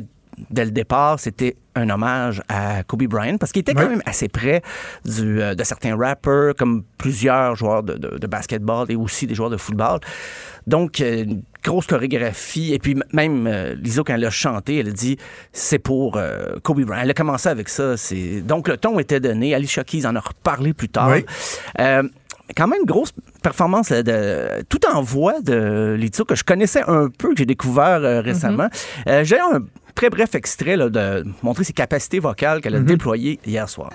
[0.50, 3.90] dès le départ, c'était un hommage à Kobe Bryant parce qu'il était quand Ouais.
[3.90, 4.64] même assez près
[5.06, 9.36] du, euh, de certains rappers, comme plusieurs joueurs de, de- de basketball et aussi des
[9.36, 10.00] joueurs de football.
[10.68, 12.74] Donc, euh, une grosse chorégraphie.
[12.74, 15.18] Et puis, même euh, Lizzo, quand elle a chanté, elle a dit
[15.51, 17.01] c'est pour euh, Kobe Bryant.
[17.03, 17.97] Elle a commencé avec ça.
[17.97, 18.41] C'est...
[18.41, 19.55] Donc, le ton était donné.
[19.55, 21.09] Alicia Keys en a reparlé plus tard.
[21.09, 21.26] Oui.
[21.80, 22.03] Euh,
[22.55, 27.30] quand même grosse performance de tout en voix de Lizzo que je connaissais un peu
[27.30, 28.68] que j'ai découvert euh, récemment.
[29.07, 29.64] Euh, j'ai un
[29.95, 33.91] très bref extrait là, de montrer ses capacités vocales qu'elle a déployées hier soir.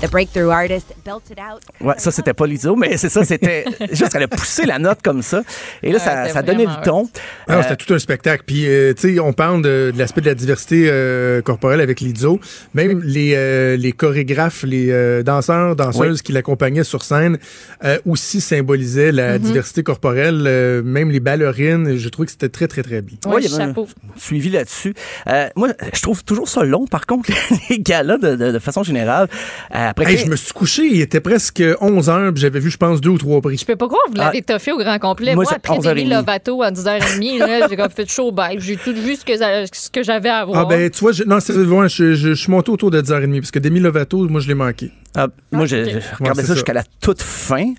[0.00, 1.60] The breakthrough artist belted out.
[1.80, 5.00] Ouais, ça c'était pas Lizzo, mais c'est ça, c'était juste qu'elle a poussé la note
[5.04, 5.42] comme ça
[5.82, 7.02] et là Ouais, ça, ça donnait le ton.
[7.02, 8.44] Non, Euh, c'était tout un spectacle.
[8.46, 12.00] Puis, euh, tu sais, on parle de, de l'aspect de la diversité euh, corporelle avec
[12.00, 12.40] Lizzo.
[12.72, 17.38] Même les, euh, les chorégraphes, les euh, danseurs, danseuses qui l'accompagnaient sur scène
[17.84, 20.44] euh, aussi symbolisaient la diversité corporelle.
[20.46, 23.18] Euh, même les ballerines, je trouve que c'était très, très, très bien.
[23.26, 23.86] Ouais, Ouais, chapeau.
[24.16, 24.94] suivi là-dessus.
[25.28, 27.30] Euh, moi, je trouve toujours ça long, par contre,
[27.68, 29.28] les galas, de, de- de façon générale.
[29.74, 32.70] Euh, après Hey, je me suis couché, il était presque 11 heures, puis j'avais vu,
[32.70, 33.56] je pense, deux ou trois prix.
[33.58, 35.32] Je peux pas croire que vous l'avez toffé au grand complet.
[35.32, 35.34] Ah.
[35.34, 35.88] Moi, après 11h30.
[35.90, 38.60] Demi Lovato à 10h30, là, j'ai comme fait chaud bête.
[38.60, 40.60] J'ai tout vu ce que, que j'avais à voir.
[40.60, 43.00] Ah ben, tu vois, je, non, c'est, ouais, je, je, je suis monté autour de
[43.02, 44.90] 10h30, parce que Demi Lovato, moi, je l'ai manqué.
[45.14, 46.54] Ah, moi, Ouais, regardais c'est ça ça.
[46.54, 47.72] jusqu'à la toute fin.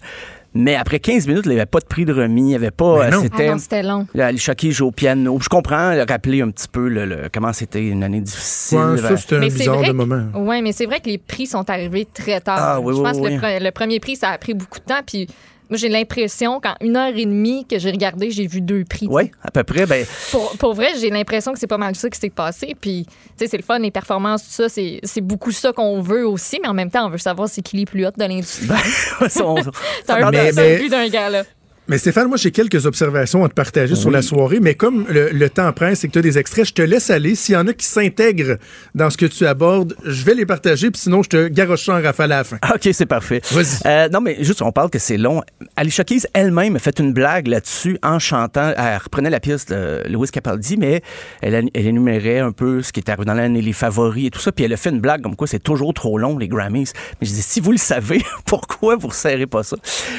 [0.53, 2.41] Mais après 15 minutes, il n'y avait pas de prix de remis.
[2.41, 3.05] Il n'y avait pas.
[3.05, 3.49] Ah c'était.
[3.49, 4.05] non, c'était long.
[4.13, 5.37] Là, Alicia Keys joue au piano.
[5.41, 8.77] Je comprends, elle a rappelé un petit peu le, le- comment c'était une année difficile.
[8.77, 10.23] Ouais, ça, c'était un bizarre de moment.
[10.35, 12.57] Oui, mais c'est vrai que les prix sont arrivés très tard.
[12.59, 13.23] Ah, oui, Je oui, pense que
[13.59, 14.99] le, le premier prix, ça a pris beaucoup de temps.
[15.05, 15.27] Puis
[15.71, 19.07] moi, j'ai l'impression qu'en une heure et demie que j'ai regardé, j'ai vu deux prix.
[19.09, 19.85] Oui, à peu près.
[19.87, 22.75] Ben, Pour, pour vrai, j'ai l'impression que c'est pas mal ça qui s'est passé.
[22.79, 26.27] Puis, tu sais, c'est le fun, les performances, tout ça, c'est beaucoup ça qu'on veut
[26.27, 26.59] aussi.
[26.61, 28.67] Mais en même temps, on veut savoir c'est qui les plus hautes de l'industrie.
[29.21, 29.27] on-
[30.05, 31.43] c'est un, Mais- peu le but d'un gars, là.
[31.87, 35.29] Mais Stéphane, moi, j'ai quelques observations à te partager sur la soirée, mais comme le,
[35.31, 37.35] le temps presse et que tu as des extraits, je te laisse aller.
[37.35, 38.57] S'il y en a qui s'intègrent
[38.95, 41.95] dans ce que tu abordes, je vais les partager, puis sinon, je te garoche ça
[41.95, 42.57] en rafale à la fin.
[42.73, 43.41] OK, c'est parfait.
[43.51, 43.87] Vas-y.
[43.87, 45.41] Euh, non, mais juste, on parle que c'est long.
[45.75, 48.73] Alicia Keys elle-même a fait une blague là-dessus en chantant.
[48.77, 51.01] Elle reprenait la pièce de Louis Capaldi, mais
[51.41, 54.39] elle, elle énumérait un peu ce qui était arrivé dans l'année, les favoris et tout
[54.39, 54.51] ça.
[54.51, 56.91] Puis elle a fait une blague comme quoi c'est toujours trop long, les Grammys.
[57.19, 59.77] Mais je dis, si vous le savez, pourquoi vous ne serrez pas ça?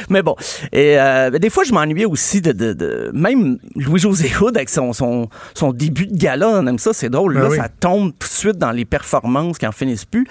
[0.08, 0.36] Mais bon.
[0.72, 4.92] Et euh, des fois, je m'ennuyais aussi de, de, de- Même Louis-José Hood avec son,
[4.92, 7.34] son, son début de gala, on aime ça, c'est drôle.
[7.34, 7.56] Ben là, oui.
[7.56, 10.26] ça tombe tout de suite dans les performances qui en finissent plus.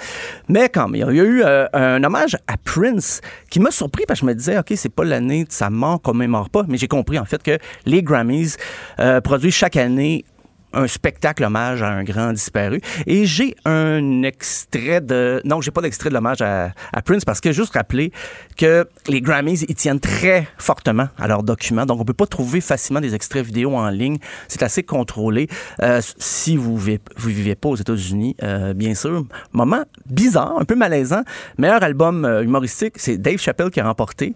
[0.49, 4.03] Mais quand même, il y a eu euh, un hommage à Prince qui m'a surpris
[4.07, 6.63] parce que je me disais, OK, c'est pas l'année de sa mort qu'on mémore pas,
[6.67, 8.55] mais j'ai compris en fait que les Grammys
[8.99, 10.25] euh, produisent chaque année
[10.73, 12.81] un spectacle hommage à un grand disparu.
[13.07, 15.41] Et j'ai un extrait de...
[15.45, 18.11] Non, j'ai pas d'extrait de l'hommage à, à Prince parce que juste rappeler
[18.57, 21.85] que les Grammys, ils tiennent très fortement à leurs documents.
[21.85, 24.17] Donc, on peut pas trouver facilement des extraits vidéo en ligne.
[24.47, 25.47] C'est assez contrôlé.
[25.81, 29.25] Euh, si vous vivez, vous vivez pas aux États-Unis, euh, bien sûr.
[29.51, 31.23] Moment bizarre, un peu malaisant.
[31.57, 34.33] Meilleur album euh, humoristique, c'est Dave Chappelle qui a remporté.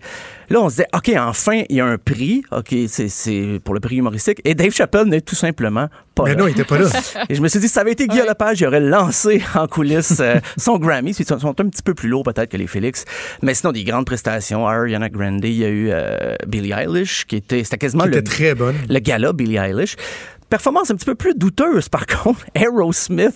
[0.49, 2.43] Là, on se disait, OK, enfin, il y a un prix.
[2.51, 4.41] OK, c'est- pour le prix humoristique.
[4.45, 6.35] Et Dave Chappelle n'est tout simplement pas Mais là.
[6.37, 6.89] non, il était pas là.
[7.29, 9.67] Et je me suis dit, si ça avait été Guy Lepage, il aurait lancé en
[9.67, 11.11] coulisses euh, son Grammy.
[11.11, 13.05] Ils sont, sont un petit peu plus lourds peut-être que les Félix.
[13.41, 14.67] Mais sinon, des grandes prestations.
[14.67, 18.17] Ariana Grande, il y a eu euh, Billie Eilish, qui était, c'était quasiment Qui le,
[18.17, 18.75] était très bonne.
[18.89, 19.95] le gala Billie Eilish.
[20.49, 23.35] Performance un petit peu plus douteuse, par contre, Aerosmith.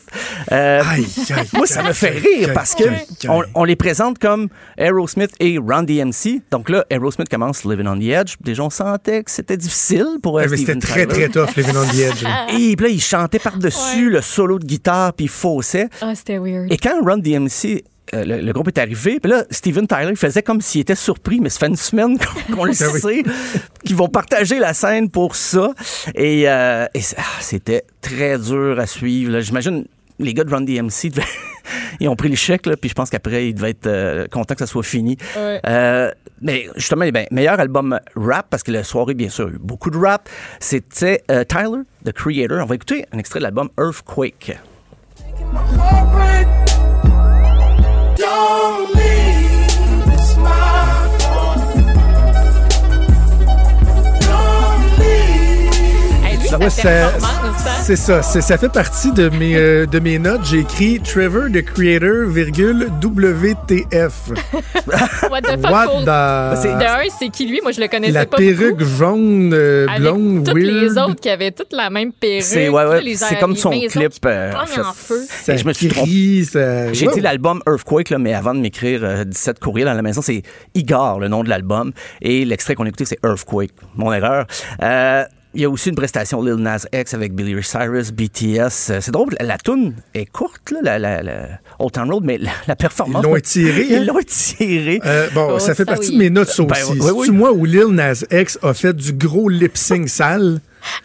[0.51, 1.05] Euh, Aïe,
[1.35, 2.83] aïe, moi, ça me fait rire aïe, parce que
[3.27, 6.41] on, on les présente comme Aerosmith et Run DMC.
[6.51, 8.35] Donc là, Aerosmith commence Living on the Edge.
[8.41, 11.85] Déjà, on sentait que c'était difficile pour mais c'était Steven très, très tough, Living on
[11.85, 12.23] the Edge.
[12.57, 15.89] Et puis là, il chantait par-dessus le solo de guitare, puis il faussait.
[16.01, 16.71] Ah, c'était weird.
[16.71, 17.83] Et quand Run DMC,
[18.13, 21.39] le, le groupe est arrivé, puis là, Steven Tyler, il faisait comme s'il était surpris,
[21.39, 22.17] mais ça fait une semaine
[22.49, 22.75] qu'on qu'on le oui.
[22.75, 23.23] sait,
[23.85, 25.73] qu'ils vont partager la scène pour ça.
[26.15, 29.31] Et, euh, et ah, c'était très dur à suivre.
[29.31, 29.41] là.
[29.41, 29.85] J'imagine
[30.21, 31.23] les gars de Run DMC, devaient-
[32.01, 34.53] ils ont pris le chèque, là, puis je pense qu'après, ils devaient être euh, contents
[34.53, 35.15] que ça soit fini.
[35.37, 35.61] Ouais.
[35.65, 36.11] Euh,
[36.41, 39.53] mais justement, eh ben, meilleur album rap, parce que la soirée, bien sûr, il y
[39.53, 40.27] a eu beaucoup de rap,
[40.59, 42.59] c'était euh, Tyler, The Creator.
[42.61, 44.57] On va écouter un extrait de l'album Earthquake.
[56.51, 57.38] Don't
[57.83, 60.41] c'est ça, c'est- ça fait partie de mes, euh, de mes notes.
[60.45, 64.29] J'ai écrit Trevor the Creator, virgule, WTF.
[65.29, 67.59] What the fuck, What the- De un, c'est qui lui?
[67.61, 68.89] Moi, je le connaissais La pas perruque beaucoup.
[68.97, 70.67] jaune, euh, Avec blonde, toutes weird.
[70.83, 72.43] les autres qui avaient toutes la même perruque.
[72.43, 73.91] C'est ouais, Puis ouais, là, les c'est a- comme son clip.
[74.25, 74.81] euh, en fait.
[74.81, 75.19] en feu.
[75.27, 76.43] Ça Et je me suis trompé.
[76.45, 77.13] ça- J'ai Wow.
[77.13, 80.43] dit l'album Earthquake, là, mais avant de m'écrire euh, 17 courriels à la maison, c'est
[80.75, 81.91] Igor, le nom de l'album.
[82.21, 83.71] Et l'extrait qu'on a écouté, c'est Earthquake.
[83.95, 84.45] Mon erreur.
[85.55, 88.91] Il y a aussi une prestation Lil Nas X avec Billy Ray Cyrus, BTS.
[88.91, 91.47] Euh, C'est drôle, la, la toune est courte, là, la, la, la
[91.79, 93.23] Old Town Road, mais la, la performance...
[93.25, 94.03] Ils l'ont étiré, Ils hein?
[94.05, 94.19] l'ont.
[95.05, 96.13] Euh, bon, Oh, ça fait ça, partie oui.
[96.13, 96.91] de mes notes, ça Ben, aussi.
[97.01, 97.25] oui, oui.
[97.25, 100.59] C'est-tu moi où Lil Nas X a fait du gros lip-sync sale?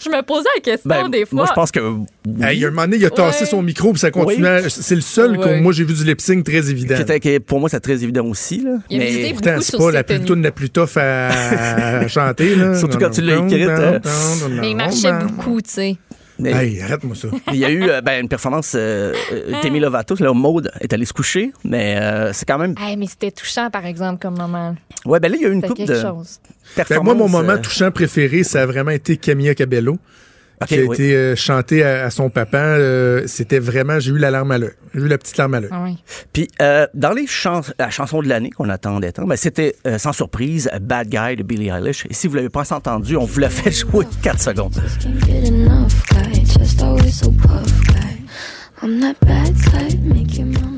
[0.04, 1.36] Je me posais la question Ben, des fois.
[1.36, 1.80] moi, je pense que...
[1.80, 2.04] oui.
[2.42, 3.50] Hey, il y a un moment donné, il a tassé Ouais.
[3.50, 4.68] son micro puis ça continuait.
[4.68, 6.94] C'est le seul que moi j'ai vu du lip-sync très évident.
[6.96, 8.60] Qui était- qui pour moi, c'est très évident aussi.
[8.62, 8.76] Là.
[8.90, 12.54] Il a visé Pourtant, beaucoup c'est pas la plus tune la plus tough à chanter.
[12.56, 12.74] Là.
[12.78, 13.98] Surtout quand tu l'as écrite, euh.
[14.60, 15.96] Mais il marchait beaucoup, tu sais.
[16.38, 17.28] Mais- Hey, arrête-moi ça.
[17.52, 20.92] Il y a eu euh, ben, une performance euh, euh, Demi Lovato, là, Maude est
[20.92, 22.74] allée se coucher, mais euh, c'est quand même...
[22.80, 24.74] Hey, mais c'était touchant, par exemple, comme moment.
[25.06, 26.40] Ouais, ben là, il y a eu une coupe quelque de chose.
[26.76, 27.04] Ben, performances.
[27.04, 29.98] moi, mon moment euh, touchant préféré, ça a vraiment été Camilla Cabello.
[30.62, 30.94] Ok, qui a oui.
[30.94, 32.58] été euh, chanté à, à son papa.
[32.58, 34.70] Euh, C'était vraiment, j'ai eu la larme à l'œil.
[34.94, 35.70] J'ai eu la petite larme à l'œil.
[35.72, 35.96] Ah oui.
[36.32, 39.98] Puis euh, dans les chans la chanson de l'année qu'on attendait tant, ben, c'était euh,
[39.98, 42.06] sans surprise Bad Guy de Billie Eilish.
[42.08, 44.74] Et si vous l'avez pas entendu, on vous l'a fait jouer 4 secondes.
[48.82, 50.73] I'm that bad type, make your.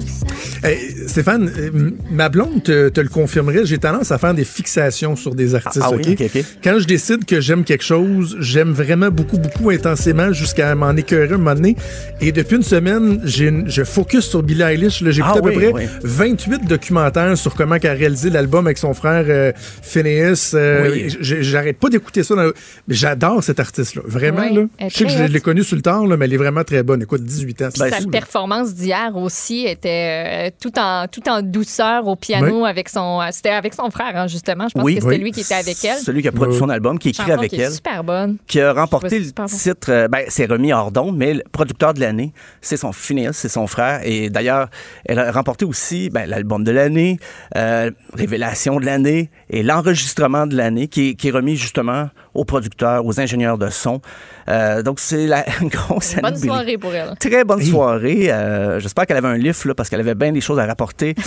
[0.64, 5.14] Hey, Stéphane, euh, ma blonde te, te le confirmerait, j'ai tendance à faire des fixations
[5.14, 5.84] sur des artistes.
[5.84, 6.44] Ah, ah oui, ok?
[6.64, 11.34] Quand je décide que j'aime quelque chose, j'aime vraiment beaucoup, beaucoup intensément jusqu'à m'en écœurer
[11.34, 11.76] un moment donné.
[12.20, 15.02] Et depuis une semaine, je focus sur Billie Eilish.
[15.06, 15.82] J'ai Ah écouté à peu près oui.
[16.02, 19.52] 28 documentaires sur comment elle a réalisé l'album avec son frère euh,
[19.82, 20.52] Phineas.
[20.54, 22.34] Euh, J'arrête pas d'écouter ça.
[22.34, 22.50] dans-
[22.88, 24.02] Mais j'adore cet artiste-là.
[24.06, 24.88] Vraiment, Oui, là.
[24.88, 26.82] Je sais que je l'ai connue sur le tard, là, mais elle est vraiment très
[26.82, 27.02] bonne.
[27.02, 27.68] Écoute, 18 ans.
[27.78, 32.64] Ben, Sa fou, performance d'hier aussi était euh, tout, en, tout en douceur au piano
[32.64, 33.20] avec son.
[33.30, 34.68] C'était avec son frère, hein, justement.
[34.68, 35.22] Je pense Oui, que c'était oui.
[35.22, 35.98] lui qui était avec elle.
[35.98, 37.72] Celui qui a produit son album, qui écrit avec qui est elle.
[37.72, 38.36] super bonne.
[38.46, 42.00] qui a remporté le titre, euh, ben, c'est remis hors d'onde, mais le producteur de
[42.00, 44.00] l'année, c'est son Phineas, c'est son frère.
[44.04, 44.68] Et d'ailleurs,
[45.04, 47.18] elle a remporté aussi ben, l'album de l'année,
[47.56, 52.44] euh, révélation de l'année et l'enregistrement de l'année, qui, est- qui est remis justement aux
[52.44, 54.00] producteurs, aux ingénieurs de son.
[54.48, 56.22] Euh, donc, c'est la une grosse année.
[56.22, 57.14] Bonne soirée pour elle.
[57.18, 58.30] Très bonne soirée.
[58.32, 61.14] Euh, J'espère qu'elle avait un lift, là, parce qu'elle avait bien des choses à rapporter.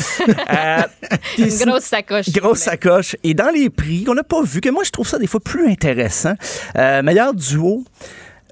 [0.52, 0.82] Euh,
[1.38, 2.30] Une grosse sacoche.
[2.32, 3.16] Grosse sacoche.
[3.24, 5.40] Et dans les prix qu'on n'a pas vu, que moi je trouve ça des fois
[5.40, 6.34] plus intéressant,
[6.78, 7.84] euh, meilleur duo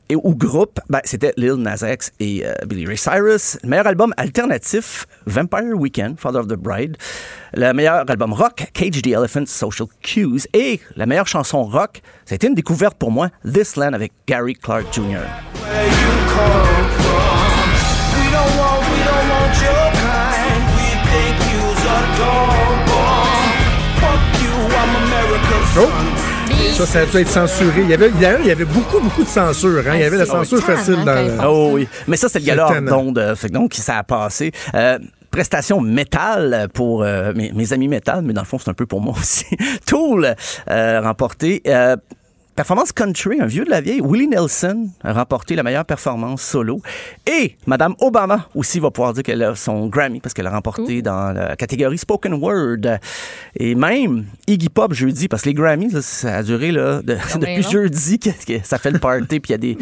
[0.10, 3.58] et, ou groupe, ben, c'était Lil Nas X et euh, Billy Ray Cyrus.
[3.64, 6.98] Le meilleur album alternatif, Vampire Weekend, Father of the Bride.
[7.54, 10.48] Le meilleur album rock, Cage the Elephant, Social Cues.
[10.54, 14.14] Et la meilleure chanson rock, ça a été une découverte pour moi, This Land avec
[14.28, 15.20] Gary Clark Jr.
[25.80, 26.37] Oh!
[26.74, 27.82] Ça, ça a dû être censuré.
[27.82, 29.80] Il y avait, d'ailleurs, il y avait beaucoup, beaucoup de censure.
[29.88, 29.92] Hein?
[29.96, 31.88] Il y avait la censure facile dans le- Oh oui.
[32.08, 33.18] Mais ça, c'est le C'est gala d'onde.
[33.18, 34.52] euh, Donc, ça a passé.
[34.76, 35.00] Euh,
[35.32, 38.86] prestation métal pour euh, mes, mes amis métal, mais dans le fond, c'est un peu
[38.86, 39.46] pour moi aussi.
[39.86, 40.36] Tool
[40.70, 41.64] euh, remporté.
[42.58, 46.82] Performance country, un vieux de la vieille, Willie Nelson a remporté la meilleure performance solo.
[47.28, 51.04] Et Madame Obama aussi va pouvoir dire qu'elle a son Grammy parce qu'elle a remporté
[51.04, 52.98] dans la catégorie Spoken Word.
[53.60, 57.14] Et même Iggy Pop jeudi, parce que les Grammys, là, ça a duré là, de-
[57.36, 57.70] depuis non.
[57.70, 59.78] jeudi que, que ça fait le party, puis il y a des,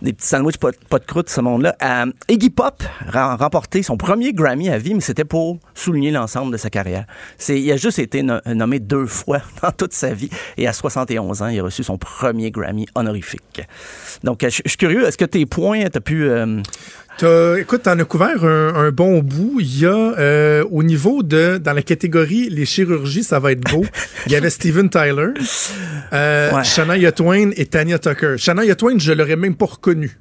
[0.00, 1.74] des petits sandwichs pas, pas de croûte, ce monde-là.
[1.82, 6.52] Euh, Iggy Pop a remporté son premier Grammy à vie, mais c'était pour souligner l'ensemble
[6.52, 7.04] de sa carrière.
[7.48, 11.42] Il a juste été no- nommé deux fois dans toute sa vie, et à 71
[11.42, 13.62] ans, il a reçu son premier premier Grammy honorifique.
[14.24, 16.24] Donc, je je suis curieux, est-ce que tes points, t'as pu...
[16.28, 16.60] euh,
[17.18, 19.58] T'as- écoute, t'en as couvert un, un bon bout.
[19.60, 23.60] Il y a, euh, au niveau de, dans la catégorie les chirurgies, ça va être
[23.70, 23.84] beau.
[24.26, 25.28] Il y avait Steven Tyler,
[26.12, 28.36] euh, Shania Twain et Tanya Tucker.
[28.38, 30.18] Shania Twain, je l'aurais même pas reconnu.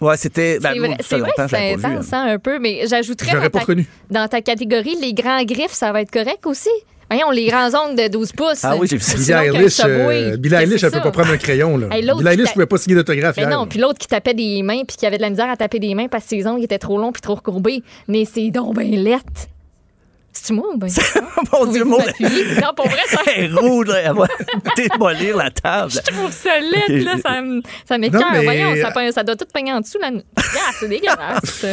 [0.00, 0.58] Ouais, c'était.
[0.58, 3.64] ben, C'est vrai, c'est vrai que c'est intense hein, un peu, mais j'ajouterais dans, ta-
[4.10, 6.70] dans ta catégorie, les grands griffes, ça va être correct aussi?
[7.12, 8.64] Voyons, les grands ongles de 12 pouces.
[8.64, 9.16] Ah oui, j'ai vu ça.
[9.42, 11.88] Billie Eilish, euh, Billie Eilish, elle c'est peut pas prendre un crayon, là.
[11.90, 13.50] Hey, Billie Eilish t'a- pouvait pas signer d'autographe Mais hier.
[13.50, 15.78] non, puis l'autre qui tapait des mains puis qui avait de la misère à taper
[15.78, 17.82] des mains parce que ses ongles étaient trop longs puis trop recourbés.
[18.08, 19.48] Mais c'est donc ben lettre.
[20.32, 20.88] C'est-tu moi ou ben?
[21.52, 21.98] Mon Dieu, mon...
[21.98, 23.20] Non, pour vrai, ça...
[23.60, 24.26] Rouge, là, elle va
[24.76, 25.92] démolir la table.
[25.92, 28.22] Je trouve ça laid, là, ça, me- ça Non, m'écoeure.
[28.32, 29.98] mais- Voyons, ça, pe- ça doit tout peigner en dessous.
[30.00, 30.10] Là.
[30.38, 30.40] Ah,
[30.80, 31.66] c'est dégueulasse.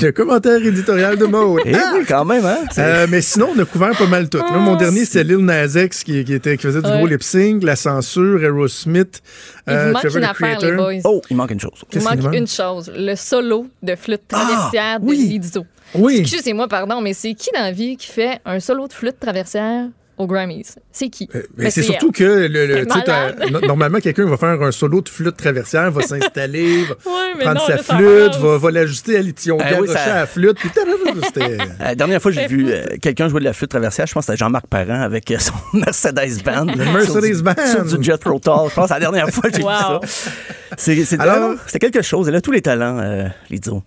[0.00, 1.60] Le commentaire éditorial de Maud.
[1.66, 2.58] Eh oui, quand même, hein?
[2.78, 4.38] Euh, mais sinon, on a couvert pas mal tout.
[4.38, 6.96] Là, mon dernier, c'était Lil Nas X qui, qui, était, qui faisait du Ouais.
[6.98, 9.22] gros lip sync, la censure, Aerosmith,
[9.68, 10.92] Il vous manque Trevor une affaire, les boys.
[11.04, 11.84] Oh, il manque une chose.
[11.92, 15.38] Il manque une chose, le solo de flûte traversière de oui.
[15.40, 15.64] Lizzo.
[15.94, 16.18] Oui.
[16.20, 19.86] Excusez-moi, pardon, mais c'est qui dans la vie qui fait un solo de flûte traversière
[20.18, 20.76] aux Grammys?
[20.92, 21.28] C'est qui?
[21.32, 25.36] Mais Ben, c'est surtout que le, le- normalement quelqu'un va faire un solo de flûte
[25.36, 29.64] traversière, va s'installer, va Ouais, prendre non, sa flûte, va, va l'ajuster à l'étillon, Ah
[29.70, 30.70] puis oui, ça- à la flûte, puis
[31.80, 34.26] La dernière fois que j'ai vu euh, quelqu'un jouer de la flûte traversière, je pense
[34.26, 36.66] que c'était Jean-Marc Parent avec euh, son Mercedes Band.
[36.66, 37.54] Le Mercedes Sur Band.
[37.86, 38.54] Sur du Jet Rotal.
[38.68, 40.00] Je pense que c'est la dernière fois que j'ai Wow.
[40.02, 40.34] vu ça.
[40.76, 42.28] C'est, quelque chose.
[42.28, 43.82] Elle a tous les talents, euh, Lizzo.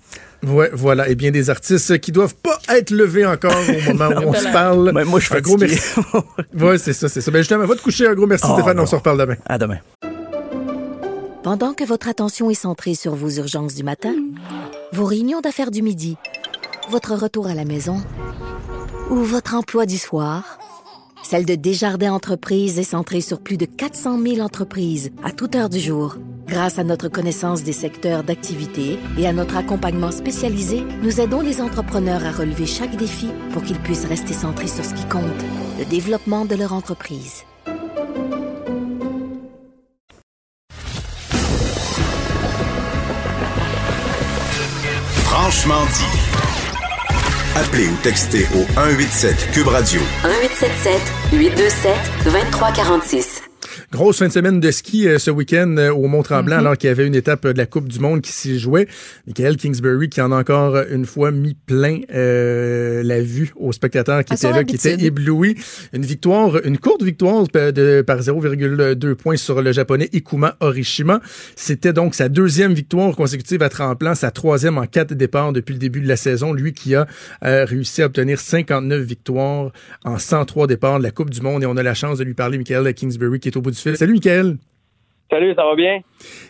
[0.46, 1.08] Ouais, voilà.
[1.10, 4.52] Et bien des artistes qui doivent pas être levés encore au moment où on se
[4.52, 4.92] parle.
[4.94, 6.00] Mais moi, je suis Un gros merci.
[6.60, 7.32] ouais, c'est ça, c'est ça.
[7.32, 8.08] Ben justement, va te coucher.
[8.08, 8.78] Un gros merci, Oh, Stéphane.
[8.78, 8.84] non.
[8.84, 9.36] On se reparle demain.
[9.46, 9.78] À demain.
[11.44, 14.14] Pendant que votre attention est centrée sur vos urgences du matin,
[14.94, 16.18] vos réunions d'affaires du midi,
[16.90, 18.02] votre retour à la maison
[19.12, 20.58] ou votre emploi du soir,
[21.24, 25.70] celle de Desjardins Entreprises est centrée sur plus de 400 000 entreprises à toute heure
[25.70, 26.18] du jour.
[26.48, 31.60] Grâce à notre connaissance des secteurs d'activité et à notre accompagnement spécialisé, nous aidons les
[31.60, 35.24] entrepreneurs à relever chaque défi pour qu'ils puissent rester centrés sur ce qui compte,
[35.80, 37.44] le développement de leur entreprise.
[45.24, 46.26] Franchement dit.
[47.56, 51.02] Appelez ou textez au 187 Cube Radio 1877
[51.32, 51.96] 827
[52.26, 53.55] 2346.
[53.96, 56.92] Grosse fin de semaine de ski euh, ce week-end euh, au Mont-Tremblant, alors qu'il y
[56.92, 58.90] avait une étape euh, de la Coupe du Monde qui s'y jouait.
[59.26, 64.26] Michael Kingsbury qui en a encore une fois mis plein euh, la vue aux spectateurs
[64.26, 65.56] qui À étaient là, qui étaient éblouis.
[65.94, 71.22] Une victoire, une courte victoire de, par 0,2 points sur le japonais Ikuma Orishima.
[71.56, 75.80] C'était donc sa deuxième victoire consécutive à tremplin, sa troisième en quatre départs depuis le
[75.80, 76.52] début de la saison.
[76.52, 77.08] Lui qui a
[77.42, 79.72] réussi à obtenir 59 victoires
[80.04, 81.64] en 103 départs de la Coupe du Monde.
[81.64, 83.85] Et on a la chance de lui parler, Michael Kingsbury, qui est au bout du
[83.94, 84.58] Salut, Michael.
[85.30, 86.00] Salut, ça va bien?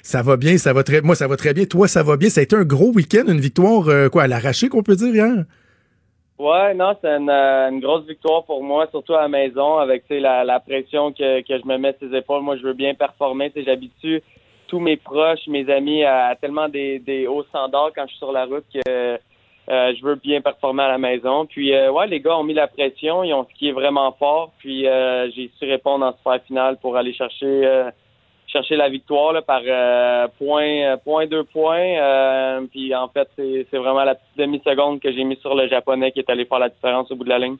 [0.02, 1.66] Ça va bien, ça va très Moi, ça va très bien.
[1.66, 2.30] Toi, ça va bien?
[2.30, 5.14] Ça a été un gros week-end, une victoire, euh, quoi, à l'arraché, qu'on peut dire
[5.14, 5.46] hier?
[6.38, 10.04] Ouais, non, c'est une, euh, une grosse victoire pour moi, surtout à la maison, avec
[10.10, 12.42] la, la pression que, que je me mets sur les épaules.
[12.42, 13.52] Moi, je veux bien performer.
[13.56, 14.22] J'habitue
[14.68, 18.32] tous mes proches, mes amis à tellement des, des hauts standards quand je suis sur
[18.32, 19.18] la route que
[19.70, 21.46] euh, je veux bien performer à la maison.
[21.46, 24.52] Puis, euh, ouais, les gars ont mis la pression, ils ont skié vraiment fort.
[24.60, 27.90] Puis, euh, j'ai su répondre en super finale pour aller chercher euh,
[28.48, 32.62] chercher la victoire là, par euh, point, euh, point deux points.
[32.72, 36.20] Puis en fait, c'est vraiment la petite demi-seconde que j'ai mis sur le japonais qui
[36.20, 37.58] est allé faire la différence au bout de la ligne.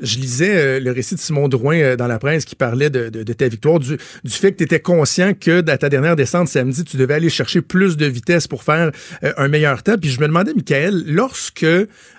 [0.00, 3.08] Je lisais euh, le récit de Simon Drouin euh, dans la presse qui parlait de,
[3.32, 3.96] ta victoire, du,
[4.26, 7.62] fait que tu étais conscient que dans ta dernière descente samedi, tu devais aller chercher
[7.62, 8.90] plus de vitesse pour faire
[9.22, 9.96] euh, un meilleur temps.
[9.98, 11.66] Puis je me demandais, Michael, lorsque,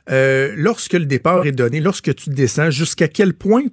[0.08, 3.64] lorsque le départ est donné, lorsque tu descends, jusqu'à quel point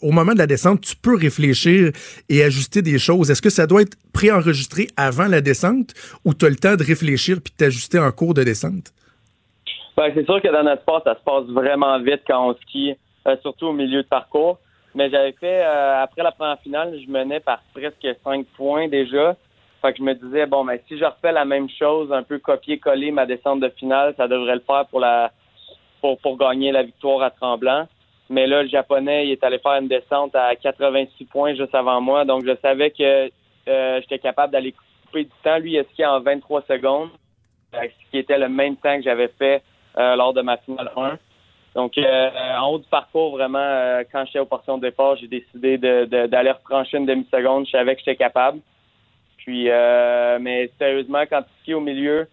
[0.00, 1.92] au moment de la descente, tu peux réfléchir
[2.28, 3.30] et ajuster des choses?
[3.30, 6.84] Est-ce que ça doit être préenregistré avant la descente ou tu as le temps de
[6.84, 8.92] réfléchir puis de t'ajuster en cours de descente?
[10.00, 12.94] Ben, c'est sûr que dans notre sport, ça se passe vraiment vite quand on skie,
[13.28, 14.58] euh, surtout au milieu de parcours.
[14.94, 19.36] Mais j'avais fait, euh, après la première finale, je menais par presque cinq points déjà.
[19.82, 22.38] Fait que je me disais, bon, ben, si je refais la même chose, un peu
[22.38, 25.32] copier-coller ma descente de finale, ça devrait le faire pour la
[26.00, 27.86] pour, gagner la victoire à Tremblant.
[28.30, 32.00] Mais là, le Japonais, il est allé faire une descente à 86 points juste avant
[32.00, 32.24] moi.
[32.24, 33.30] Donc, je savais que
[33.68, 34.72] euh, j'étais capable d'aller
[35.04, 35.58] couper du temps.
[35.58, 37.10] Lui, il a en 23 secondes,
[37.74, 39.62] ce qui était le même temps que j'avais fait
[39.96, 41.18] lors de ma finale 1.
[41.74, 45.28] Donc, euh, en haut du parcours, vraiment, euh, quand j'étais aux portions de départ, j'ai
[45.28, 47.66] décidé d'aller retrancher une demi-seconde.
[47.66, 48.58] Je savais que j'étais capable.
[49.38, 52.26] Puis, euh, mais sérieusement, quand tu skis au milieu,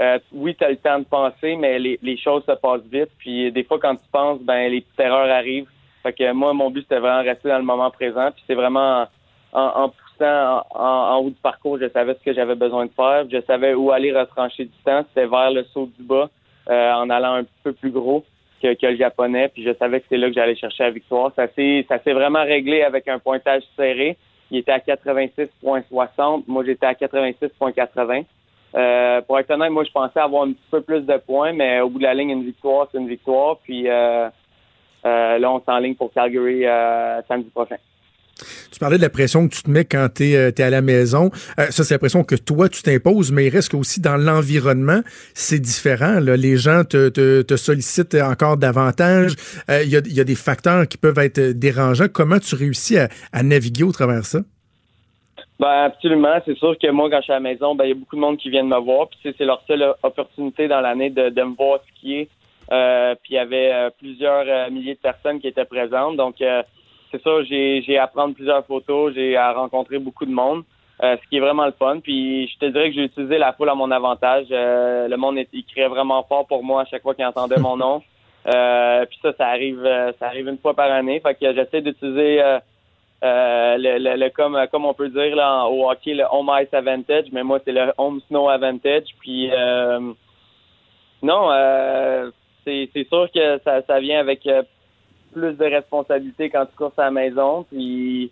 [0.00, 3.10] euh, oui, tu as le temps de penser, mais les, les choses se passent vite.
[3.18, 5.68] Puis, des fois, quand tu penses, ben les petites erreurs arrivent.
[6.02, 8.30] Fait que moi, mon but, c'était vraiment rester dans le moment présent.
[8.32, 9.06] Puis, c'est vraiment
[9.52, 11.78] en, en en, en- en haut du parcours.
[11.80, 13.24] Je savais ce que j'avais besoin de faire.
[13.30, 15.04] Je savais où aller retrancher du temps.
[15.08, 16.28] C'était vers le saut du bas,
[16.70, 18.24] euh, en allant un peu plus gros
[18.62, 19.48] que, que le japonais.
[19.48, 21.32] Puis je savais que c'est là que j'allais chercher la victoire.
[21.36, 24.16] Ça s'est, vraiment réglé avec un pointage serré.
[24.50, 26.44] Il était à 86,60.
[26.46, 28.24] Moi, j'étais à 86,80.
[28.76, 31.80] Euh, pour être honnête, moi, je pensais avoir un petit peu plus de points, mais
[31.80, 33.58] au bout de la ligne, une victoire, c'est une victoire.
[33.58, 34.28] Puis euh,
[35.04, 37.76] euh, là, on s'enligne pour Calgary euh, samedi prochain.
[38.72, 41.30] Tu parlais de la pression que tu te mets quand tu es, à la maison.
[41.58, 45.00] Euh, ça, c'est la pression que toi, tu t'imposes, mais il reste qu'aussi dans l'environnement,
[45.34, 46.18] c'est différent.
[46.20, 46.36] là.
[46.36, 49.34] Les gens te, te, te sollicitent encore davantage.
[49.70, 52.08] Euh, Il y, a, y a des facteurs qui peuvent être dérangeants.
[52.12, 54.40] Comment tu réussis à, à naviguer au travers ça?
[55.60, 56.34] Ben absolument.
[56.44, 58.16] C'est sûr que moi, quand je suis à la maison, ben il y a beaucoup
[58.16, 59.08] de monde qui viennent me voir.
[59.08, 62.28] Puis c'est leur seule opportunité dans l'année de, de me voir skier.
[62.72, 66.16] Euh, puis il y avait euh, plusieurs euh, milliers de personnes qui étaient présentes.
[66.16, 66.62] Donc euh,
[67.14, 70.64] c'est ça, j'ai à prendre plusieurs photos, j'ai à rencontrer beaucoup de monde.
[71.02, 71.98] euh, ce qui est vraiment le fun.
[72.00, 74.46] Puis je te dirais que j'ai utilisé la foule à mon avantage.
[74.52, 77.58] Euh, le monde est- il criait vraiment fort pour moi à chaque fois qu'il entendait
[77.58, 78.00] mon nom.
[78.46, 79.82] Euh, puis ça, ça arrive,
[80.20, 81.18] ça arrive une fois par année.
[81.20, 82.40] Fait que j'essaie d'utiliser
[83.22, 87.26] le, le, le- comme comme on peut dire là au hockey le home ice advantage,
[87.32, 89.06] mais moi c'est le home snow advantage.
[89.20, 89.98] Puis euh,
[91.22, 91.48] non,
[92.64, 94.48] c'est sûr que ça, ça vient avec
[95.34, 97.64] plus de responsabilité quand tu cours à la maison.
[97.70, 98.30] Puis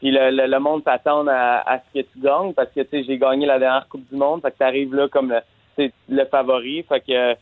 [0.00, 3.46] puis le, monde s'attend à, ce que tu gagnes parce que tu sais j'ai gagné
[3.46, 4.42] la dernière Coupe du Monde.
[4.42, 5.34] Fait que t'arrives là comme
[5.78, 6.82] le, le favori.
[6.82, 7.34] Fait que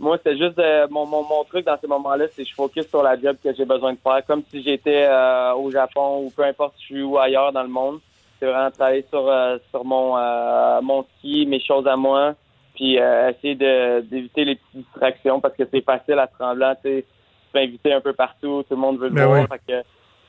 [0.00, 3.02] moi, c'est juste euh, mon, mon, truc dans ces moments-là, c'est que je focus sur
[3.02, 6.44] la job que j'ai besoin de faire, comme si j'étais euh, au Japon ou peu
[6.44, 7.98] importe je suis où ailleurs dans le monde.
[8.38, 10.14] C'est vraiment travailler sur euh, sur mon
[10.82, 12.34] mon ski, mes choses à moi,
[12.76, 17.04] puis essayer d'éviter les petites distractions parce que c'est facile à tremblant, sais,
[17.52, 19.40] peux inviter un peu partout, tout le monde veut le Ben voir.
[19.40, 19.46] ouais.
[19.46, 19.82] Fait que,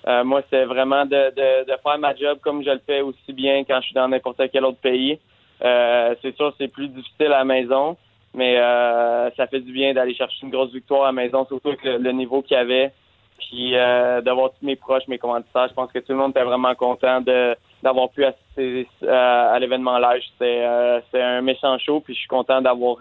[0.07, 3.33] euh, moi, c'est vraiment de, de, de faire ma job comme je le fais aussi
[3.33, 5.19] bien quand je suis dans n'importe quel autre pays.
[5.63, 7.97] Euh, c'est sûr, c'est plus difficile à la maison,
[8.33, 11.69] mais euh, ça fait du bien d'aller chercher une grosse victoire à la maison, surtout
[11.69, 12.93] avec le, le niveau qu'il y avait.
[13.39, 16.43] Puis euh, d'avoir tous mes proches, mes commanditaires, je pense que tout le monde était
[16.43, 20.21] vraiment content de d'avoir pu assister à l'événement live.
[20.33, 20.65] C'était
[21.13, 22.97] un méchant show, puis je suis content d'avoir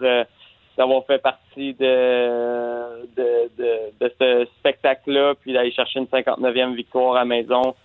[0.79, 3.69] d'avoir fait partie de de, de,
[3.99, 7.75] de ce spectacle-là, puis d'aller chercher une 59e victoire à maison.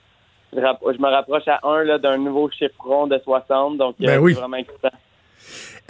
[0.52, 4.34] Je, me rapproche à un d'un nouveau chiffre rond de 60, donc Ben euh, oui.
[4.34, 4.90] c'est vraiment excitant.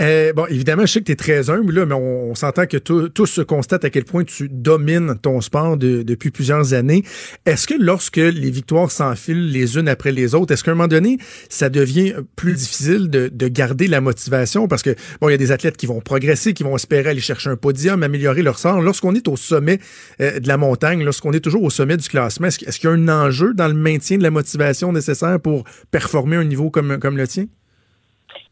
[0.01, 2.78] Euh, bon, évidemment, je sais que tu es très humble, là, mais on, s'entend que
[2.78, 7.05] tous se constatent à quel point tu domines ton sport de- depuis plusieurs années.
[7.47, 10.89] Est-ce que lorsque les victoires s'enfilent les unes après les autres, est-ce qu'à un moment
[10.89, 11.18] donné,
[11.48, 14.66] ça devient plus difficile de, de garder la motivation?
[14.66, 17.20] Parce que, bon, il y a des athlètes qui vont progresser, qui vont espérer aller
[17.20, 18.81] chercher un podium, améliorer leur sort.
[18.81, 19.78] Lorsqu'on est au sommet
[20.20, 22.97] euh, de la montagne, lorsqu'on est toujours au sommet du classement, est-ce, qu'il y a
[22.97, 25.62] un enjeu dans le maintien de la motivation nécessaire pour
[25.93, 27.47] performer un niveau comme le tien?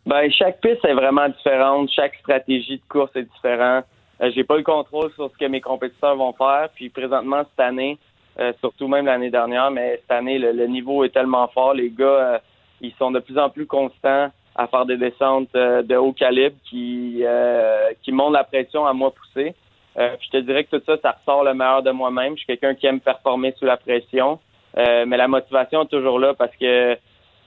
[0.06, 1.90] Ben, chaque piste est vraiment différente.
[1.94, 3.84] Chaque stratégie de course est différente.
[4.20, 6.68] Euh, j'ai pas le contrôle sur ce que mes compétiteurs vont faire.
[6.74, 7.98] Puis présentement, cette année,
[8.40, 11.74] euh, surtout même l'année dernière, mais cette année, le, niveau est tellement fort.
[11.74, 12.38] Les gars, euh,
[12.80, 16.56] ils sont de plus en plus constants à faire des descentes euh, de haut calibre
[16.68, 19.54] qui, euh, qui montent la pression à moi pousser.
[19.98, 22.34] Euh, je te dirais que tout ça, ça ressort le meilleur de moi-même.
[22.34, 24.38] Je suis quelqu'un qui aime performer sous la pression.
[24.74, 26.96] Mais la motivation est toujours là parce que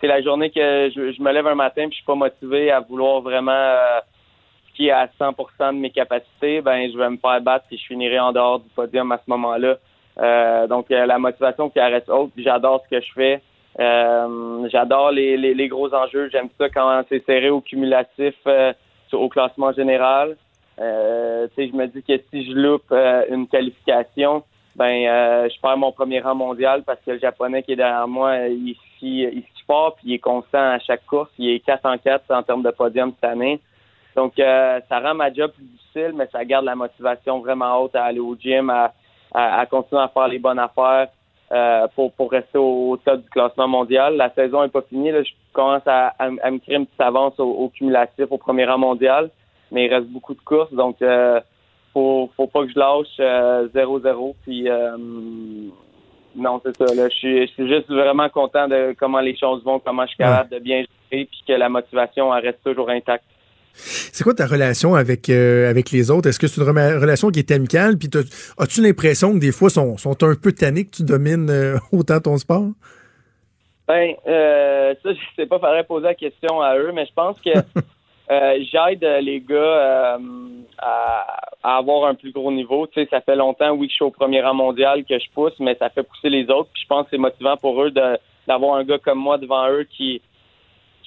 [0.05, 2.79] c'est la journée que je, me lève un matin puis je suis pas motivé à
[2.79, 3.99] vouloir vraiment euh,
[4.69, 8.19] skier à 100% de mes capacités, ben je vais me faire battre et je finirai
[8.19, 9.77] en dehors du podium à ce moment-là.
[10.19, 13.41] Euh, donc euh, la motivation qui reste haute, j'adore ce que je fais.
[13.79, 16.29] Euh, j'adore les, les, gros enjeux.
[16.31, 18.35] J'aime ça quand c'est serré au cumulatif
[19.11, 20.37] au classement général.
[20.77, 22.93] Je me dis que si je loupe
[23.29, 24.43] une qualification,
[24.75, 28.47] ben je perds mon premier rang mondial parce que le japonais qui est derrière moi,
[28.47, 31.29] il skie, il skie fort puis il est constant à chaque course.
[31.37, 33.59] Il est 4 en 4 en termes de podium cette année.
[34.15, 37.95] Donc euh, ça rend ma job plus difficile, mais ça garde la motivation vraiment haute
[37.95, 38.93] à aller au gym, à,
[39.33, 41.09] à, à continuer à faire les bonnes affaires
[41.51, 44.15] euh, pour, pour rester au, au top du classement mondial.
[44.15, 45.11] La saison est pas finie.
[45.11, 45.21] Là.
[45.23, 48.65] Je commence à, à, à me créer une petite avance au, au cumulatif au premier
[48.65, 49.29] rang mondial,
[49.71, 51.39] mais il reste beaucoup de courses, donc euh,
[51.93, 54.35] faut, faut pas que je lâche euh, 0-0.
[54.43, 54.97] Puis euh,
[56.35, 56.93] non, c'est ça.
[56.93, 60.09] Là, je suis, je suis juste vraiment content de comment les choses vont, comment je
[60.09, 63.25] suis capable de bien gérer, puis que la motivation elle reste toujours intacte.
[63.77, 66.29] C'est quoi ta relation avec, euh, avec les autres?
[66.29, 67.97] Est-ce que c'est une rela- relation qui est amicale?
[67.97, 68.09] Puis
[68.57, 72.19] as-tu l'impression que des fois, sont, sont un peu tannés que tu domines euh, autant
[72.19, 72.67] ton sport?
[73.87, 77.37] Ben, euh, ça, je sais pas, faudrait poser la question à eux, mais je pense
[77.41, 77.51] que
[78.31, 80.17] euh, j'aide euh, les gars euh,
[80.79, 82.87] à, à avoir un plus gros niveau.
[82.87, 85.29] Tu sais, ça fait longtemps, oui, que je suis au premier rang mondial, que je
[85.33, 86.69] pousse, mais ça fait pousser les autres.
[86.73, 89.83] Puis je pense que c'est motivant pour eux d'avoir un gars comme moi devant eux
[89.83, 90.21] qui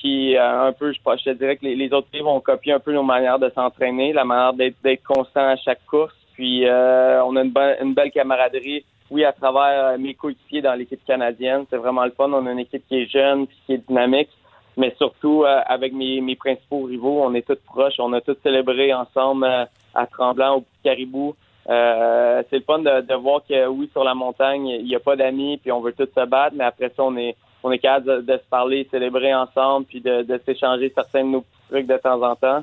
[0.00, 2.78] qui euh, un peu, je, je te dirais que les, autres pays vont copier un
[2.78, 6.14] peu nos manières de s'entraîner, la manière d'être constant à chaque course.
[6.34, 10.74] Puis euh, on a une, une belle camaraderie, oui, à travers euh, mes coéquipiers dans
[10.74, 11.64] l'équipe canadienne.
[11.68, 12.30] C'est vraiment le fun.
[12.32, 14.30] On a une équipe qui est jeune, qui est dynamique.
[14.78, 17.98] Mais surtout, euh, avec mes, mes principaux rivaux, on est tous proches.
[17.98, 21.34] On a tous célébré ensemble euh, à Tremblant, au Petit Caribou.
[21.68, 25.00] Euh, c'est le fun de, de voir que, oui, sur la montagne, il n'y a
[25.00, 26.54] pas d'amis, puis on veut tous se battre.
[26.56, 30.22] Mais après ça, on est on est capable de, se parler, célébrer ensemble, puis de,
[30.22, 32.62] de s'échanger certains de nos petits trucs de temps en temps.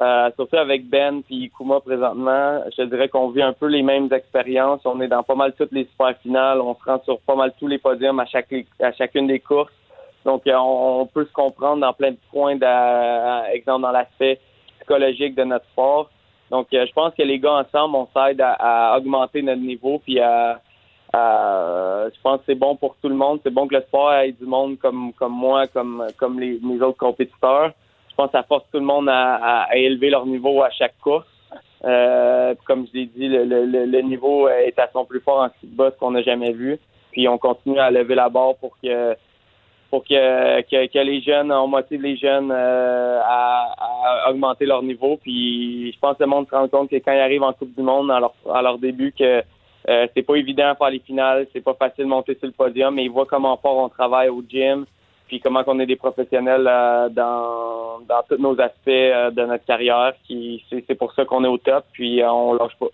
[0.00, 4.12] Euh, surtout avec Ben puis Kuma présentement, je dirais qu'on vit un peu les mêmes
[4.12, 4.80] expériences.
[4.84, 6.60] On est dans pas mal toutes les super finales.
[6.60, 9.72] On se rend sur pas mal tous les podiums à chaque à chacune des courses.
[10.24, 14.38] Donc euh, on, peut se comprendre dans plein de points, d'a- exemple dans l'aspect
[14.78, 16.10] psychologique de notre sport.
[16.50, 18.52] Donc euh, je pense que les gars ensemble, on s'aide à,
[18.92, 20.60] à augmenter notre niveau puis à,
[21.14, 23.40] je pense que c'est bon pour tout le monde.
[23.42, 26.80] C'est bon que le sport ait du monde comme comme moi, comme comme les, mes
[26.82, 27.72] autres compétiteurs
[28.10, 30.98] je pense que ça force tout le monde à, à- élever leur niveau à chaque
[31.00, 31.26] course.
[31.84, 35.48] Euh, comme je l'ai dit, le, le- le- niveau est à son plus fort en
[35.64, 36.78] boss qu'on n'a jamais vu.
[37.10, 39.16] Puis on continue à lever la barre pour que
[39.92, 43.74] pour que, que, que les jeunes, on motive les jeunes euh, à,
[44.26, 45.18] à augmenter leur niveau.
[45.22, 47.74] Puis je pense que le monde se rend compte que quand ils arrivent en Coupe
[47.76, 49.42] du Monde à leur, à leur début, que
[49.90, 52.52] euh, c'est pas évident à faire les finales, c'est pas facile de monter sur le
[52.52, 54.86] podium, mais ils voient comment fort on travaille au gym,
[55.28, 59.66] puis comment qu'on est des professionnels euh, dans, dans tous nos aspects euh, de notre
[59.66, 60.14] carrière.
[60.26, 62.86] Qui c'est, c'est pour ça qu'on est au top, puis euh, on lâche pas.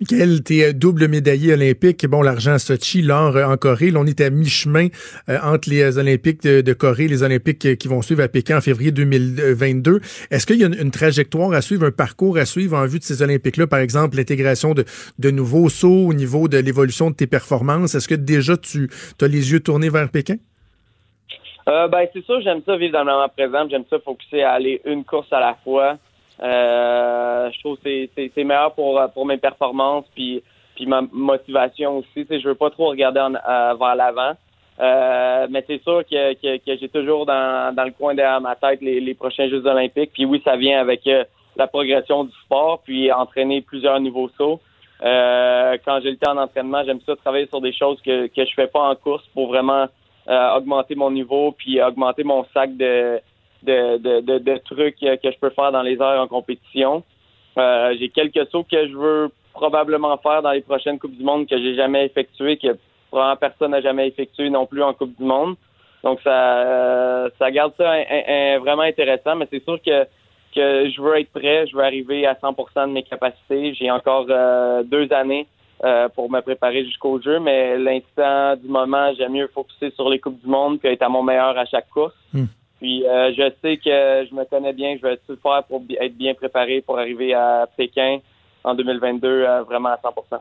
[0.00, 2.06] Michael, t'es euh, double médaillé olympique?
[2.06, 3.92] Bon, l'argent à Sochi, l'or euh, en Corée.
[3.96, 4.88] On est à mi-chemin
[5.28, 8.60] euh, entre les Olympiques de, Corée et les Olympiques qui vont suivre à Pékin en
[8.60, 10.00] février 2022.
[10.30, 13.04] Est-ce qu'il y a une, trajectoire à suivre, un parcours à suivre en vue de
[13.04, 13.66] ces Olympiques-là?
[13.66, 14.84] Par exemple, l'intégration de,
[15.18, 17.94] de nouveaux sauts au niveau de l'évolution de tes performances.
[17.94, 18.88] Est-ce que déjà tu
[19.20, 20.36] as les yeux tournés vers Pékin?
[21.66, 23.68] Ben, c'est sûr, j'aime ça vivre dans le moment présent.
[23.68, 25.98] J'aime ça focuser à aller une course à la fois.
[26.42, 30.42] Euh, je trouve que c'est- meilleur pour, pour mes performances puis,
[30.76, 32.26] puis ma motivation aussi.
[32.30, 34.32] Je veux pas trop regarder en, euh, vers l'avant.
[34.80, 38.54] Euh, mais c'est sûr que, que, que j'ai toujours dans, dans le coin de ma
[38.54, 40.12] tête les, les prochains Jeux olympiques.
[40.12, 41.24] Puis oui, ça vient avec euh,
[41.56, 44.60] la progression du sport, puis entraîner plusieurs nouveaux sauts.
[45.02, 48.54] Euh, quand j'ai le temps d'entraînement, j'aime ça travailler sur des choses que, que je
[48.54, 49.86] fais pas en course pour vraiment
[50.28, 53.20] euh, augmenter mon niveau puis augmenter mon sac de,
[53.62, 57.02] de, de, de, de trucs que, je peux faire dans les heures en compétition.
[57.58, 61.46] Euh, j'ai quelques sauts que je veux probablement faire dans les prochaines Coupes du Monde
[61.48, 62.76] que j'ai jamais effectué, que
[63.10, 65.56] probablement personne n'a jamais effectué non plus en Coupe du Monde.
[66.04, 67.92] Donc ça euh, ça garde ça
[68.60, 70.06] vraiment intéressant, mais c'est sûr que
[70.54, 73.74] que je veux être prêt, je veux arriver à 100% de mes capacités.
[73.74, 75.46] J'ai encore euh, deux années
[75.84, 80.18] euh, pour me préparer jusqu'au jeu, mais l'instant du moment, j'aime mieux focuser sur les
[80.18, 82.14] Coupes du Monde puis être à mon meilleur à chaque course.
[82.80, 86.16] Puis euh, je sais que je me connais bien, je vais tout faire pour être
[86.16, 88.18] bien préparé pour arriver à Pékin
[88.64, 90.38] en 2022 euh, vraiment à 100%.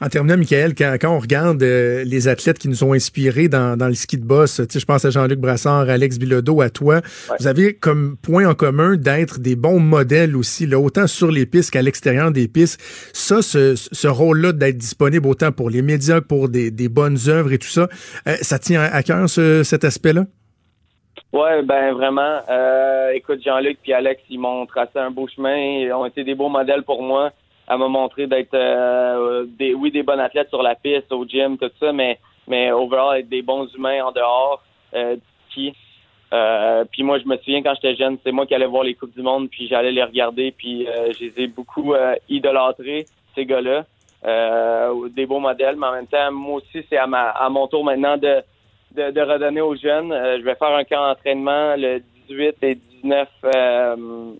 [0.00, 3.76] En terminant, Michael, quand, quand on regarde euh, les athlètes qui nous ont inspirés dans,
[3.76, 6.68] dans le ski de boss, tu sais, je pense à Jean-Luc Brassard, Alex Bilodeau, à
[6.70, 7.00] toi,
[7.38, 11.46] vous avez comme point en commun d'être des bons modèles aussi, là, autant sur les
[11.46, 12.80] pistes qu'à l'extérieur des pistes.
[13.12, 17.18] Ça, ce, ce rôle-là d'être disponible autant pour les médias que pour des, des bonnes
[17.28, 17.88] œuvres et tout ça,
[18.26, 20.24] euh, ça tient à cœur ce- cet aspect-là?
[21.34, 22.38] Ouais, ben vraiment.
[22.48, 25.56] Euh, écoute, Jean-Luc puis Alex, ils m'ont tracé un beau chemin.
[25.56, 27.32] Ils ont été des beaux modèles pour moi
[27.66, 31.58] à me montrer d'être euh, des oui des bons athlètes sur la piste, au gym,
[31.58, 34.62] tout ça, mais mais overall être des bons humains en dehors
[34.94, 35.16] euh.
[36.32, 38.94] Euh, puis moi, je me souviens quand j'étais jeune, c'est moi qui allais voir les
[38.94, 43.06] coupes du monde, puis j'allais les regarder, puis euh, je les ai beaucoup euh, idolâtrés
[43.34, 43.84] ces gars-là.
[44.24, 47.66] Euh, des beaux modèles, mais en même temps, moi aussi, c'est à ma à mon
[47.68, 48.42] tour maintenant de
[48.94, 50.12] de, de redonner aux jeunes.
[50.12, 54.32] Euh, je vais faire un camp d'entraînement le 18 et 19 euh,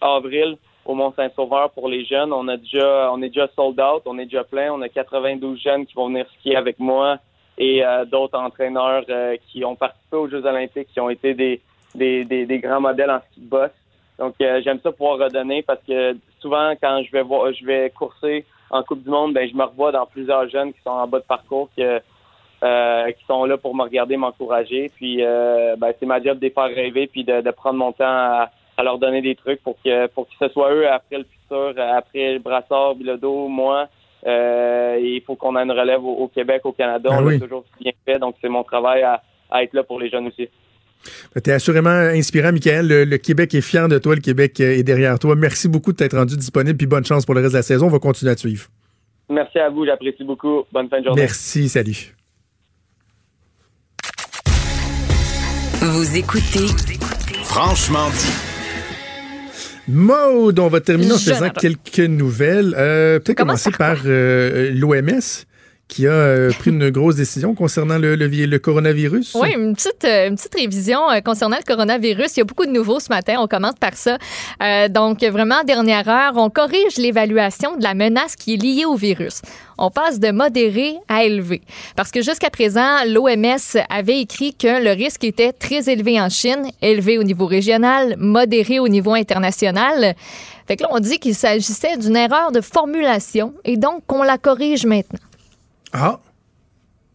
[0.00, 2.32] avril au Mont-Saint-Sauveur pour les jeunes.
[2.32, 4.72] On a déjà, on est déjà sold out, on est déjà plein.
[4.72, 7.18] On a 92 jeunes qui vont venir skier avec moi
[7.58, 11.60] et euh, d'autres entraîneurs euh, qui ont participé aux Jeux Olympiques, qui ont été des,
[11.94, 13.70] des, des, grands modèles en ski de boss.
[14.18, 17.90] Donc euh, j'aime ça pouvoir redonner parce que souvent quand je vais voir, je vais
[17.90, 21.06] courser en Coupe du Monde, ben je me revois dans plusieurs jeunes qui sont en
[21.06, 22.00] bas de parcours que
[22.62, 24.90] euh, qui sont là pour me regarder, m'encourager.
[24.96, 27.92] Puis euh, ben, c'est ma job de les faire rêver puis de, de prendre mon
[27.92, 31.18] temps à, à leur donner des trucs pour que pour que ce soit eux après
[31.18, 33.88] le futur, après le Brassard, Bilodeau, moi.
[34.24, 37.10] Euh, et il faut qu'on ait une relève au, au Québec, au Canada.
[37.10, 37.34] Ben On oui.
[37.34, 39.20] l'a toujours bien fait, donc c'est mon travail à,
[39.50, 40.48] à être là pour les jeunes aussi.
[41.34, 42.86] Tu es assurément inspirant, Michael.
[42.86, 45.34] Le, le Québec est fier de toi, le Québec est derrière toi.
[45.34, 47.86] Merci beaucoup de t'être rendu disponible, puis bonne chance pour le reste de la saison.
[47.86, 48.68] On va continuer à te suivre.
[49.28, 50.62] Merci à vous, j'apprécie beaucoup.
[50.70, 51.22] Bonne fin de journée.
[51.22, 52.14] Merci, salut.
[55.84, 56.68] Vous écoutez
[57.42, 58.32] Franchement dit.
[59.88, 62.72] Maude, on va terminer en faisant quelques nouvelles.
[62.78, 65.44] Euh, Peut-être Commence commencer par euh, l'OMS
[65.88, 69.34] qui a euh, pris une grosse décision concernant le, le, vi- le coronavirus.
[69.38, 72.34] Oui, une petite, euh, révision euh, concernant le coronavirus.
[72.36, 73.36] Il y a beaucoup de nouveaux ce matin.
[73.40, 74.16] On commence par ça.
[74.88, 79.42] Donc, vraiment, dernière heure, on corrige l'évaluation de la menace qui est liée au virus.
[79.76, 81.60] On passe de modéré à élevé.
[81.94, 86.70] Parce que jusqu'à présent, l'OMS avait écrit que le risque était très élevé en Chine,
[86.80, 90.14] élevé au niveau régional, modéré au niveau international.
[90.68, 94.38] Fait que là, on dit qu'il s'agissait d'une erreur de formulation et donc qu'on la
[94.38, 95.18] corrige maintenant.
[95.92, 96.18] Ah,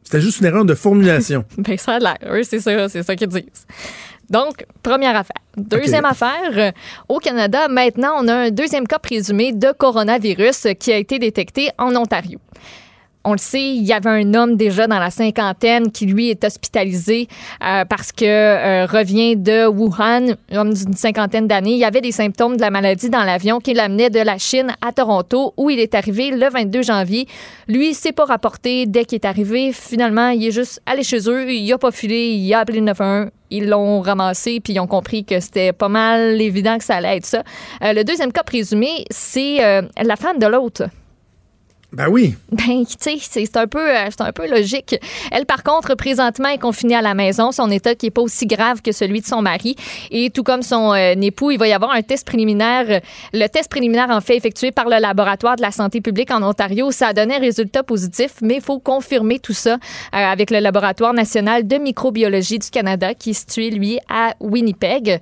[0.03, 1.43] c'était juste une erreur de formulation.
[1.57, 2.17] Ben, ça a l'air.
[2.31, 3.65] Oui, c'est ça, c'est ça qu'ils disent.
[4.29, 5.41] Donc, première affaire.
[5.55, 6.71] Deuxième affaire, euh,
[7.09, 11.69] au Canada, maintenant, on a un deuxième cas présumé de coronavirus qui a été détecté
[11.77, 12.39] en Ontario.
[13.29, 16.45] On le sait, il y avait un homme déjà dans la cinquantaine qui, lui, est
[16.45, 17.27] hospitalisé
[17.61, 21.73] euh, parce que euh, revient de Wuhan, homme d'une cinquantaine d'années.
[21.73, 24.73] Il y avait des symptômes de la maladie dans l'avion qui l'amenait de la Chine
[24.79, 27.27] à Toronto, où il est arrivé le 22 janvier.
[27.67, 29.73] Lui, c'est pas rapporté dès qu'il est arrivé.
[29.73, 32.85] Finalement, il est juste allé chez eux, il a pas filé, il a appelé le
[32.85, 33.31] 911.
[33.49, 37.17] Ils l'ont ramassé, puis ils ont compris que c'était pas mal évident que ça allait
[37.17, 37.43] être ça.
[37.83, 39.57] Euh, le deuxième cas présumé, c'est
[40.01, 40.83] la femme de l'autre.
[41.93, 42.35] Ben oui.
[42.51, 44.99] Ben, tu sais, c'est un peu, euh, un peu logique.
[45.31, 47.53] Elle, par contre, présentement, est confinée à la maison.
[47.53, 49.75] Son état qui est pas aussi grave que celui de son mari.
[50.11, 53.01] Et tout comme son euh, époux, il va y avoir un test préliminaire.
[53.31, 56.91] Le test préliminaire, en fait, effectué par le laboratoire de la santé publique en Ontario,
[56.91, 59.77] ça a donné un résultat positif, mais il faut confirmer tout ça euh,
[60.11, 65.21] avec le laboratoire national de microbiologie du Canada, qui est situé, lui, à Winnipeg.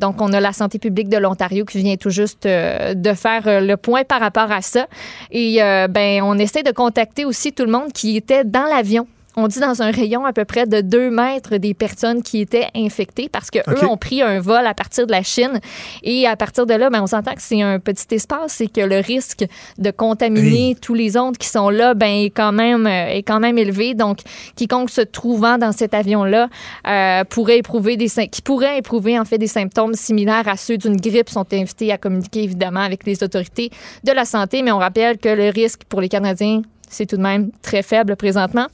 [0.00, 3.76] Donc, on a la santé publique de l'Ontario qui vient tout juste de faire le
[3.76, 4.86] point par rapport à ça.
[5.30, 9.06] Et euh, ben, on essaie de contacter aussi tout le monde qui était dans l'avion.
[9.36, 12.66] On dit dans un rayon à peu près de deux mètres des personnes qui étaient
[12.74, 15.60] infectées parce que eux ont pris un vol à partir de la Chine
[16.02, 18.80] et à partir de là, ben, on s'entend que c'est un petit espace et que
[18.80, 19.44] le risque
[19.78, 23.38] de contaminer tous les autres qui sont là, ben, est quand même euh, est quand
[23.38, 23.94] même élevé.
[23.94, 24.18] Donc,
[24.56, 26.48] quiconque se trouvant dans cet avion-là
[26.88, 30.96] euh, pourrait éprouver des qui pourrait éprouver en fait des symptômes similaires à ceux d'une
[30.96, 33.70] grippe sont invités à communiquer évidemment avec les autorités
[34.02, 34.62] de la santé.
[34.62, 38.16] Mais on rappelle que le risque pour les Canadiens c'est tout de même très faible
[38.16, 38.66] présentement.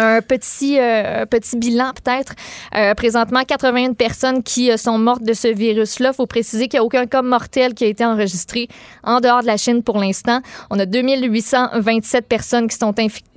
[0.00, 1.24] Un petit, euh,
[1.56, 2.34] bilan peut-être.
[2.76, 6.10] Euh, présentement, 81 personnes qui euh, sont mortes de ce virus-là.
[6.12, 8.68] Il faut préciser qu'il n'y a aucun cas mortel qui a été enregistré
[9.02, 10.40] en dehors de la Chine pour l'instant.
[10.70, 12.94] On a 2827 personnes qui sont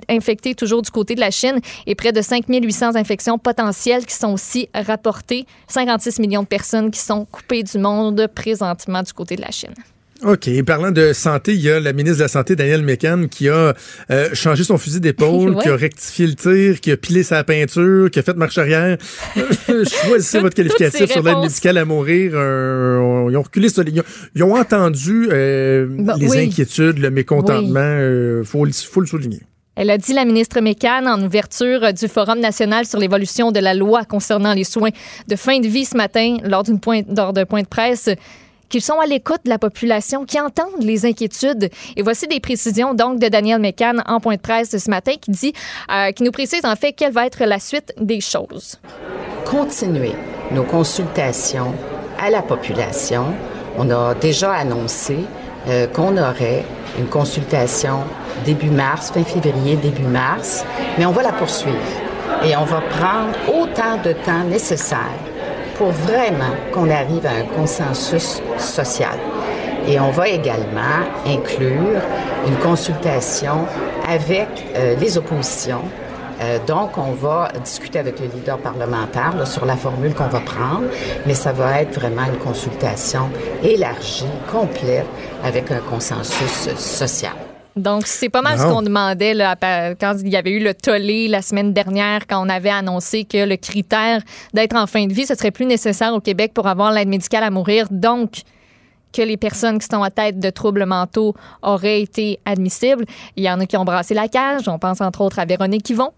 [0.07, 4.31] infectées toujours du côté de la Chine et près de 5800 infections potentielles qui sont
[4.31, 5.47] aussi rapportées.
[5.67, 9.73] 56 millions de personnes qui sont coupées du monde présentement du côté de la Chine.
[10.23, 10.47] OK.
[10.49, 13.49] Et parlant de santé, il y a la ministre de la Santé, Danielle Mécan, qui
[13.49, 13.73] a
[14.11, 15.63] euh, changé son fusil d'épaule, Ouais.
[15.63, 18.97] qui a rectifié le tir, qui a pilé sa peinture, qui a fait marche arrière.
[19.67, 22.31] Choisissez votre qualificatif sur l'aide médicale à mourir.
[22.35, 23.67] Euh, ils ont reculé.
[23.69, 24.03] Ils ont,
[24.35, 26.39] ils ont entendu euh, Bah, les oui.
[26.47, 27.79] inquiétudes, le mécontentement.
[27.79, 29.39] Euh, faut, le- faut le souligner.
[29.75, 33.59] Elle a dit, la ministre Mécan, en ouverture euh, du Forum national sur l'évolution de
[33.59, 34.89] la loi concernant les soins
[35.27, 38.09] de fin de vie ce matin, lors d'une point, lors d'un point de presse,
[38.71, 41.69] qu'ils sont à l'écoute de la population, qui entendent les inquiétudes.
[41.95, 45.31] Et voici des précisions donc de Daniel Mécan en point de presse ce matin qui
[45.31, 45.53] dit,
[45.91, 48.79] euh, qui nous précise en fait quelle va être la suite des choses.
[49.45, 50.13] continuer
[50.51, 51.73] nos consultations
[52.19, 53.25] à la population.
[53.77, 55.17] On a déjà annoncé
[55.67, 56.63] euh, qu'on aurait
[56.97, 57.99] une consultation
[58.45, 60.63] début mars, fin février, début mars,
[60.97, 61.77] mais on va la poursuivre
[62.45, 65.30] et on va prendre autant de temps nécessaire
[65.81, 69.17] pour vraiment qu'on arrive à un consensus social.
[69.87, 71.99] Et on va également inclure
[72.45, 73.65] une consultation
[74.07, 75.81] avec euh, les oppositions
[76.39, 80.85] euh, donc, on va discuter avec le leader parlementaire sur la formule qu'on va prendre,
[81.27, 83.29] mais ça va être vraiment une consultation
[83.61, 85.05] élargie, complète,
[85.43, 87.50] avec un consensus social.
[87.75, 89.55] Donc, c'est pas mal ce qu'on demandait là,
[89.99, 93.45] quand il y avait eu le tollé la semaine dernière, quand on avait annoncé que
[93.45, 94.21] le critère
[94.53, 97.43] d'être en fin de vie, ce serait plus nécessaire au Québec pour avoir l'aide médicale
[97.43, 97.87] à mourir.
[97.89, 98.41] Donc,
[99.11, 103.05] que les personnes qui sont à tête de troubles mentaux auraient été admissibles.
[103.35, 104.67] Il y en a qui ont brassé la cage.
[104.67, 106.11] On pense entre autres à Véronique Yvon.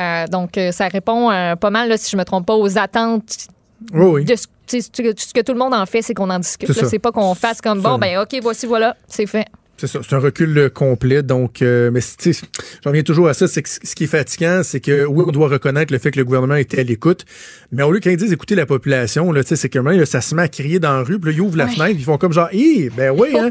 [0.00, 2.78] Euh, donc, euh, ça répond euh, pas mal, là, si je me trompe pas, aux
[2.78, 3.48] attentes
[3.92, 4.24] Oui, oui.
[4.24, 6.72] de ce, ce que tout le monde en fait, c'est qu'on en discute.
[6.72, 9.46] C'est pas qu'on fasse comme bon, ben OK, voici, voilà, c'est fait.
[9.80, 11.22] C'est ça, c'est un recul euh, complet.
[11.22, 13.48] Donc, euh, mais j'en reviens toujours à ça.
[13.48, 16.24] C'est ce qui est fatigant, c'est que oui, on doit reconnaître le fait que le
[16.26, 17.24] gouvernement était à l'écoute,
[17.72, 20.42] mais au lieu qu'ils disent écouter la population, là, c'est que là, ça se met
[20.42, 21.70] à crier dans la rue, puis là, ils ouvrent la Ouais.
[21.72, 23.48] fenêtre, puis ils font comme genre, hé, ben oui, hein,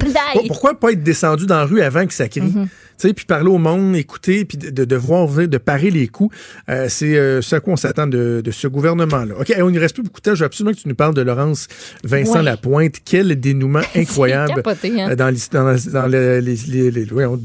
[0.48, 2.42] pourquoi pas être descendu dans la rue avant que ça crie?
[2.42, 2.68] Mhm.
[2.68, 2.70] Tu
[3.08, 6.36] sais, puis parler au monde, écouter, puis de, de voir de parer les coups.
[6.70, 9.36] Euh, c'est euh, ce à quoi on s'attend de, de ce gouvernement-là.
[9.40, 10.36] OK, on ne reste plus beaucoup de temps.
[10.36, 11.68] Je veux absolument que tu nous parles de Laurence
[12.04, 12.44] Vincent Ouais.
[12.44, 12.96] Lapointe.
[13.06, 15.10] Quel dénouement incroyable capoté, hein?
[15.12, 17.38] euh, dans, dans, dans les, les, les- ouais, on-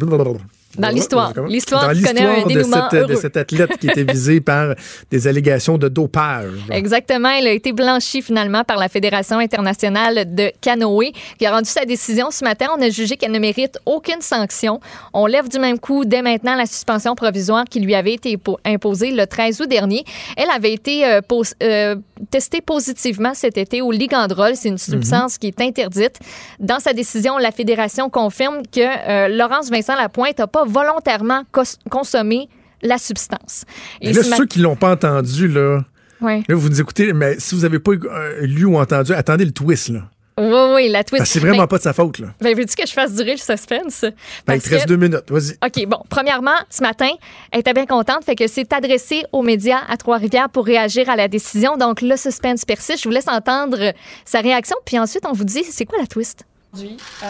[0.78, 1.32] Dans l'histoire.
[1.48, 2.62] L'histoire de
[2.94, 4.74] cette, de cet athlète qui était visé par
[5.10, 6.50] des allégations de dopage.
[6.70, 7.28] Exactement.
[7.30, 11.84] Elle a été blanchie finalement par la Fédération internationale de canoë qui a rendu sa
[11.84, 12.66] décision ce matin.
[12.76, 14.80] On a jugé qu'elle ne mérite aucune sanction.
[15.12, 18.58] On lève du même coup dès maintenant la suspension provisoire qui lui avait été po-
[18.64, 20.04] imposée le 13 août dernier.
[20.36, 21.96] Elle avait été euh, pos- euh,
[22.30, 24.52] testée positivement cet été au ligandrol.
[24.54, 26.18] C'est une substance qui est interdite.
[26.60, 31.78] Dans sa décision, la Fédération confirme que euh, Laurence Vincent Lapointe n'a pas volontairement cos-
[31.90, 32.48] consommé
[32.82, 33.64] la substance.
[34.00, 35.80] Et là, ceux qui l'ont pas entendu, là,
[36.20, 36.42] Ouais.
[36.48, 39.50] là, vous nous écoutez, mais si vous n'avez pas euh, lu ou entendu, attendez le
[39.52, 40.02] twist, là.
[40.36, 41.22] Oui, oui, la twist.
[41.24, 42.28] Que c'est vraiment Ben, pas de sa faute, là.
[42.40, 44.04] Ben, veux-tu que je fasse durer le suspense?
[44.46, 45.52] Ben, il te reste que- deux minutes, vas-y.
[45.64, 45.98] OK, bon.
[46.08, 47.10] Premièrement, ce matin,
[47.52, 51.14] elle était bien contente, fait que c'est adressé aux médias à Trois-Rivières pour réagir à
[51.14, 51.76] la décision.
[51.76, 53.02] Donc, le suspense persiste.
[53.04, 53.92] Je vous laisse entendre
[54.24, 56.44] sa réaction, puis ensuite, on vous dit c'est quoi la twist?
[56.72, 57.26] Aujourd'hui, euh,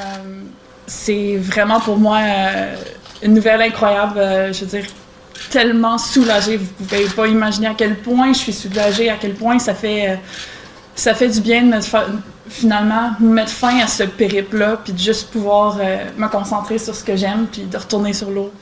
[0.86, 2.74] c'est vraiment pour moi euh,
[3.22, 4.18] une nouvelle incroyable.
[4.18, 4.86] euh, je veux dire,
[5.51, 6.56] tellement soulagée.
[6.56, 10.09] Vous pouvez pas imaginer à quel point je suis soulagée, à quel point ça fait,
[10.12, 10.14] euh,
[10.94, 12.06] ça fait du bien de mettre fa-
[12.49, 17.05] finalement mettre fin à ce périple-là, puis de juste pouvoir euh, me concentrer sur ce
[17.05, 18.53] que j'aime, puis de retourner sur l'eau.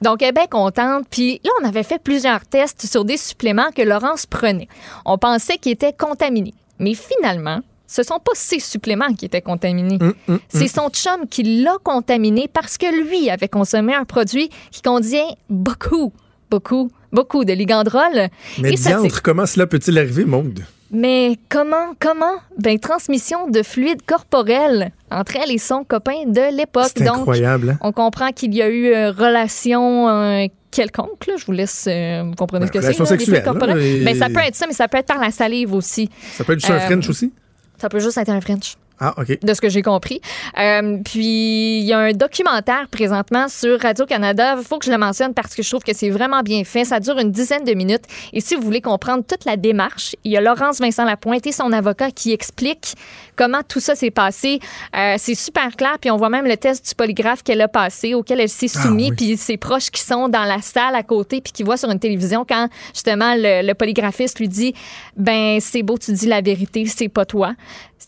[0.00, 1.04] Donc, elle est bien contente.
[1.10, 4.68] Puis là, on avait fait plusieurs tests sur des suppléments que Laurence prenait.
[5.04, 6.54] On pensait qu'ils étaient contaminés.
[6.80, 9.98] Mais finalement, ce sont pas ses suppléments qui étaient contaminés.
[10.28, 14.82] Hum, C'est son chum qui l'a contaminé parce que lui avait consommé un produit qui
[14.82, 16.12] contient beaucoup,
[16.50, 18.28] beaucoup, beaucoup de ligandrol.
[18.58, 20.64] Mais Et ça, diantre, comment cela peut-il arriver, Maude?
[20.92, 22.34] Mais comment, comment?
[22.58, 26.92] Ben, transmission de fluide corporel entre elle et son copain de l'époque.
[26.96, 27.78] C'est incroyable, hein?
[27.80, 31.26] on comprend qu'il y a eu euh, relation euh, quelconque.
[31.26, 31.34] là.
[31.38, 32.86] Je vous laisse, euh, vous comprenez ce que c'est.
[32.88, 35.30] relation sexuelle, là, et- Ben, ça peut être ça, mais ça peut être par la
[35.30, 36.08] salive aussi.
[36.34, 37.32] Ça peut être juste un Euh, French aussi?
[37.78, 39.38] Ça peut juste être un French Ah, OK.
[39.42, 40.20] de ce que j'ai compris.
[40.60, 44.54] Euh, puis, il y a un documentaire présentement sur Radio-Canada.
[44.58, 46.84] Il faut que je le mentionne parce que je trouve que c'est vraiment bien fait.
[46.84, 48.04] Ça dure une dizaine de minutes.
[48.32, 51.52] Et si vous voulez comprendre toute la démarche, il y a Laurence Vincent Lapointe et
[51.52, 52.94] son avocat qui explique
[53.34, 54.60] comment tout ça s'est passé.
[54.96, 55.96] Euh, c'est super clair.
[56.00, 58.82] Puis, on voit même le test du polygraphe qu'elle a passé, auquel elle s'est Ah,
[58.82, 59.12] soumise.
[59.16, 61.98] Puis, ses proches qui sont dans la salle à côté, puis qui voient sur une
[61.98, 64.74] télévision quand, justement, le, le polygraphiste lui dit
[65.16, 67.54] Ben, c'est beau, tu dis la vérité, c'est pas toi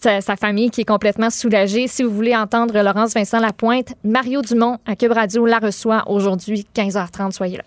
[0.00, 1.88] sa, sa famille qui est complètement soulagée.
[1.88, 6.66] Si vous voulez entendre Laurence Vincent Lapointe, Mario Dumont à Cube Radio la reçoit aujourd'hui,
[6.74, 7.32] 15h30.
[7.32, 7.64] Soyez là.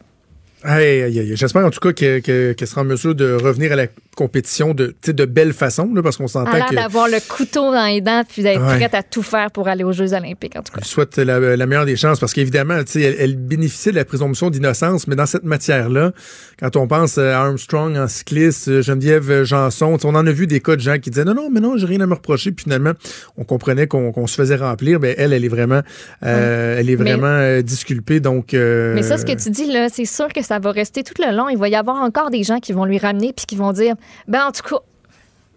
[0.64, 1.32] Aïe, aïe, aïe.
[1.36, 3.86] J'espère en tout cas que- que- qu'elle sera en mesure de revenir à la
[4.16, 6.74] compétition de, de belle façon, là, parce qu'on s'entend que.
[6.74, 8.76] d'avoir le couteau dans les dents puis d'être Ouais.
[8.78, 10.80] prête à tout faire pour aller aux Jeux olympiques, en tout cas.
[10.84, 14.50] Je souhaite la, la meilleure des chances parce qu'évidemment, elle, elle bénéficiait de la présomption
[14.50, 16.14] d'innocence, mais dans cette matière-là,
[16.60, 20.76] quand on pense à Armstrong en cycliste, Geneviève Janson, on en a vu des cas
[20.76, 22.94] de gens qui disaient non, non, mais non, j'ai rien à me reprocher, puis finalement,
[23.38, 25.82] on comprenait qu'on qu'on se faisait remplir, mais elle, elle est vraiment,
[26.24, 28.56] euh, elle est vraiment euh, disculpée, donc.
[28.56, 31.14] euh, Mais ça, ce que tu dis, là, c'est sûr que ça va rester tout
[31.20, 31.50] le long.
[31.50, 33.96] Il va y avoir encore des gens qui vont lui ramener puis qui vont dire
[34.28, 34.82] ben en tout cas,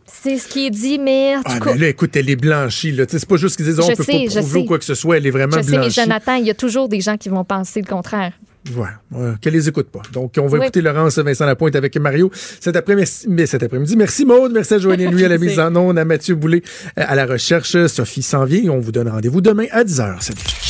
[0.07, 1.73] c'est ce qui est dit, mais en tout Ah, cas.
[1.75, 3.05] mais là, écoute, elle est blanchie, là.
[3.09, 4.95] C'est pas juste qu'ils disent, Je on peut sais, pas prouver ou quoi que ce
[4.97, 6.01] soit, elle est vraiment Je sais, mais blanchie.
[6.03, 8.33] Jonathan, il y a toujours des gens qui vont penser le contraire.
[8.77, 10.03] Ouais, ouais, qu'elle les écoute pas.
[10.13, 10.65] Donc, on va Oui.
[10.65, 12.31] écouter Laurence Vincent Lapointe avec Mario
[12.61, 13.11] cet après-midi.
[13.29, 13.97] mais cet après-midi.
[13.97, 16.63] Merci Maude, merci à Joanne Nuit à la mise en onde, à Mathieu Boulay
[16.97, 17.87] à la recherche.
[17.87, 18.71] Sophie s'en vient.
[18.73, 20.21] On vous donne rendez-vous demain à 10h.
[20.21, 20.70] Salut.